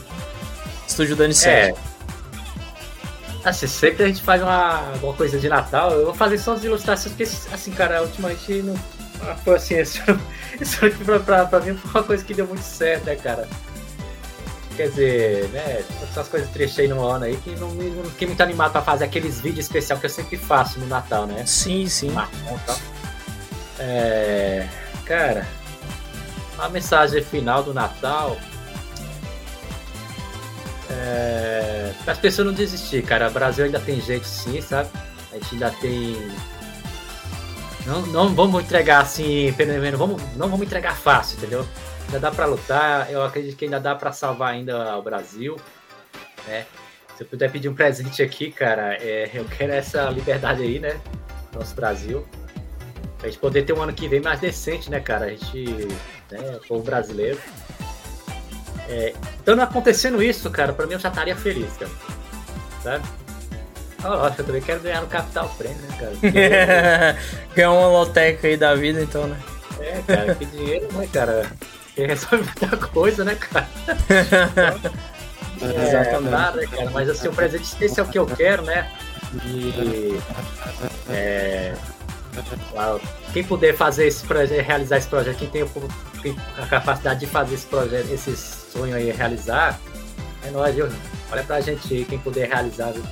[0.85, 1.71] Estúdio Dani É.
[1.73, 1.79] 7.
[3.45, 6.63] Assim, sempre a gente faz uma, alguma coisa de Natal, eu vou fazer só as
[6.65, 7.23] ilustrações, porque,
[7.53, 8.75] assim, cara, ultimamente não.
[9.45, 10.01] Foi assim, isso,
[10.59, 13.47] isso aqui pra, pra, pra mim foi uma coisa que deu muito certo, né, cara?
[14.77, 18.71] Quer dizer, né, essas coisas aí no ano aí, que não, não fiquei muito animado
[18.71, 21.45] pra fazer aqueles vídeos especiais que eu sempre faço no Natal, né?
[21.45, 22.11] Sim, sim.
[22.11, 22.77] Marcão e tal.
[23.79, 24.67] É,
[25.03, 25.47] cara,
[26.59, 28.37] a mensagem final do Natal
[30.91, 31.57] é
[32.07, 33.27] para as pessoas não desistir, cara.
[33.27, 34.89] O Brasil ainda tem jeito sim, sabe?
[35.31, 36.15] A gente ainda tem.
[37.85, 41.67] Não, não vamos entregar assim, pelo menos, vamos, não vamos entregar fácil, entendeu?
[42.07, 45.59] Ainda dá pra lutar, eu acredito que ainda dá pra salvar ainda o Brasil,
[46.47, 46.65] né?
[47.17, 50.99] Se eu puder pedir um presente aqui, cara, é, eu quero essa liberdade aí, né?
[51.53, 52.25] Nosso Brasil.
[53.17, 55.25] Pra gente poder ter um ano que vem mais decente, né, cara?
[55.25, 55.65] A gente,
[56.31, 57.39] né, o povo brasileiro.
[58.87, 61.91] É, estando acontecendo isso, cara, pra mim eu já estaria feliz, cara.
[62.83, 63.05] Sabe?
[64.03, 67.17] Ah, lógico, eu também quero ganhar no Capital Prêmio, né, cara?
[67.53, 69.37] Ganhar uma loteca aí da vida, então, né?
[69.79, 71.51] é, cara, que dinheiro, né, cara?
[72.05, 73.67] Resolve muita coisa, né, cara?
[75.59, 76.29] É, Exatamente.
[76.29, 76.89] claro, né, cara?
[76.91, 78.91] Mas assim, o presente esse é o que eu quero, né?
[79.43, 80.19] E.
[81.09, 81.73] É,
[83.33, 85.65] quem puder fazer esse projeto, realizar esse projeto, quem tem
[86.57, 89.79] a capacidade de fazer esse projeto, esse sonho aí realizar,
[90.43, 90.87] é nóis, viu?
[91.31, 93.03] Olha pra gente aí, quem puder realizar, viu?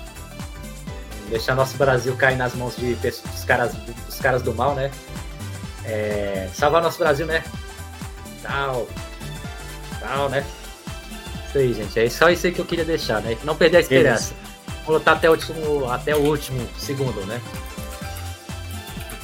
[1.30, 4.92] Deixar nosso Brasil cair nas mãos de pessoas, dos, caras, dos caras do mal, né?
[5.84, 7.44] É, salvar nosso Brasil, né?
[8.48, 8.88] Tal.
[10.00, 10.46] Tal, né?
[11.48, 12.00] Isso aí, gente.
[12.00, 13.38] É só isso aí que eu queria deixar, né?
[13.44, 14.34] Não perder a esperança.
[14.86, 17.42] Vou lutar até o último, até o último segundo, né?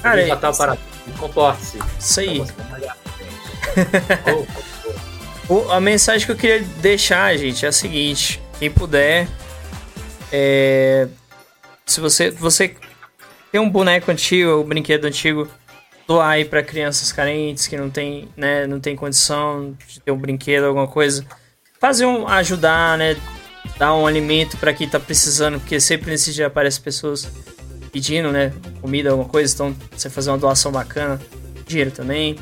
[0.01, 0.77] Cara, Feliz Natal para
[1.19, 1.79] comporte-se.
[1.99, 2.43] Isso aí.
[5.49, 9.27] O- a mensagem que eu queria deixar, gente, é a seguinte: quem puder,
[10.31, 11.07] é,
[11.85, 12.75] se você, você
[13.51, 15.47] tem um boneco antigo, um brinquedo antigo,
[16.11, 20.17] doar aí para crianças carentes que não tem, né, não tem condição de ter um
[20.17, 21.25] brinquedo, alguma coisa,
[21.79, 23.15] fazer um, ajudar, né,
[23.77, 27.29] dar um alimento para quem tá precisando, porque sempre nesse dia aparecem pessoas
[27.91, 28.51] pedindo, né,
[28.81, 31.19] comida, alguma coisa, então você fazer uma doação bacana,
[31.65, 32.37] dinheiro também.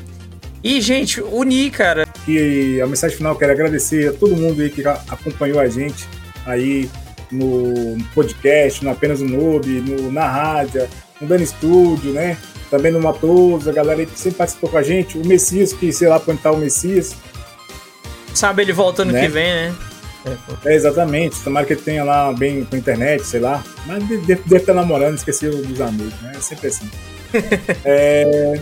[0.62, 4.86] E, gente, unir, cara, E a mensagem final, quero agradecer a todo mundo aí que
[4.86, 6.06] acompanhou a gente
[6.44, 6.90] aí
[7.30, 10.86] no podcast, no Apenas o Noob, no, na rádio,
[11.20, 12.36] no Dani Studio, né?
[12.70, 15.18] Também no Matoso, a galera que sempre participou com a gente.
[15.18, 17.16] O Messias, que sei lá quando tá o Messias.
[18.32, 19.22] Sabe ele volta ano Né?
[19.22, 19.74] que vem, né?
[20.64, 21.40] É, exatamente.
[21.42, 23.64] Tomara que ele tenha lá bem com a internet, sei lá.
[23.86, 26.32] Mas de- deve, estar namorando, esqueceu dos amigos, né?
[26.36, 26.88] É sempre assim.
[27.84, 28.60] É,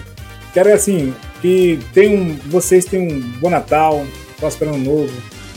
[0.54, 4.06] quero assim, que tenham, vocês tenham um bom Natal,
[4.38, 5.12] próspero ano novo,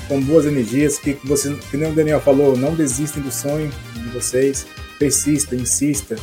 [0.08, 4.10] com boas energias, que vocês, que nem o Daniel falou, não desistem do sonho de
[4.10, 4.66] vocês,
[4.97, 6.16] persista, insista,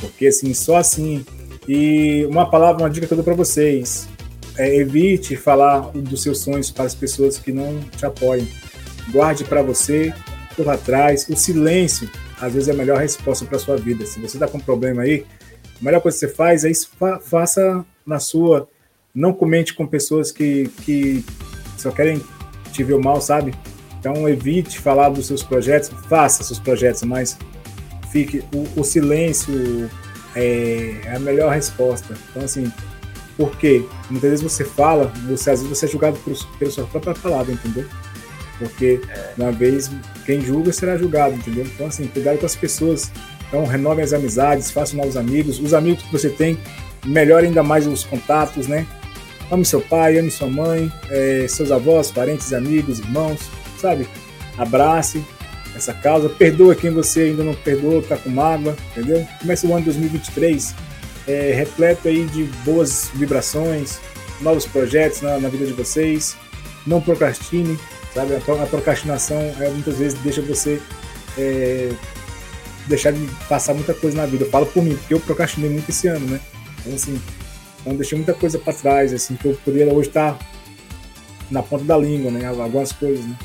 [0.00, 1.24] porque assim, só assim.
[1.68, 4.08] E uma palavra, uma dica dou para vocês,
[4.56, 8.46] é, evite falar dos seus sonhos para as pessoas que não te apoiam.
[9.10, 10.12] Guarde para você,
[10.56, 11.26] corra atrás.
[11.28, 12.08] O silêncio,
[12.40, 14.04] às vezes, é a melhor resposta para sua vida.
[14.06, 15.24] Se você está com um problema aí,
[15.80, 18.68] a melhor coisa que você faz é isso, fa- faça na sua.
[19.14, 21.24] Não comente com pessoas que, que
[21.78, 22.20] só querem
[22.72, 23.54] te ver o mal, sabe?
[23.98, 27.38] Então evite falar dos seus projetos, faça seus projetos, mas
[28.10, 29.88] fique o, o silêncio
[30.34, 32.14] é, é a melhor resposta.
[32.30, 32.72] Então assim,
[33.36, 33.84] por quê?
[34.10, 37.52] Muitas vezes você fala, você às vezes você é julgado por, pela sua própria palavra,
[37.52, 37.84] entendeu?
[38.58, 39.00] Porque
[39.36, 39.90] uma vez
[40.24, 41.64] quem julga será julgado, entendeu?
[41.64, 43.10] Então assim, cuidado com as pessoas.
[43.48, 45.58] Então renovem as amizades, façam novos amigos.
[45.58, 46.58] Os amigos que você tem,
[47.04, 48.86] melhore ainda mais os contatos, né?
[49.50, 53.40] Ame seu pai, ame sua mãe, é, seus avós, parentes, amigos, irmãos,
[53.78, 54.08] sabe?
[54.56, 55.22] Abrace
[55.74, 59.26] essa causa, perdoa quem você ainda não perdoou, tá com mágoa, entendeu?
[59.40, 60.74] Comece o ano 2023
[61.26, 63.98] é, repleto aí de boas vibrações,
[64.40, 66.36] novos projetos na, na vida de vocês.
[66.86, 67.78] Não procrastine,
[68.12, 68.34] sabe?
[68.34, 70.80] A, a procrastinação é, muitas vezes deixa você
[71.38, 71.90] é,
[72.86, 74.44] deixar de passar muita coisa na vida.
[74.44, 76.40] Eu falo por mim, porque eu procrastinei muito esse ano, né?
[76.80, 77.20] Então, assim,
[77.80, 80.38] então deixei muita coisa para trás, assim, que eu poderia hoje estar
[81.50, 82.46] na ponta da língua, né?
[82.46, 83.36] Algumas coisas, né?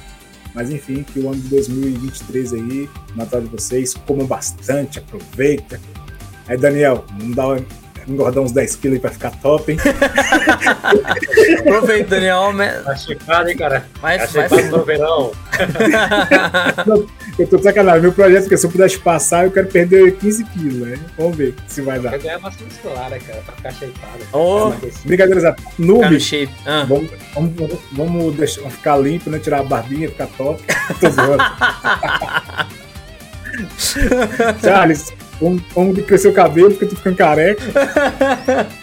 [0.53, 5.79] Mas enfim, que o ano de 2023 aí, Natal de vocês, comam bastante, aproveita.
[6.47, 7.47] Aí, Daniel, não dá
[8.09, 9.77] engordar uns 10 quilos aí pra ficar top, hein?
[11.59, 12.51] Aproveita, Daniel.
[12.83, 13.85] Tá checado, hein, cara?
[14.01, 15.31] Vai, Tá checado no verão.
[17.39, 18.01] Eu tô de sacanagem.
[18.01, 20.99] Meu projeto é que se eu pudesse passar, eu quero perder 15 quilos, né?
[21.17, 22.09] Vamos ver se vai dar.
[22.11, 23.41] Quer ganhar massa muscular, né, cara?
[23.43, 24.25] Pra ficar shapeado.
[24.33, 25.07] Ô, Emagrecer.
[25.07, 25.53] Brincadeiras à.
[25.53, 26.53] Ficar Noob, no shape.
[26.65, 26.85] Ah.
[26.85, 29.39] vamos, vamos, vamos deixar, vamos ficar limpo, né?
[29.39, 30.61] Tirar a barbinha, ficar top.
[30.99, 31.41] Tô zoando.
[34.61, 37.63] Charles, vamos, vamos crescer o cabelo porque eu tô ficando careca.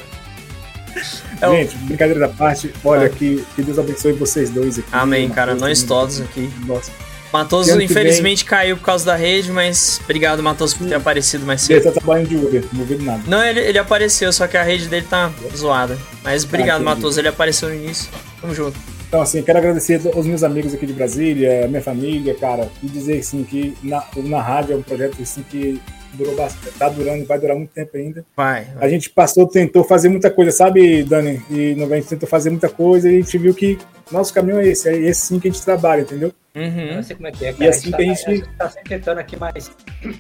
[1.39, 4.89] É Gente, brincadeira da parte, olha, que, que Deus abençoe vocês dois aqui.
[4.91, 5.55] Amém, cara.
[5.55, 6.51] Nós todos aqui.
[6.67, 6.91] Nossa,
[7.33, 11.81] Matoso, infelizmente, caiu por causa da rede, mas obrigado, Matoso, por ter aparecido mais ele
[11.81, 11.93] cedo.
[11.93, 13.23] tá trabalhando de Uber, não ouviu nada.
[13.27, 15.99] Não, ele, ele apareceu, só que a rede dele tá zoada.
[16.23, 16.97] Mas obrigado, entendi.
[16.97, 17.21] Matoso.
[17.21, 18.09] Ele apareceu no início.
[18.41, 18.79] Tamo junto.
[19.09, 23.19] Então, assim, quero agradecer aos meus amigos aqui de Brasília, minha família, cara, e dizer,
[23.19, 25.81] assim, que na, na rádio é um projeto, assim, que
[26.17, 28.25] durou bastante, tá durando, vai durar muito tempo ainda.
[28.37, 28.67] Vai.
[28.81, 31.41] A gente passou, tentou fazer muita coisa, sabe, Dani?
[31.51, 33.79] E no a gente tentou fazer muita coisa e a gente viu que
[34.11, 36.33] nosso caminho é esse, é esse sim que a gente trabalha, entendeu?
[36.55, 36.95] Eu Uhum.
[36.97, 37.71] não sei como é que é, E cara.
[37.71, 39.71] assim tá, que a gente- tá sempre tentando aqui, mas.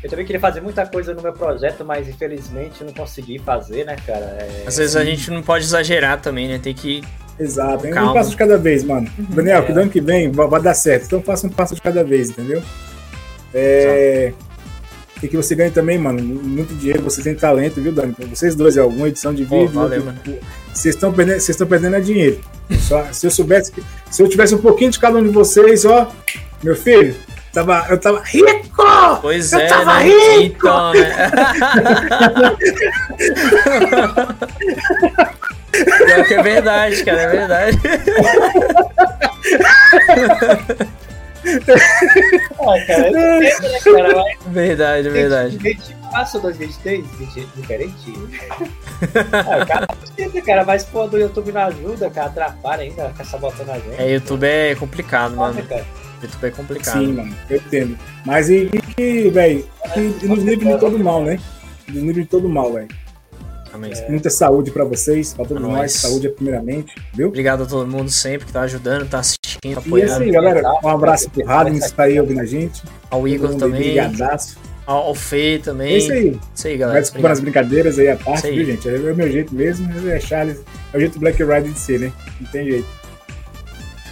[0.00, 3.84] Eu também queria fazer muita coisa no meu projeto, mas infelizmente eu não consegui fazer,
[3.84, 4.24] né, cara?
[4.38, 6.60] É, Às vezes a gente não pode exagerar também, né?
[6.62, 7.02] Tem que.
[7.36, 7.88] Exato?
[7.90, 8.12] Calma.
[8.12, 9.10] um passo de cada vez, mano.
[9.18, 9.74] Daniel, que É.
[9.74, 12.30] do ano que vem vai, vai dar certo, então faça um passo de cada vez,
[12.30, 12.62] entendeu?
[13.52, 14.32] É...
[15.22, 18.14] E que você ganhe também, mano, muito dinheiro, você tem talento, viu, Dani?
[18.30, 19.68] Vocês dois, é alguma edição de vídeo.
[19.70, 20.38] valeu, outro-
[20.72, 22.40] Vocês estão perdendo, vocês estão perdendo é dinheiro.
[22.86, 23.82] Só, se eu soubesse que.
[24.10, 26.08] Se eu tivesse um pouquinho de cada um de vocês, ó,
[26.62, 27.16] meu filho,
[27.52, 28.68] tava, eu tava rico!
[29.20, 30.04] Pois Eu é, tava né?
[30.04, 30.68] rico!
[30.68, 31.30] Então, né?
[36.06, 37.78] Pior que é verdade, cara, é verdade.
[42.60, 44.14] Ah, cara, eu né, cara?
[44.14, 45.58] Mas Verdade, é verdade.
[45.58, 47.48] 2024 ou 2023?
[47.56, 48.12] Diferente.
[49.32, 49.86] ah, cara,
[50.18, 54.00] não cara, mas pô, do YouTube não ajuda, cara, atrapalha ainda, fica sabotando a gente.
[54.00, 55.62] É, YouTube é complicado, mano.
[55.62, 55.84] cara.
[56.22, 56.98] YouTube é complicado.
[56.98, 57.98] Sim, mano, eu entendo.
[58.24, 61.38] Mas e, e que, velho, que nos livre de todo mal, né?
[61.88, 62.88] Nos livre de todo mal, velho.
[63.72, 63.92] Amém.
[64.08, 65.72] Muita saúde pra vocês, pra todos nós.
[65.72, 65.92] nós.
[65.92, 67.28] Saúde é primeiramente, viu?
[67.28, 70.22] Obrigado a todo mundo sempre que tá ajudando, tá assistindo, E é isso apoiando.
[70.24, 70.62] aí, galera.
[70.82, 72.82] Um abraço pro Radins que tá aí ouvindo a gente.
[73.10, 74.56] Ao Igor também, Brigadaço.
[74.86, 75.94] ao, ao Fê também.
[75.94, 76.38] É isso aí.
[76.54, 77.00] Isso aí, Vai galera.
[77.00, 77.64] desculpando as Obrigado.
[77.68, 78.88] brincadeiras aí à parte, viu, gente?
[78.88, 80.08] É o meu jeito mesmo.
[80.08, 80.58] É Charles.
[80.92, 82.12] É o jeito Black Rider de ser, né?
[82.40, 82.86] Não tem jeito.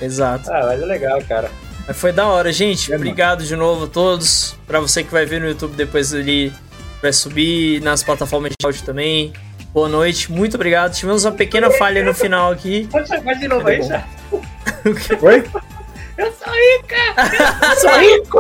[0.01, 0.51] Exato.
[0.53, 1.51] Ah, mas é legal, cara.
[1.87, 2.93] Mas foi da hora, gente.
[2.93, 4.57] É, Obrigado de novo a todos.
[4.67, 6.53] Pra você que vai ver no YouTube depois ali,
[7.01, 9.33] vai subir nas plataformas de áudio também.
[9.77, 10.95] Boa noite, muito obrigado.
[10.95, 12.89] Tivemos uma pequena falha no final aqui.
[12.91, 14.03] Pode chamar de novo aí, já.
[15.21, 15.45] Oi?
[16.17, 16.97] Eu sou rica!
[17.69, 18.39] Eu sou rico!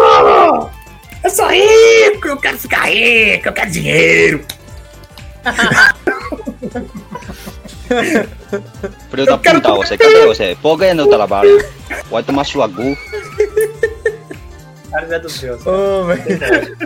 [1.22, 2.28] Eu sou rico!
[2.28, 3.48] Eu quero ficar rico!
[3.48, 4.42] Eu quero dinheiro!
[9.10, 10.56] Filho da puta, você, cadê você?
[10.62, 11.68] Por que não trabalha?
[12.10, 12.96] Vai tomar sua gu.
[14.90, 15.66] Cara, é dos meus.
[15.66, 16.78] Ô, velho.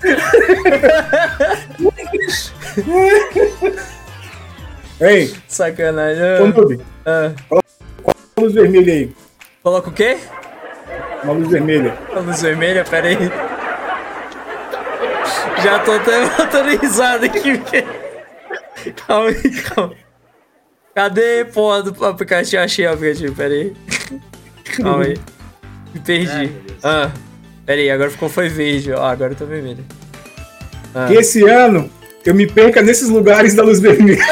[5.00, 6.22] Ei, Sacanagem.
[6.42, 7.62] ô Noob, Ah, uma
[8.38, 9.12] luz vermelha aí.
[9.62, 10.18] Coloca o quê?
[11.24, 11.96] Uma luz vermelha.
[12.14, 12.84] A luz vermelha?
[12.84, 13.16] Pera aí.
[15.62, 17.58] Já tô até botando risada aqui.
[17.58, 17.84] Porque...
[19.06, 19.94] Calma aí, calma.
[20.94, 22.62] Cadê, porra, do aplicativo?
[22.62, 23.74] Achei o aplicativo, pera aí.
[24.76, 25.18] Calma aí.
[25.94, 26.52] Me perdi.
[26.82, 27.10] Ah,
[27.70, 28.92] pera aí, agora ficou foi verde.
[28.92, 29.84] Ó, agora eu tô vermelho.
[30.92, 31.06] Ah.
[31.06, 31.88] Que esse ano
[32.24, 34.18] eu me perca nesses lugares da luz vermelha.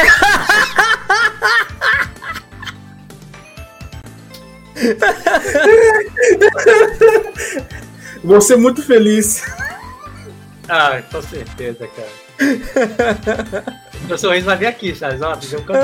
[8.24, 9.44] Vou ser muito feliz.
[10.68, 12.08] Ah, com certeza, cara.
[14.08, 15.22] Meu sorriso vai vir aqui, Charles.
[15.22, 15.80] Ó, deu um canto.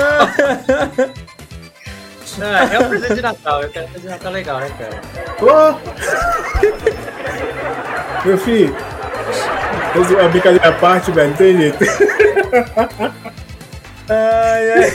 [2.41, 3.63] Ah, é um presente de Natal.
[3.63, 4.99] Eu quero um presente de Natal legal, né, cara?
[5.41, 5.79] Ô!
[8.25, 8.75] Meu filho,
[10.23, 11.77] a brincadeira à parte, velho, não tem jeito.
[14.09, 14.91] Ai, ai.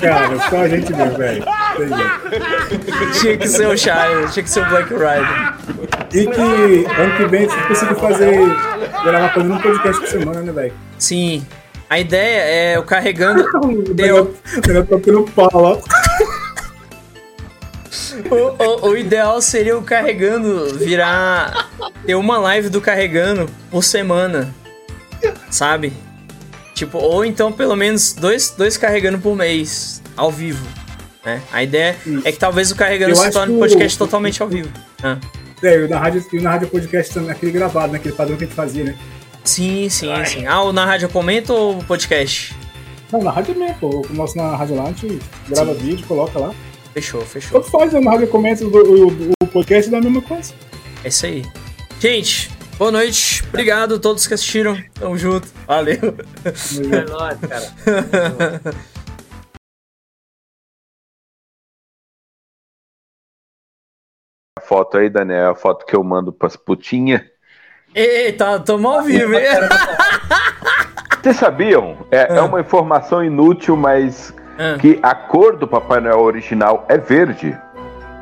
[0.00, 1.44] Cara, só a gente mesmo, velho.
[3.20, 5.54] Tinha que ser o Charlie, tinha que ser o Black Rider.
[6.12, 8.38] E que ano que vem a gente consiga fazer,
[9.04, 10.72] gravar pelo menos um podcast por semana, né, velho?
[10.98, 11.46] Sim.
[11.90, 13.44] A ideia é eu carregando.
[13.94, 14.34] Deu.
[14.66, 15.78] negócio tá tendo pau, ó.
[18.30, 21.68] O, o- o ideal seria o carregando virar.
[22.04, 24.54] ter uma live do carregando por semana.
[25.50, 25.92] Sabe?
[26.74, 30.64] Tipo, ou então pelo menos dois, dois carregando por mês, ao vivo.
[31.24, 31.40] Né?
[31.52, 34.40] A ideia é que talvez o carregando Eu se torne um que o- podcast totalmente
[34.42, 34.70] ao vivo.
[35.02, 35.16] Ah.
[35.62, 38.46] É, e na rádio, e na rádio podcast também, aquele gravado, naquele padrão que a
[38.46, 38.94] gente fazia, né?
[39.42, 40.46] Sim, sim, sim.
[40.46, 42.54] Ah, o na rádio comenta ou o podcast?
[43.10, 44.06] Não, na rádio mesmo, pô.
[44.08, 46.52] O nosso na rádio lá, a gente grava vídeo, coloca lá.
[46.98, 47.60] Fechou, fechou.
[47.60, 48.00] Tanto faz, né?
[48.00, 50.52] Na rádio comenta o, o, o podcast da mesma coisa.
[51.04, 51.44] É isso aí.
[52.00, 53.44] Gente, boa noite.
[53.46, 54.76] Obrigado a todos que assistiram.
[54.94, 55.46] Tamo junto.
[55.64, 55.94] Valeu.
[55.94, 58.60] É nóis, cara.
[64.58, 67.22] A foto aí, Daniel, é a foto que eu mando pras putinhas.
[67.94, 69.46] Eita, tamo ao vivo, hein?
[71.22, 72.08] Vocês sabiam?
[72.10, 74.76] É, é uma informação inútil, mas Ah.
[74.78, 77.56] que a cor do Papai Noel original é verde.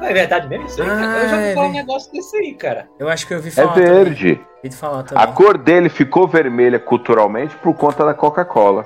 [0.00, 1.02] Não é verdade mesmo isso aí, cara?
[1.22, 2.88] Eu já Ah, é ouvi falar um negócio desse aí, cara.
[2.98, 3.72] Eu acho que eu ouvi É falar.
[3.72, 3.88] também.
[3.90, 4.40] verde.
[4.62, 8.84] Ouvi falar A cor dele ficou vermelha culturalmente por conta da Coca-Cola.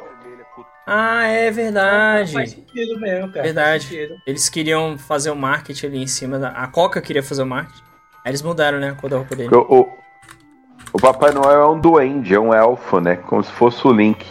[0.86, 2.32] Ah, é verdade.
[2.32, 3.42] Faz sentido mesmo, cara.
[3.44, 3.84] Verdade.
[3.84, 4.14] Sentido.
[4.26, 6.48] Eles queriam fazer o marketing ali em cima da.
[6.50, 7.82] A Coca queria fazer o marketing.
[8.24, 8.90] Aí eles mudaram, né?
[8.90, 9.54] A cor da roupa dele.
[9.54, 9.88] O, o-
[10.92, 13.16] o Papai Noel é um duende, é um elfo, né?
[13.16, 14.24] Como se fosse o Link.